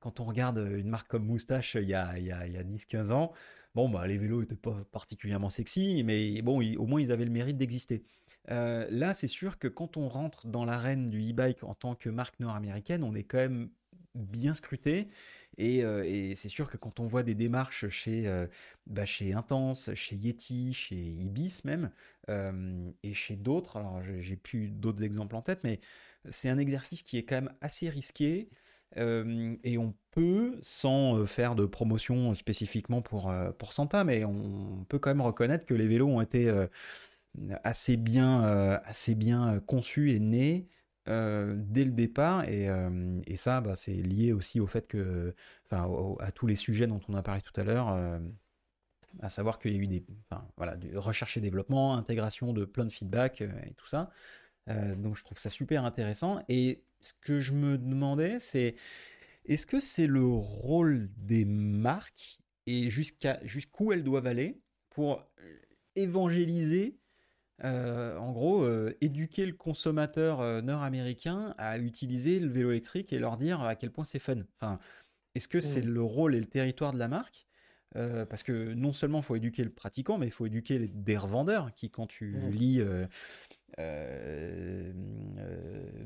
[0.00, 3.12] quand on regarde une marque comme Moustache il y a, y a, y a 10-15
[3.12, 3.32] ans,
[3.74, 7.30] bon bah les vélos n'étaient pas particulièrement sexy, mais bon au moins ils avaient le
[7.30, 8.04] mérite d'exister.
[8.48, 12.38] là c'est sûr que quand on rentre dans l'arène du e-bike en tant que marque
[12.40, 13.70] nord-américaine, on est quand même
[14.14, 15.08] bien scruté
[15.60, 18.46] euh, et, c'est sûr que quand on voit des démarches chez, euh,
[18.86, 21.90] bah, chez Intense, chez Yeti, chez Ibis même,
[22.28, 25.80] euh, et chez d'autres, alors j'ai plus d'autres exemples en tête, mais
[26.28, 28.48] c'est un exercice qui est quand même assez risqué.
[28.96, 35.10] et on peut, sans faire de promotion spécifiquement pour, pour Santa, mais on peut quand
[35.10, 36.50] même reconnaître que les vélos ont été
[37.64, 38.42] assez bien,
[38.84, 40.68] assez bien conçus et nés
[41.08, 42.48] euh, dès le départ.
[42.48, 45.34] Et, euh, ça, bah, c'est lié aussi au fait que,
[45.66, 45.88] enfin,
[46.20, 48.18] à tous les sujets dont on a parlé tout à l'heure, euh,
[49.20, 52.84] à savoir qu'il y a eu des, enfin, voilà, recherche et développement, intégration de plein
[52.84, 54.10] de feedback et tout ça.
[54.66, 56.40] donc je trouve ça super intéressant.
[56.48, 58.74] Et ce que je me demandais, c'est
[59.46, 64.60] est-ce que c'est le rôle des marques et jusqu'à jusqu'où elles doivent aller
[64.90, 65.24] pour
[65.96, 66.97] évangéliser
[67.64, 73.18] euh, en gros, euh, éduquer le consommateur euh, nord-américain à utiliser le vélo électrique et
[73.18, 74.36] leur dire à quel point c'est fun.
[74.56, 74.78] Enfin,
[75.34, 75.88] est-ce que c'est mm.
[75.88, 77.46] le rôle et le territoire de la marque?
[78.30, 81.74] Parce que non seulement il faut éduquer le pratiquant, mais il faut éduquer des revendeurs
[81.74, 82.50] qui, quand tu mm.
[82.50, 82.82] lis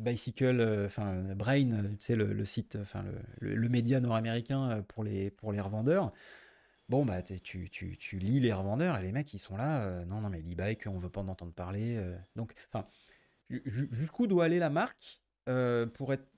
[0.01, 3.05] Bicycle, enfin Brain, tu sais le, site, enfin
[3.41, 6.13] le, le média nord-américain pour les pour les revendeurs.
[6.89, 9.85] Bon, bah, tu, tu, tu, lis les revendeurs et les mecs, ils sont là.
[9.85, 11.97] Euh, non, non, mais l'e-bike, on veut pas en entendre parler.
[11.97, 12.17] Euh.
[12.37, 12.87] donc, enfin,
[13.49, 16.29] jusqu'où doit aller la marque euh, pour, être,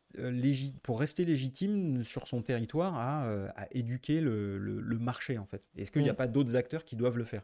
[0.82, 3.24] pour rester légitime sur son territoire à,
[3.56, 5.64] à éduquer le, le, marché, en fait?
[5.76, 7.42] Est-ce qu'il n'y a pas d'autres acteurs qui doivent le faire?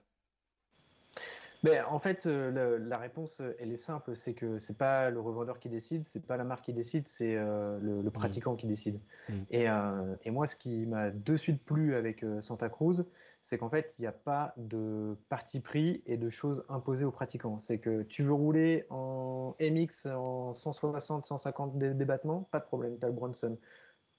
[1.62, 5.58] Mais en fait, euh, la, réponse, elle est simple, c'est que c'est pas le revendeur
[5.58, 8.10] qui décide, c'est pas la marque qui décide, c'est euh, le, mmh.
[8.10, 8.98] pratiquant qui décide.
[9.28, 9.32] Mmh.
[9.54, 13.04] Euh, et, moi, ce qui m'a de suite plu avec Santa Cruz,
[13.42, 17.10] c'est qu'en fait, il n'y a pas de parti pris et de choses imposées aux
[17.10, 17.58] pratiquants.
[17.58, 23.04] C'est que tu veux rouler en MX en 160, 150 débattements, pas de problème, tu
[23.04, 23.58] as le Bronson.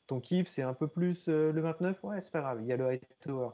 [0.06, 2.78] Ton kiff, c'est un peu plus le 29, ouais, c'est pas grave, il y a
[2.78, 3.50] le High Tower.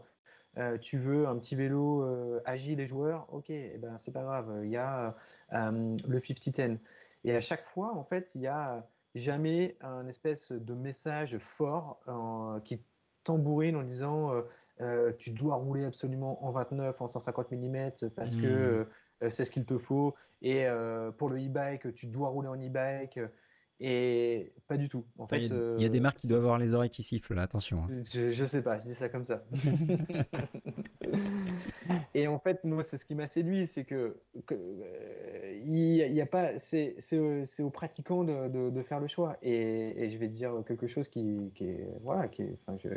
[0.57, 4.23] Euh, tu veux un petit vélo euh, agile et joueur, ok, eh ben, c'est pas
[4.23, 5.15] grave, il y a
[5.53, 6.79] euh, le 50-10.
[7.25, 11.99] Et à chaque fois, en fait, il y a jamais un espèce de message fort
[12.63, 12.79] qui
[13.23, 14.31] tambourine en disant
[15.17, 18.87] tu dois rouler absolument en 29, en 150 mm parce que
[19.21, 19.29] hmm.
[19.29, 20.13] c'est ce qu'il te faut.
[20.43, 20.67] Et
[21.17, 23.19] pour le e-bike, tu dois rouler en e-bike.
[23.79, 25.05] Et pas du tout.
[25.19, 27.43] En fait, il, y a, des marques qui doivent avoir les oreilles qui sifflent, là,
[27.43, 27.83] attention.
[27.83, 28.03] Hein.
[28.11, 29.43] Je, je, sais pas, je dis ça comme ça.
[32.15, 34.17] et en fait, moi, c'est ce qui m'a séduit, c'est que,
[34.51, 36.95] euh, il y a pas, c'est
[37.59, 39.37] aux pratiquants de, de, faire le choix.
[39.43, 42.43] Et, et, je vais dire quelque chose qui, qui est, voilà, qui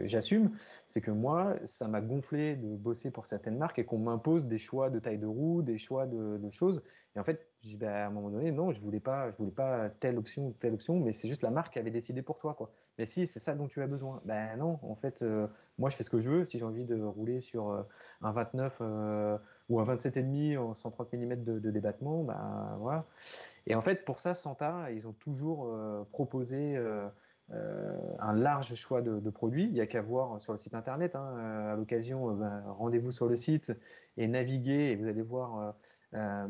[0.05, 0.51] j'assume,
[0.86, 4.59] c'est que moi, ça m'a gonflé de bosser pour certaines marques et qu'on m'impose des
[4.59, 6.82] choix de taille de roue, des choix de, de choses.
[7.16, 7.47] Et en fait,
[7.78, 10.53] bah, à un moment donné, non, je voulais pas, je voulais pas telle option ou
[10.61, 12.70] telle option, mais c'est juste la marque qui avait décidé pour toi, quoi.
[12.99, 14.20] Mais si, c'est ça dont tu as besoin.
[14.24, 15.47] Ben non, en fait, euh,
[15.78, 16.45] moi, je fais ce que je veux.
[16.45, 17.82] Si j'ai envie de rouler sur euh,
[18.23, 19.39] un 29 euh,
[19.69, 23.07] ou un 27,5 en 130 mm de, débattement, ben voilà.
[23.66, 25.70] Et en fait, pour ça, Santa, ils ont toujours
[26.12, 26.77] proposé
[27.51, 29.65] un large choix de, produits.
[29.65, 31.15] Il n'y a qu'à voir sur le site internet.
[31.15, 32.39] Hein, à l'occasion,
[32.78, 33.73] rendez-vous sur le site
[34.16, 35.74] et naviguez et vous allez voir
[36.15, 36.47] euh,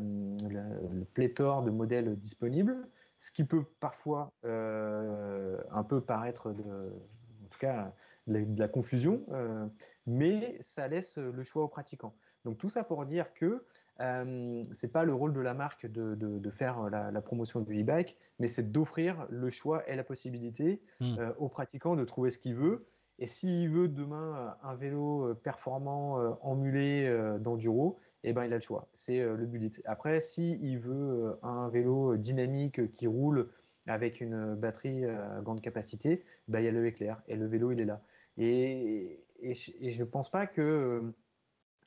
[0.49, 2.87] le, pléthore de modèles disponibles,
[3.21, 7.93] ce qui peut parfois euh, un peu paraître, de, en tout cas,
[8.25, 9.67] de la, confusion, euh,
[10.07, 12.15] mais ça laisse le choix aux pratiquants.
[12.45, 13.63] Donc tout ça pour dire que
[13.99, 18.17] euh, c'est pas le rôle de la marque de, de, faire la, promotion du e-bike,
[18.39, 21.17] mais c'est d'offrir le choix et la possibilité hmm.
[21.37, 22.87] aux pratiquants de trouver ce qu'il veut.
[23.19, 27.07] Et s'il veut demain un vélo performant emulé
[27.39, 28.87] d'enduro, eh ben, il a le choix.
[28.93, 29.71] C'est euh, le bullet.
[29.85, 33.49] Après, s'il il veut euh, un vélo dynamique qui roule
[33.87, 37.71] avec une batterie à grande capacité, ben, il y a le éclair et le vélo,
[37.71, 38.01] il est là.
[38.37, 41.01] Et, et, et je ne pense pas que euh,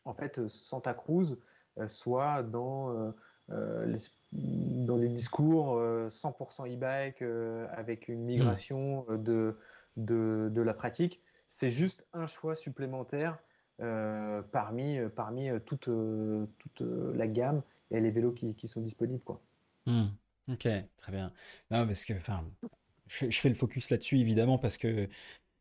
[0.04, 1.38] en fait, Santa Cruz
[1.88, 3.12] soit dans
[3.48, 7.22] dans des discours 100% e-bike
[7.72, 9.56] avec une migration de,
[9.96, 11.20] de, de, la pratique.
[11.48, 13.38] C'est juste un choix supplémentaire
[13.78, 15.88] parmi, parmi toute,
[16.58, 19.22] toute la gamme et les vélos qui, qui sont disponibles.
[19.22, 19.40] Quoi.
[19.86, 20.06] Hmm.
[20.48, 21.32] Ok, très bien.
[21.70, 22.14] Non, parce que,
[23.06, 25.08] je, fais le focus là-dessus évidemment parce que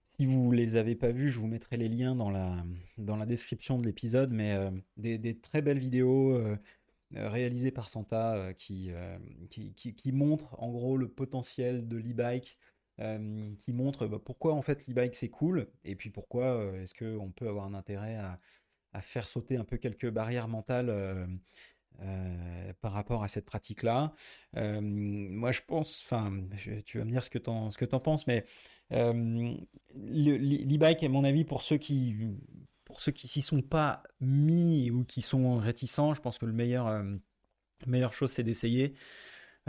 [0.06, 2.64] si vous les avez pas vus, je vous mettrai les liens dans la,
[2.98, 6.57] dans la description de l'épisode, mais euh, des, très belles vidéos euh,
[7.15, 8.91] euh, réalisées par Santa qui,
[9.49, 12.57] qui, qui, montrent en gros le potentiel de l'e-bike,
[12.98, 17.48] qui montrent bah, pourquoi en fait l'e-bike c'est cool, et puis pourquoi est-ce qu'on peut
[17.48, 18.40] avoir un intérêt à,
[19.02, 21.28] faire sauter un peu quelques barrières mentales
[22.82, 24.14] par rapport à cette pratique-là?
[24.53, 26.32] Moi, je pense, enfin,
[26.86, 28.45] tu vas me dire ce que tu en, ce que en penses, mais
[29.95, 32.15] l'e-bike, à mon avis, pour ceux qui
[32.86, 36.53] pour ceux qui s'y sont pas mis ou qui sont réticents, je pense que le
[36.53, 37.03] meilleur,
[37.88, 38.94] meilleure chose, c'est d'essayer.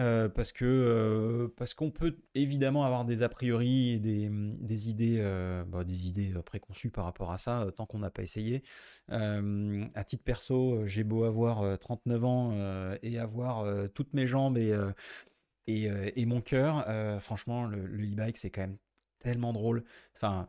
[0.01, 4.89] Euh, parce que euh, parce qu'on peut évidemment avoir des a priori et des, des
[4.89, 8.65] idées euh, bah, des idées préconçues par rapport à ça tant qu'on n'a pas essayé.
[9.09, 14.77] à titre perso, j'ai beau avoir 39 ans et avoir toutes mes jambes et
[15.66, 15.85] et,
[16.16, 16.85] et mon cœur,
[17.21, 18.79] franchement, le, e-bike c'est quand même
[19.19, 19.85] tellement drôle.
[20.16, 20.49] Enfin,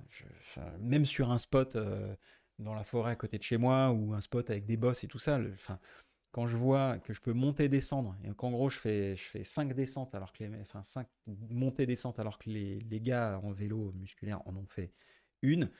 [0.80, 1.78] même sur un spot
[2.60, 5.08] dans la forêt à côté de chez moi ou un spot avec des bosses et
[5.08, 5.40] tout ça,
[6.36, 9.45] quand je vois que je peux monter descendre, et qu'en gros je fais, je fais
[9.45, 11.07] 5 descentes alors que les, enfin 5
[11.49, 14.91] montées descentes alors que les, les, gars en vélo musculaire en ont fait
[15.41, 15.72] une,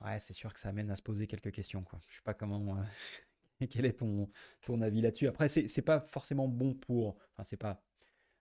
[0.00, 1.82] ouais, c'est sûr que ça amène à se poser quelques questions.
[1.82, 2.00] Quoi.
[2.08, 2.78] Je sais pas comment.
[2.78, 4.30] Euh, quel est ton,
[4.62, 7.18] ton avis là-dessus Après, c'est, c'est pas forcément bon pour.
[7.34, 7.82] Enfin, c'est pas.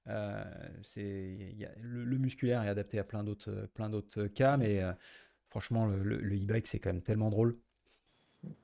[0.07, 0.45] Euh,
[0.81, 4.93] c'est, le, musculaire est adapté à plein d'autres, plein d'autres cas, mais euh,
[5.49, 7.59] franchement, le, le e-bike, c'est quand même tellement drôle.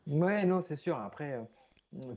[0.05, 0.97] Ouais, non, c'est sûr.
[0.97, 1.45] Après,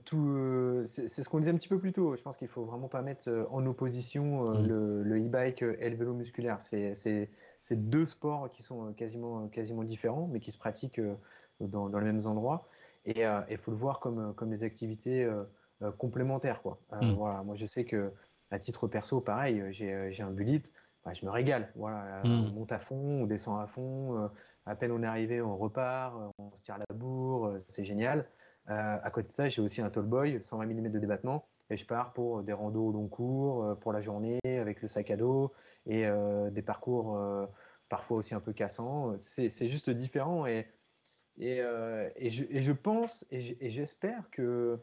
[0.05, 2.17] tout, euh, c'est ce qu'on disait un petit peu plus tôt.
[2.17, 4.67] Je pense qu'il faut vraiment pas mettre euh, en opposition euh, mm.
[5.05, 6.61] le e-bike et le vélo musculaire.
[6.61, 7.29] C'est
[7.73, 11.01] deux sports qui sont quasiment, quasiment différents, mais qui se pratiquent
[11.61, 12.69] dans, dans les mêmes endroits.
[13.07, 15.29] Et il faut le voir comme, comme des activités
[15.99, 16.63] complémentaires.
[16.63, 16.79] Quoi.
[17.01, 17.13] Mm.
[17.13, 18.13] Voilà, moi, je sais que
[18.51, 20.63] à titre perso, pareil, j'ai un bullet,
[21.05, 21.71] bah, je me régale.
[21.77, 22.29] Voilà, mm.
[22.29, 24.29] On monte à fond, on descend à fond.
[24.67, 28.27] à peine on est arrivé, on repart, on se tire la bourre, c'est génial.
[28.71, 31.85] Euh, à côté de ça, j'ai aussi un tallboy, 120 mm de débattement, et je
[31.85, 35.17] pars pour des randos au long cours, euh, pour la journée, avec le sac à
[35.17, 35.53] dos,
[35.87, 37.19] et euh, des parcours
[37.89, 39.17] parfois aussi un peu cassants.
[39.19, 40.69] C'est juste différent, et,
[41.39, 41.59] et,
[42.17, 44.79] et, je, et je, pense, et j'espère que,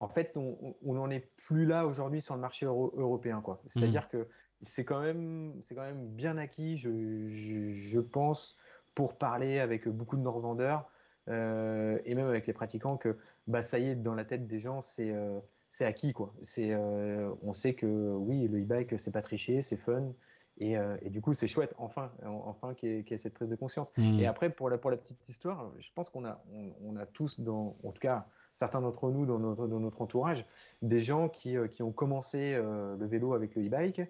[0.00, 3.42] en fait, on n'en est plus là aujourd'hui sur le marché européen.
[3.66, 4.10] C'est-à-dire mmh.
[4.10, 4.28] que
[4.62, 8.56] c'est quand, même, quand même bien acquis, je, je, je, pense,
[8.94, 10.90] pour parler avec beaucoup de nos revendeurs,
[11.28, 14.58] euh, et même avec les pratiquants que bah, ça y est, dans la tête des
[14.58, 15.38] gens, c'est euh,
[15.70, 16.12] c'est acquis.
[16.12, 16.32] Quoi.
[16.58, 20.12] Euh, on sait que oui, le e-bike, c'est pas tricher, c'est fun.
[20.60, 23.92] Et, et, du coup, c'est chouette, enfin, enfin qu'il y, ait cette prise de conscience.
[23.96, 24.18] Mmh.
[24.18, 26.42] Et après, pour la, pour la petite histoire, je pense qu'on a,
[26.84, 30.44] on, a tous, dans, en tout cas, certains d'entre nous dans notre, dans notre entourage,
[30.82, 34.02] des gens qui, qui ont commencé le vélo avec le e-bike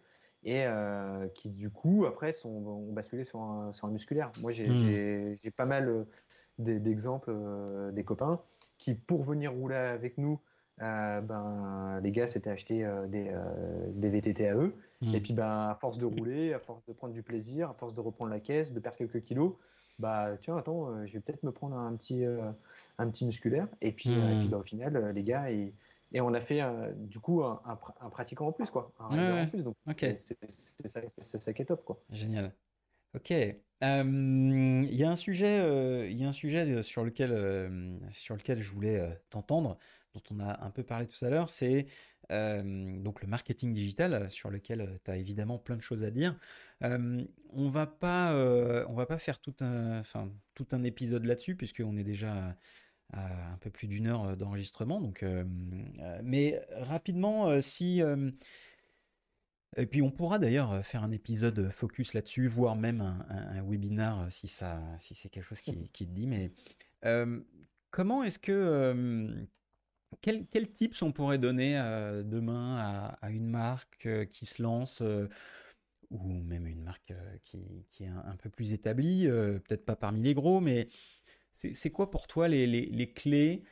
[0.43, 0.65] et
[1.35, 4.33] qui, du coup, après, sont, ont basculé sur un, sur un musculaire.
[4.41, 5.51] Moi, j'ai mmh.
[5.55, 6.07] pas mal
[6.59, 8.41] d'exemples euh, des copains
[8.79, 10.41] qui, pour venir rouler avec nous,
[10.81, 13.33] euh, ben, les gars s'étaient achetés euh, des,
[13.95, 14.75] des, VTT à eux.
[15.01, 15.15] Mmh.
[15.15, 17.95] Et puis, ben, à force de rouler, à force de prendre du plaisir, à force
[17.95, 19.55] de reprendre la caisse, de perdre quelques kilos,
[19.99, 22.25] bah tiens, attends, je vais peut-être me prendre un petit,
[22.99, 23.67] un petit musculaire.
[23.81, 24.49] Et puis, mmh.
[24.49, 25.75] ben, au final, les gars, et,
[26.13, 26.63] et on a fait
[26.95, 27.61] du coup un,
[28.01, 28.93] un, pratiquant en plus, quoi.
[29.01, 29.65] Un en plus.
[29.65, 30.37] Donc, c'est
[30.87, 32.01] ça, ça, qui est top, quoi.
[32.11, 32.53] Génial.
[33.17, 33.33] Ok.
[33.81, 38.71] Il y a un sujet, il y a un sujet sur lequel, sur lequel je
[38.71, 39.79] voulais t'entendre,
[40.15, 41.87] dont on a un peu parlé tout à l'heure, c'est
[42.31, 46.37] donc le marketing digital, sur lequel tu as évidemment plein de choses à dire.
[46.83, 50.03] on va pas, va pas faire tout un,
[50.55, 52.57] tout un épisode là-dessus, puisqu'on est déjà
[53.13, 55.01] à un peu plus d'une heure d'enregistrement.
[55.01, 55.25] Donc,
[56.23, 58.03] mais rapidement, si
[59.77, 63.63] et puis on pourra d'ailleurs euh, faire un épisode focus là-dessus, voire même un, un,
[63.63, 66.27] webinar euh, si, si c'est quelque chose qui, te dit.
[66.27, 66.53] Mais
[67.05, 67.41] euh,
[67.91, 69.47] comment est-ce que...
[70.23, 71.75] quels quel tips on pourrait donner
[72.25, 75.03] demain à, une marque qui se lance
[76.11, 77.13] ou même une marque
[77.45, 80.89] qui, qui est un, peu plus établie, peut-être pas parmi les gros, mais
[81.53, 83.63] c'est quoi pour toi les, les, les clés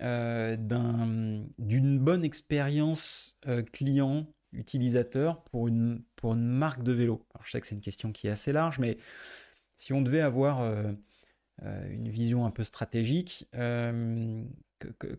[0.00, 3.38] d'une bonne expérience
[3.72, 7.26] client utilisateur pour une, pour une marque de vélo.
[7.42, 8.98] Je sais que c'est une question qui est assez large, mais
[9.76, 10.92] si on devait avoir euh,
[11.62, 14.44] euh, une vision un peu stratégique, euh,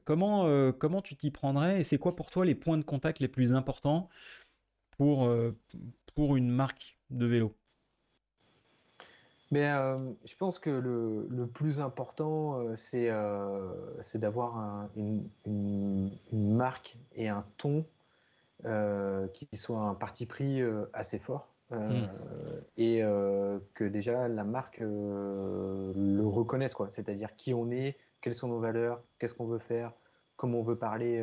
[0.03, 3.27] comment, comment tu t'y prendrais et c'est quoi pour toi les points de contact les
[3.27, 4.09] plus importants
[4.97, 5.29] pour,
[6.13, 7.55] pour une marque de vélo?
[9.51, 9.69] Mais
[10.25, 13.09] je pense que le, le plus important, c'est
[14.01, 17.85] c'est d'avoir une, une, marque et un ton
[18.63, 20.61] qui soit un parti pris
[20.93, 21.47] assez fort.
[21.71, 22.05] Hmm.
[22.77, 23.01] Et
[23.73, 26.89] que déjà la marque le reconnaisse, quoi.
[26.89, 29.91] C'est-à-dire qui on est, quelles sont nos valeurs, qu'est-ce qu'on veut faire,
[30.35, 31.21] comment on veut parler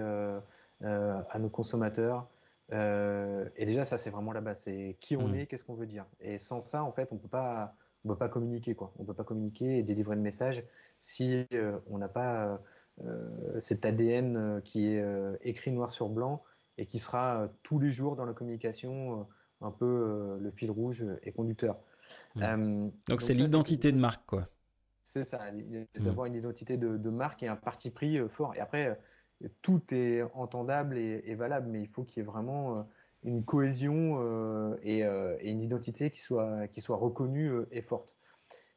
[0.80, 2.26] à nos consommateurs.
[2.70, 4.60] et déjà, ça, c'est vraiment la base.
[4.60, 5.34] C'est qui on hmm.
[5.36, 6.06] est, qu'est-ce qu'on veut dire.
[6.20, 8.74] Et sans ça, en fait, on peut pas on ne peut pas communiquer.
[8.74, 8.92] Quoi.
[8.98, 10.64] On ne peut pas communiquer et délivrer le message
[11.00, 12.60] si euh, on n'a pas
[13.04, 15.04] euh, cet ADN euh, qui est
[15.42, 16.42] écrit noir sur blanc
[16.78, 19.27] et qui sera tous les jours dans la communication
[19.61, 21.78] un peu le fil rouge et conducteur.
[22.35, 22.89] Mmh.
[23.09, 24.49] donc c'est l'identité de marque, quoi.
[25.05, 26.03] C'est ça, mmh.
[26.03, 28.55] d'avoir une identité de, marque et un parti pris fort.
[28.57, 28.99] Et après,
[29.61, 32.86] tout est entendable et, et valable, mais il faut qu'il y ait vraiment
[33.24, 38.16] une cohésion euh, euh, et, une identité qui soit, qui soit reconnue euh, et forte.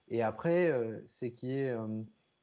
[0.07, 0.71] Et après,
[1.05, 1.75] c'est qui est,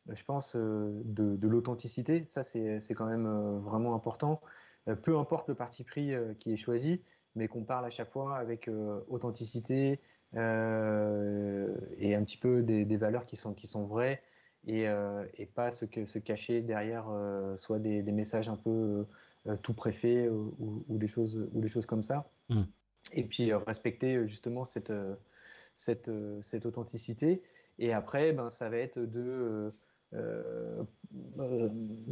[0.08, 2.24] je pense, de, l'authenticité.
[2.26, 4.40] Ça, c'est quand même vraiment important.
[5.02, 7.00] Peu importe le parti pris qui est choisi,
[7.34, 8.68] mais qu'on parle à chaque fois avec
[9.08, 10.00] authenticité
[10.34, 14.22] et un petit peu des, valeurs qui sont, qui sont vraies
[14.66, 14.86] et,
[15.38, 17.06] et pas se, se cacher derrière
[17.56, 19.06] soit des, des, messages un peu
[19.48, 22.30] euh, tout préfet ou, ou, des choses, ou des choses comme ça.
[22.48, 22.62] Hmm.
[23.12, 24.92] Et puis euh, respecter euh, justement cette,
[25.74, 26.10] cette,
[26.42, 27.42] cette, authenticité.
[27.80, 29.72] Et après, ben, ça va être de,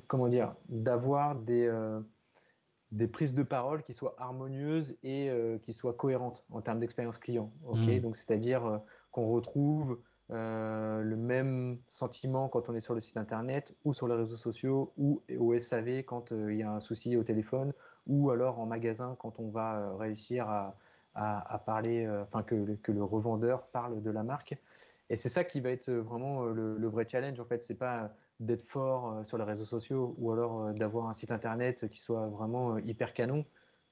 [0.08, 1.70] comment dire, d'avoir des,
[2.92, 5.30] des prises de parole qui soient harmonieuses et
[5.62, 7.52] qui soient cohérentes en termes d'expérience client.
[7.66, 8.00] ok hmm.
[8.00, 8.80] Donc, c'est-à-dire
[9.12, 9.98] qu'on retrouve
[10.32, 14.36] euh, le même sentiment quand on est sur le site internet ou sur les réseaux
[14.36, 17.72] sociaux ou au SAV quand euh, il y a un souci au téléphone
[18.06, 20.76] ou alors en magasin quand on va euh, réussir à,
[21.16, 24.56] à, parler, enfin que, que, le revendeur parle de la marque.
[25.08, 27.60] Et c'est ça qui va être vraiment le, vrai challenge en fait.
[27.64, 32.00] C'est pas d'être fort sur les réseaux sociaux ou alors d'avoir un site internet qui
[32.00, 33.44] soit vraiment hyper canon.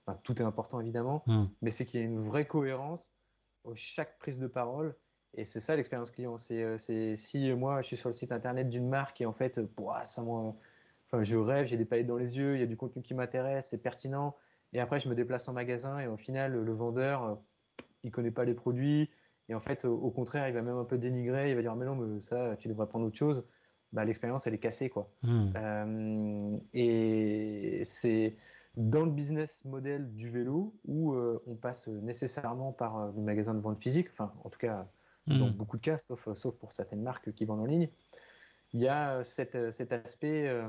[0.06, 1.44] Enfin, tout est important évidemment, mmh.
[1.62, 3.12] mais c'est qu'il y ait une vraie cohérence
[3.74, 4.94] chaque prise de parole
[5.34, 6.36] et c'est ça l'expérience client.
[6.50, 9.60] Euh, c'est si moi je suis sur le site internet d'une marque et en fait,
[10.04, 10.56] ça moi,
[11.06, 13.14] enfin, je rêve, j'ai des paillettes dans les yeux, il y a du contenu qui
[13.14, 14.36] m'intéresse, c'est pertinent.
[14.72, 17.34] Et après, je me déplace en magasin et au final, le vendeur, euh,
[18.04, 19.10] il connaît pas les produits.
[19.50, 21.48] Et en fait, au contraire, il va même un peu dénigrer.
[21.50, 23.46] Il va dire mais non, mais ça, tu devrais prendre autre chose.
[23.92, 25.10] Bah, l'expérience, elle est cassée, quoi.
[25.22, 25.52] Hmm.
[25.56, 28.36] Euh, et c'est
[28.76, 33.82] dans le business model du vélo où on passe nécessairement par le magasin de vente
[33.82, 34.08] physique.
[34.12, 34.86] Enfin, en tout cas,
[35.26, 35.52] dans hmm.
[35.52, 37.88] beaucoup de cas, sauf, sauf pour certaines marques qui vendent en ligne.
[38.72, 40.68] Il y a cette, cet aspect euh,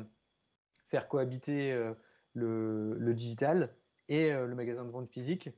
[0.88, 1.94] faire cohabiter euh,
[2.34, 3.76] le, le, digital
[4.08, 5.50] et euh, le magasin de vente physique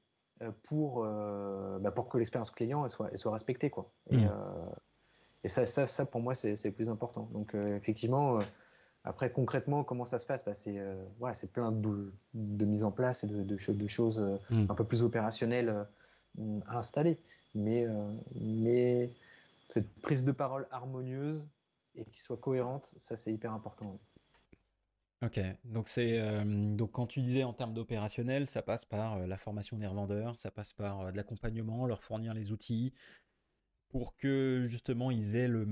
[0.63, 3.69] pour, bah pour que l'expérience client soit, soit respectée.
[3.69, 3.91] Quoi.
[4.09, 4.31] Et, hmm.
[5.43, 7.29] Et ça, ça, ça, pour moi, c'est le plus important.
[7.33, 8.39] Donc, effectivement,
[9.03, 10.45] après, concrètement, comment ça se passe?
[10.45, 10.79] Bah, C'est
[11.19, 14.19] ouais, plein de, de mise en place et de, de, de choses
[14.49, 14.65] hmm.
[14.69, 15.87] un peu plus opérationnelles
[16.67, 17.19] à installer
[17.55, 19.11] mais, euh, mais
[19.69, 21.47] cette prise de parole harmonieuse
[21.95, 23.99] et qui soit cohérente, ça c'est hyper important.
[25.23, 26.43] Ok, donc c'est euh,
[26.75, 30.37] donc quand tu disais en termes d'opérationnel, ça passe par euh, la formation des revendeurs,
[30.37, 32.93] ça passe par de l'accompagnement, leur fournir les outils,
[33.91, 35.67] pour que justement ils aient le,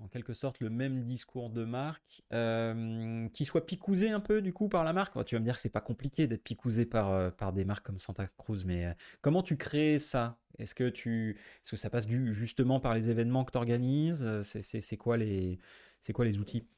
[0.00, 4.52] en quelque sorte le même discours de marque, euh, qui soit picousé un peu du
[4.52, 5.12] coup par la marque.
[5.24, 7.84] tu vas me dire que c'est pas compliqué d'être picousé par, euh, par des marques
[7.84, 10.38] comme Santa Cruz, mais euh, comment tu crées ça?
[10.58, 11.30] Est-ce que tu,
[11.64, 15.58] est que ça passe du, justement par les événements que tu organises C'est quoi les,
[16.00, 16.68] c'est quoi les outils?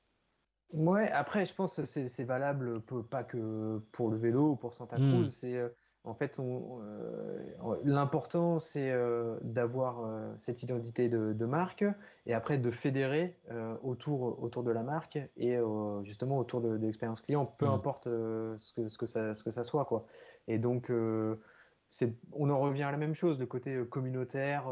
[0.72, 2.80] Ouais, après je pense que c'est valable
[3.10, 5.10] pas que pour le vélo ou pour Santa hmm.
[5.10, 5.60] Cruz, c'est
[6.04, 11.84] en fait, euh, l'important, c'est euh, d'avoir euh, cette identité de, marque
[12.26, 13.36] et après de fédérer
[13.82, 15.56] autour, autour de la marque et
[16.02, 17.70] justement autour de, l'expérience client, peu mmh.
[17.70, 19.84] importe ce, que, ce, que ça, ce que ça soit.
[19.86, 20.06] Quoi.
[20.46, 24.64] Et donc, on en revient à la même chose, le côté communautaire,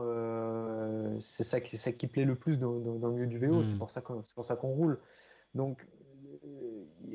[1.19, 3.75] c'est ça qui, ça qui plaît le plus dans, dans, le milieu du vélo, c'est
[3.75, 3.79] mmh.
[3.79, 4.99] pour ça qu'on roule.
[5.55, 5.87] Donc,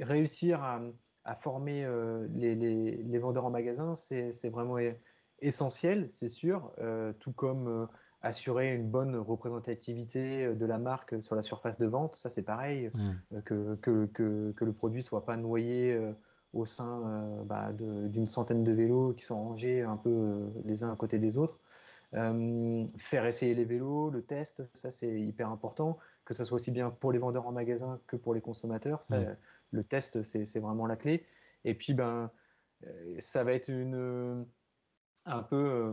[0.02, 0.82] réussir à
[1.28, 4.78] à former euh, les, vendeurs en magasin, c'est vraiment
[5.42, 7.86] essentiel, c'est sûr, euh, tout comme euh,
[8.22, 12.90] assurer une bonne représentativité de la marque sur la surface de vente, ça c'est pareil,
[12.94, 13.42] mmh.
[13.44, 16.00] que, que, le produit soit pas noyé
[16.54, 20.96] au sein bah, d'une centaine de vélos qui sont rangés un peu les uns à
[20.96, 21.60] côté des autres.
[22.12, 26.90] faire essayer les vélos, le test, ça c'est hyper important, que ça soit aussi bien
[26.90, 29.04] pour les vendeurs en magasin que pour les consommateurs.
[29.04, 29.36] Ça, mmh
[29.72, 31.26] le test, c'est vraiment la clé.
[31.66, 32.32] Et puis, ben,
[33.20, 34.46] ça va être une,
[35.26, 35.92] un peu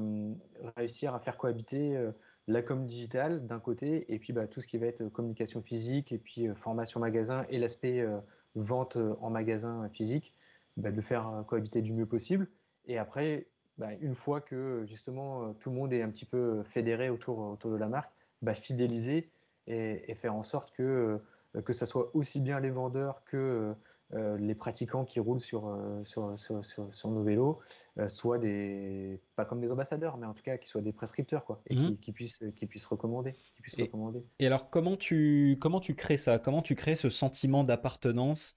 [0.77, 1.99] réussir à faire cohabiter
[2.47, 6.13] la com digitale d'un côté, et puis bah, tout ce qui va être communication physique,
[6.13, 8.07] et puis formation magasin, et l'aspect
[8.55, 10.35] vente en magasin physique,
[10.77, 12.49] bah, de faire cohabiter du mieux possible.
[12.87, 13.47] Et après,
[13.79, 17.73] bah, une fois que justement tout le monde est un petit peu fédéré autour, autour
[17.73, 19.31] de la marque, bah, fidéliser
[19.67, 21.21] et, faire en sorte que,
[21.65, 23.75] que ça soit aussi bien les vendeurs que
[24.13, 27.59] euh, les pratiquants qui roulent sur, euh, sur, sur, nos vélos
[27.99, 31.45] euh, soient des, pas comme des ambassadeurs, mais en tout cas qui soient des prescripteurs,
[31.45, 33.33] quoi, et qui, puissent, qui puissent recommander.
[33.33, 34.23] Qui puissent et, recommander.
[34.39, 36.39] et alors, comment tu, comment tu crées ça?
[36.39, 38.57] Comment tu crées ce sentiment d'appartenance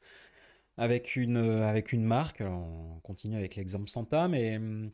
[0.75, 2.41] avec une, avec une marque?
[2.41, 4.91] On continue avec l'exemple Santa, mais hum,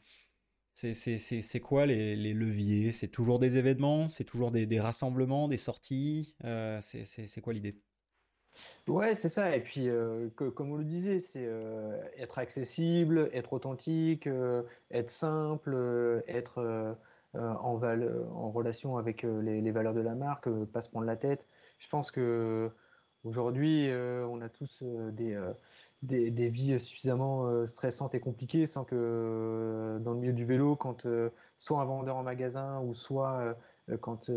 [0.76, 2.94] c'est quoi les, les leviers?
[2.94, 4.08] C'est toujours des événements?
[4.08, 6.36] C'est toujours des, des, rassemblements, des sorties?
[6.80, 7.76] C'est quoi l'idée?
[8.88, 9.56] Ouais, c'est ça.
[9.56, 15.10] Et puis, euh, comme on le disait, c'est euh, être accessible, être authentique, euh, être
[15.10, 16.96] simple, être
[17.34, 17.78] en,
[18.52, 21.46] relation avec les, valeurs de la marque, pas se prendre la tête.
[21.80, 22.70] Je pense que
[23.24, 25.40] aujourd'hui, on a tous des,
[26.04, 31.08] des, des, vies suffisamment stressantes et compliquées sans que dans le milieu du vélo, quand
[31.58, 33.56] soit un vendeur en magasin ou soit
[34.02, 34.30] quand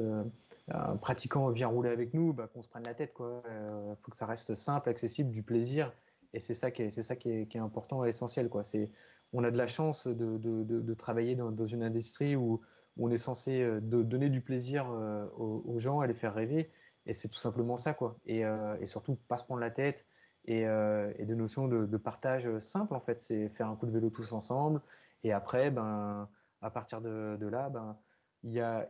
[0.68, 3.14] un pratiquant vient rouler avec nous, bah, qu'on se prenne la tête.
[3.18, 5.92] Il euh, faut que ça reste simple, accessible, du plaisir.
[6.32, 8.48] Et c'est ça qui est, c'est ça qui est, important et essentiel.
[8.48, 8.64] Quoi.
[8.64, 8.90] C'est,
[9.32, 12.60] on a de la chance de, de, de, travailler dans, dans, une industrie où,
[12.98, 16.70] on est censé euh, de donner du plaisir euh, aux, gens, à les faire rêver.
[17.04, 17.92] Et c'est tout simplement ça.
[17.94, 18.16] Quoi.
[18.26, 18.40] Et,
[18.80, 20.06] et surtout, pas se prendre la tête.
[20.48, 23.22] Et, et de notions de, partage simple, en fait.
[23.22, 24.80] C'est faire un coup de vélo tous ensemble.
[25.22, 26.28] Et après, ben,
[26.62, 27.96] à partir de, là, ben,
[28.44, 28.88] il y a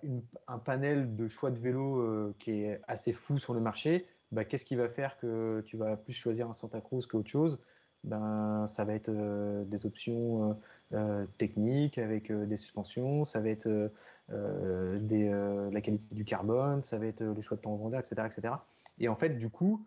[0.49, 4.45] un panel de choix de vélo euh, qui est assez fou sur le marché, bah,
[4.45, 7.61] qu'est-ce qui va faire que tu vas plus choisir un Santa Cruz qu'autre chose?
[8.05, 10.59] Ben, Ça va être euh, des options
[10.93, 13.91] euh, techniques avec des suspensions, ça va être
[14.29, 18.55] la qualité du carbone, ça va être le choix de ton vendeur, etc., etc.
[18.99, 19.87] Et en fait, du coup,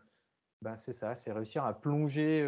[0.61, 2.44] ben, c'est ça, c'est réussir à plonger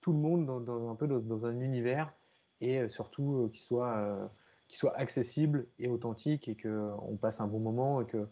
[0.00, 2.12] tout le monde dans, un peu dans, un univers
[2.60, 4.30] et surtout qui soit
[4.68, 8.26] qui soit accessible et authentique et qu'on passe un bon moment et que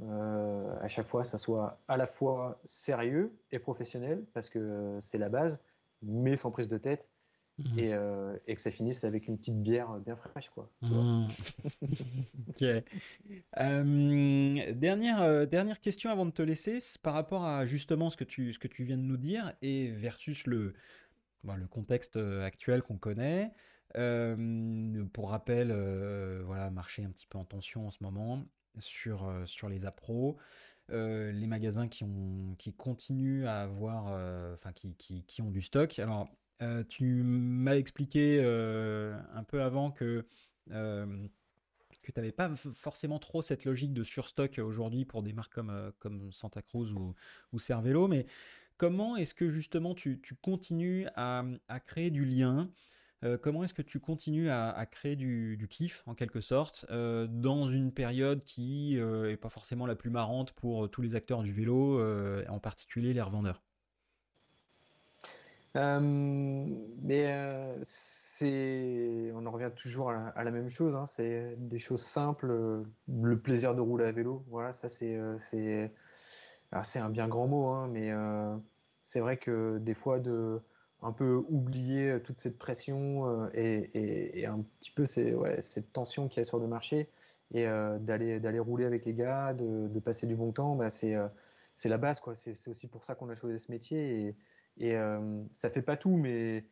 [0.00, 5.18] euh, à chaque fois ça soit à la fois sérieux et professionnel parce que c'est
[5.18, 5.60] la base,
[6.02, 7.10] mais sans prise de tête.
[7.58, 7.78] Mhm.
[7.80, 10.70] Et, euh, et, que ça finisse avec une petite bière bien fraîche quoi.
[10.82, 11.28] Mhm.
[13.58, 18.52] Euh, dernière dernière question avant de te laisser, par rapport à justement ce que tu
[18.52, 20.74] ce que tu viens de nous dire et versus le
[21.44, 23.52] le contexte actuel qu'on connaît.
[23.94, 25.72] Pour rappel,
[26.44, 28.44] voilà, marché un petit peu en tension en ce moment
[28.78, 30.36] sur, sur les appros.
[30.90, 34.06] les magasins qui, ont, qui continuent à avoir,
[34.54, 35.98] enfin qui, qui, qui, ont du stock.
[35.98, 36.28] Alors,
[36.88, 40.26] tu m'as expliqué un peu avant que
[42.08, 45.92] que tu n'avais pas forcément trop cette logique de surstock aujourd'hui pour des marques comme,
[45.98, 47.14] comme Santa Cruz ou,
[47.52, 48.26] ou Cervelo, mais
[48.78, 52.70] comment est-ce que justement tu, tu continues à, à, créer du lien
[53.42, 57.92] comment est-ce que tu continues à, créer du, kiff, en quelque sorte, euh, dans une
[57.92, 62.00] période qui n'est euh, pas forcément la plus marrante pour tous les acteurs du vélo,
[62.48, 63.62] en particulier les revendeurs?
[65.74, 67.26] Mais
[69.34, 70.96] on en revient toujours à la, même chose.
[70.96, 74.44] Hein, c'est des choses simples, le plaisir de rouler à vélo.
[74.48, 75.92] Voilà, ça c'est c'est
[76.82, 78.12] c'est un bien grand mot, hein, mais
[79.02, 80.60] c'est vrai que des fois de
[81.02, 85.04] un peu oublier euh, toute cette pression euh, et, un petit peu
[85.34, 87.08] ouais, cette tension qu'il y a sur le marché
[87.52, 91.16] et euh, d'aller rouler avec les gars, de, passer du bon temps, bah, c'est
[91.84, 92.34] la base quoi.
[92.34, 94.36] C'est aussi pour ça qu'on a choisi ce métier
[94.78, 94.96] et, et
[95.52, 96.66] ça fait pas tout, mais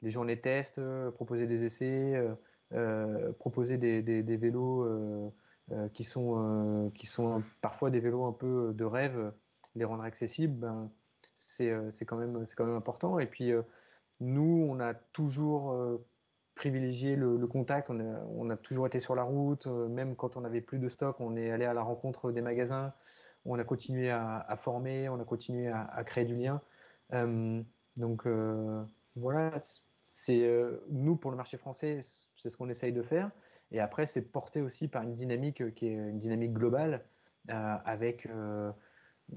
[0.00, 0.80] les gens les testent,
[1.10, 2.18] proposer des essais,
[3.38, 5.34] proposer des, vélos
[5.92, 9.32] qui sont qui sont parfois des vélos un peu de rêve,
[9.74, 10.58] les rendre accessibles.
[10.58, 11.01] Ben, euh,
[11.34, 13.18] c'est quand, même, quand même important.
[13.18, 13.62] Et puis, euh,
[14.20, 16.04] nous, on a toujours euh,
[16.54, 20.78] privilégié le, contact, on a, toujours été sur la route, même quand on n'avait plus
[20.78, 22.92] de stock, on est allé à la rencontre des magasins,
[23.44, 26.60] on a continué à, former, on a continué à, créer du lien.
[27.96, 28.28] donc
[29.16, 29.52] voilà,
[30.10, 30.46] c'est
[30.90, 32.00] nous pour le marché français,
[32.36, 33.30] c'est ce qu'on essaye de faire.
[33.72, 37.02] Et après, c'est porté aussi par une dynamique qui est une dynamique globale,
[37.48, 38.28] avec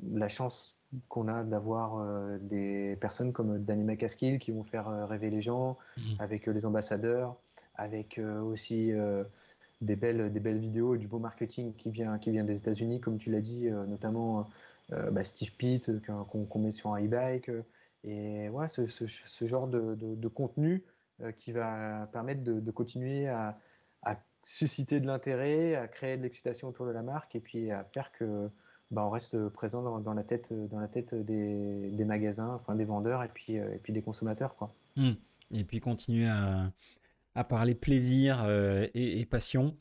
[0.03, 0.74] la chance
[1.09, 5.41] qu'on a d'avoir euh, des personnes comme Danny McCaskill qui vont faire euh, rêver les
[5.41, 6.15] gens, mhm.
[6.19, 7.35] avec euh, les ambassadeurs,
[7.75, 8.93] avec aussi
[9.81, 13.01] des, belles, des belles vidéos et du beau marketing qui vient, qui vient des États-Unis,
[13.01, 14.47] comme tu l'as dit, notamment
[15.11, 17.51] bah, Steve Pitt qu'on met sur un e-bike.
[18.05, 20.85] et ouais, ce, ce, genre de, de, contenu
[21.37, 23.59] qui va permettre de, continuer à,
[24.03, 24.15] à,
[24.45, 28.13] susciter de l'intérêt, à créer de l'excitation autour de la marque et puis à faire
[28.13, 28.49] que
[28.91, 32.85] bah, on reste présent dans, la tête, dans la tête des, des, magasins, enfin des
[32.85, 34.55] vendeurs et puis, et puis des consommateurs.
[34.55, 34.73] Quoi.
[34.95, 35.11] Mmh.
[35.51, 36.71] Et puis continuer à,
[37.33, 38.45] à parler plaisir
[38.93, 39.75] et, et, passion.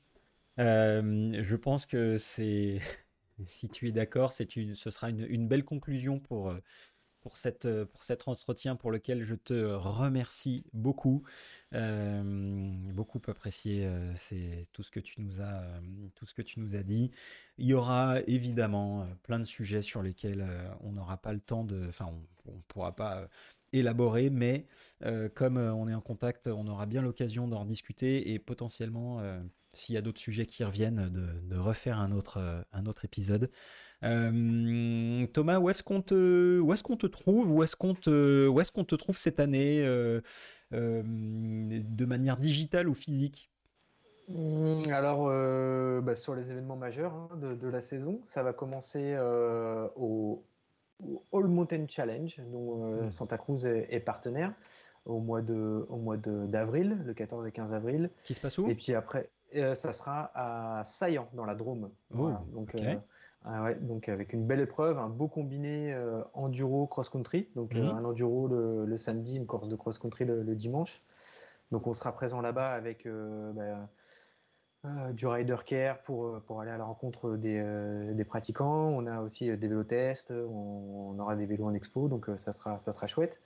[0.59, 2.81] je pense que c'est
[3.47, 6.59] si tu es d'accord, ce sera une, belle conclusion pour, euh,
[7.25, 11.25] pour, cette, euh, pour cet entretien pour lequel je te remercie beaucoup.
[11.73, 12.23] Euh,
[12.93, 15.65] beaucoup apprécié c'est tout ce que tu nous as
[16.15, 17.11] tout ce que tu nous as dit.
[17.59, 20.47] Il y aura évidemment plein de sujets sur lesquels
[20.83, 22.07] on n'aura pas le temps de enfin
[22.47, 23.29] on, ne pourra pas
[23.73, 24.67] élaborer mais
[25.35, 29.21] comme on est en contact, on aura bien l'occasion d'en discuter et potentiellement
[29.75, 33.51] s'il y a d'autres sujets qui reviennent, de, refaire un autre, euh, un autre épisode.
[34.05, 38.49] Euh, Thomas, où est-ce qu'on te, où est-ce qu'on te trouve, où est-ce qu'on te,
[38.49, 40.21] où est-ce qu'on te trouve cette année, euh,
[40.73, 43.51] de manière digitale ou physique?
[44.29, 45.27] Mmh, alors,
[46.03, 49.17] bah, sur les événements majeurs hein, de, la saison, ça va commencer
[49.97, 50.45] au,
[51.33, 53.11] All Mountain Challenge, dont mmh.
[53.11, 54.53] Santa Cruz est, partenaire,
[55.07, 58.11] au mois de, au mois d'avril, le 14 et 15 avril.
[58.23, 58.69] Qui se passe où?
[58.69, 61.91] Et puis après, euh, ça sera à Saillant, dans la Drôme.
[62.17, 62.97] Oh, donc, euh,
[63.45, 67.49] ah donc avec une belle épreuve, un beau combiné euh, enduro cross-country.
[67.55, 67.89] Donc mhm.
[67.89, 71.03] un enduro le, samedi, une course de cross-country le, dimanche.
[71.71, 73.89] Donc on sera présent là-bas avec bah,
[75.13, 77.63] du rider care pour, pour aller à la rencontre des,
[78.15, 78.89] des pratiquants.
[78.89, 82.79] On a aussi des vélos tests, on, aura des vélos en expo, donc ça, sera,
[82.79, 83.41] ça sera chouette.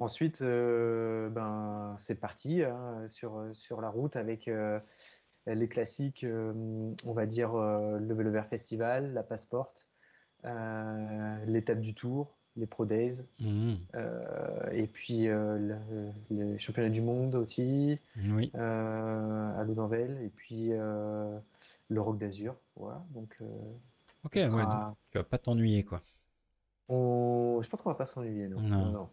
[0.00, 4.48] Ensuite, ben, c'est parti hein, sur, sur la route avec
[5.46, 9.86] les classiques, euh, on va dire euh, le Vélo Vert Festival, la Passporte,
[10.44, 13.74] euh, l'étape du Tour, les Pro Days, mmh.
[14.72, 15.26] et puis
[16.30, 18.52] les championnats du monde aussi, oui.
[18.54, 22.54] à Loudanvel, et puis le Rock d'Azur.
[22.76, 23.36] Voilà, donc,
[24.24, 24.64] ok, ouais,
[25.10, 26.00] tu vas pas t'ennuyer quoi.
[26.88, 27.60] On...
[27.62, 28.46] Je pense qu'on va pas s'ennuyer.
[28.46, 28.60] Non.
[28.60, 28.92] non.
[28.92, 29.08] non.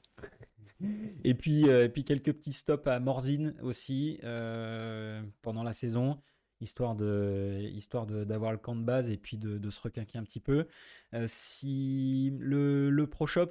[1.24, 6.18] Et puis, euh, et puis quelques petits stops à Morzine aussi euh, pendant la saison,
[6.60, 10.24] histoire de histoire d'avoir le camp de base et puis de, de se requinquer un
[10.24, 10.68] petit peu.
[11.14, 13.50] Euh, si le, le Pro Shop,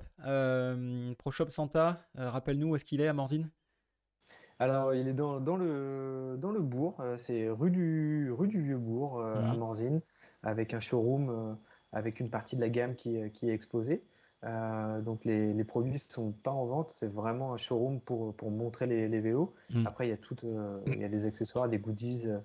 [1.19, 3.48] Pro Shop Santa, rappelle-nous où est-ce qu'il est à Morzine?
[4.59, 9.23] Alors, il est dans, dans, le, dans le bourg, c'est rue du, rue du Vieux-Bourg
[9.23, 9.59] à mmh.
[9.59, 10.01] Morzine,
[10.43, 11.57] avec un showroom
[11.93, 14.02] avec une partie de la gamme qui, qui est exposée.
[14.44, 18.34] Euh, donc les, les, produits ne sont pas en vente, c'est vraiment un showroom pour,
[18.34, 19.54] pour montrer les, les vélos.
[19.70, 19.86] Mm.
[19.86, 22.38] Après, il y, a tout, euh, il y a des accessoires, des goodies euh,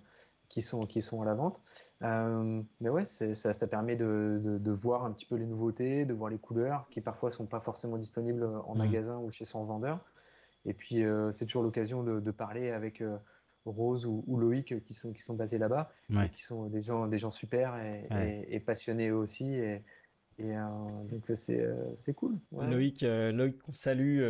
[0.49, 1.61] qui, sont, qui sont à la vente.
[2.01, 6.29] mais ouais, ça, ça, permet de, de, voir un petit peu les nouveautés, de voir
[6.29, 8.77] les couleurs qui parfois ne sont pas forcément disponibles en mm.
[8.77, 9.99] magasin ou chez son vendeur.
[10.65, 13.01] Et puis, c'est toujours l'occasion de, parler avec
[13.65, 15.91] Rose ou, Loïc qui sont, qui sont basés là-bas,
[16.33, 19.45] qui sont des gens, des gens super et, et, et passionnés aussi.
[19.45, 19.83] Et,
[20.37, 22.37] et euh, donc euh, euh, c'est cool.
[22.51, 24.21] Loïc, Loïc, on salue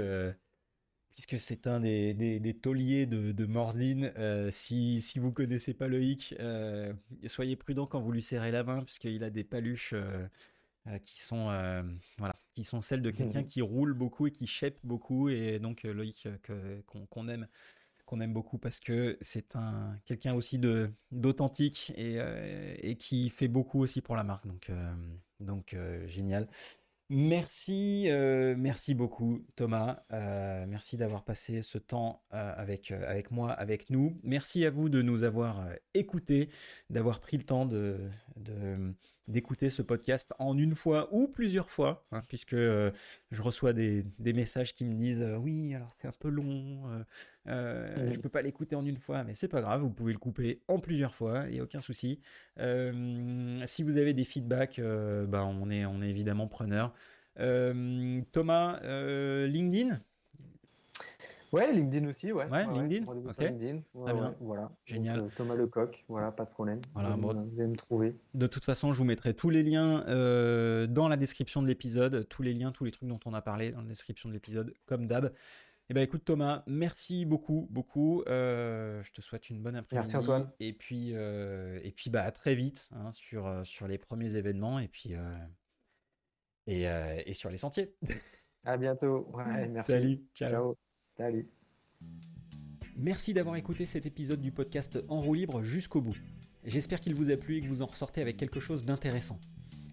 [1.13, 4.11] puisque c'est un des, des, tauliers de, de Morzine.
[4.51, 6.35] si, si vous connaissez pas Loïc,
[7.27, 9.95] soyez prudent quand vous lui serrez la main, puisqu'il a des paluches
[11.05, 11.45] qui, sont,
[12.17, 15.29] voilà, qui sont celles de quelqu'un qui roule beaucoup et qui chèpe beaucoup.
[15.29, 16.27] Et donc Loïc,
[16.85, 17.47] qu'on aime
[18.05, 22.19] qu'on aime beaucoup parce que c'est un quelqu'un aussi de d'authentique et,
[22.81, 24.45] et, qui fait beaucoup aussi pour la marque.
[24.45, 24.69] Donc
[25.39, 26.47] donc euh, génial.
[27.09, 30.03] Merci, euh, merci beaucoup Thomas.
[30.11, 34.19] Euh, merci d'avoir passé ce temps avec, avec moi, avec nous.
[34.23, 36.49] Merci à vous de nous avoir écoutés,
[36.89, 38.09] d'avoir pris le temps de,
[39.27, 42.91] d'écouter ce podcast en une fois ou plusieurs fois, hein, puisque euh,
[43.31, 46.83] je reçois des, messages qui me disent euh, oui, alors c'est un peu long,
[47.47, 50.19] euh, je peux pas l'écouter en une fois, mais c'est pas grave, vous pouvez le
[50.19, 52.19] couper en plusieurs fois, il n'y a aucun souci.
[52.57, 56.93] si vous avez des feedbacks, bah, on, est, on est évidemment preneur.
[57.35, 58.79] Thomas,
[59.47, 59.99] LinkedIn?
[61.55, 62.49] Ouais, LinkedIn aussi, ouais.
[62.49, 63.05] Ouais, LinkedIn.
[63.07, 63.39] Ok.
[63.39, 63.81] LinkedIn.
[63.93, 64.71] voilà.
[64.83, 65.21] Génial.
[65.21, 66.81] Euh, Thomas Lecoq, voilà, pas de problème.
[66.93, 68.13] Voilà, vous, allez me trouver.
[68.33, 72.27] De toute façon, je vous mettrai tous les liens euh, dans la description de l'épisode,
[72.27, 74.73] tous les liens, tous les trucs dont on a parlé dans la description de l'épisode,
[74.85, 75.31] comme d'hab.
[75.87, 78.23] Eh ben écoute Thomas, merci beaucoup, beaucoup.
[78.27, 80.11] Euh, je te souhaite une bonne après-midi.
[80.11, 80.49] Merci Antoine.
[80.59, 84.87] Et puis, et puis bah à très vite hein, sur sur les premiers événements et
[84.87, 85.13] puis
[86.65, 87.95] et, et sur les sentiers.
[88.65, 89.29] À bientôt.
[89.31, 89.91] Ouais, merci.
[89.91, 90.23] Salut.
[90.33, 90.75] ciao.
[91.17, 91.47] Salut.
[92.97, 96.15] Merci d'avoir écouté cet épisode du podcast En roue libre jusqu'au bout.
[96.65, 99.39] J'espère qu'il vous a plu et que vous en ressortez avec quelque chose d'intéressant.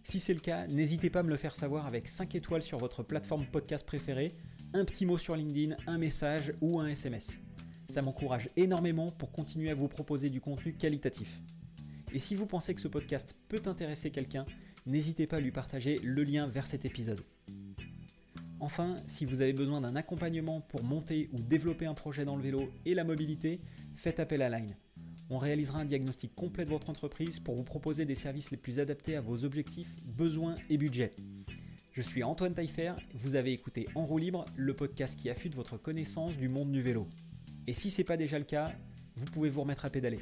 [0.03, 2.78] Si c'est le cas, n'hésitez pas à me le faire savoir avec 5 étoiles sur
[2.78, 4.32] votre plateforme podcast préférée,
[4.73, 7.39] un petit mot sur LinkedIn, un message ou un SMS.
[7.89, 11.40] Ça m'encourage énormément pour continuer à vous proposer du contenu qualitatif.
[12.12, 14.44] Et si vous pensez que ce podcast peut intéresser quelqu'un,
[14.86, 17.20] n'hésitez pas à lui partager le lien vers cet épisode.
[18.63, 22.43] Enfin, si vous avez besoin d'un accompagnement pour monter ou développer un projet dans le
[22.43, 23.61] vélo et la mobilité,
[23.97, 24.77] faites appel à Line.
[25.31, 28.79] On réalisera un diagnostic complet de votre entreprise pour vous proposer des services les plus
[28.79, 31.11] adaptés à vos objectifs, besoins et budgets.
[31.91, 35.77] Je suis Antoine Taillefer, vous avez écouté En roue libre, le podcast qui affûte votre
[35.77, 37.09] connaissance du monde du vélo.
[37.67, 38.71] Et si ce n'est pas déjà le cas,
[39.17, 40.21] vous pouvez vous remettre à pédaler.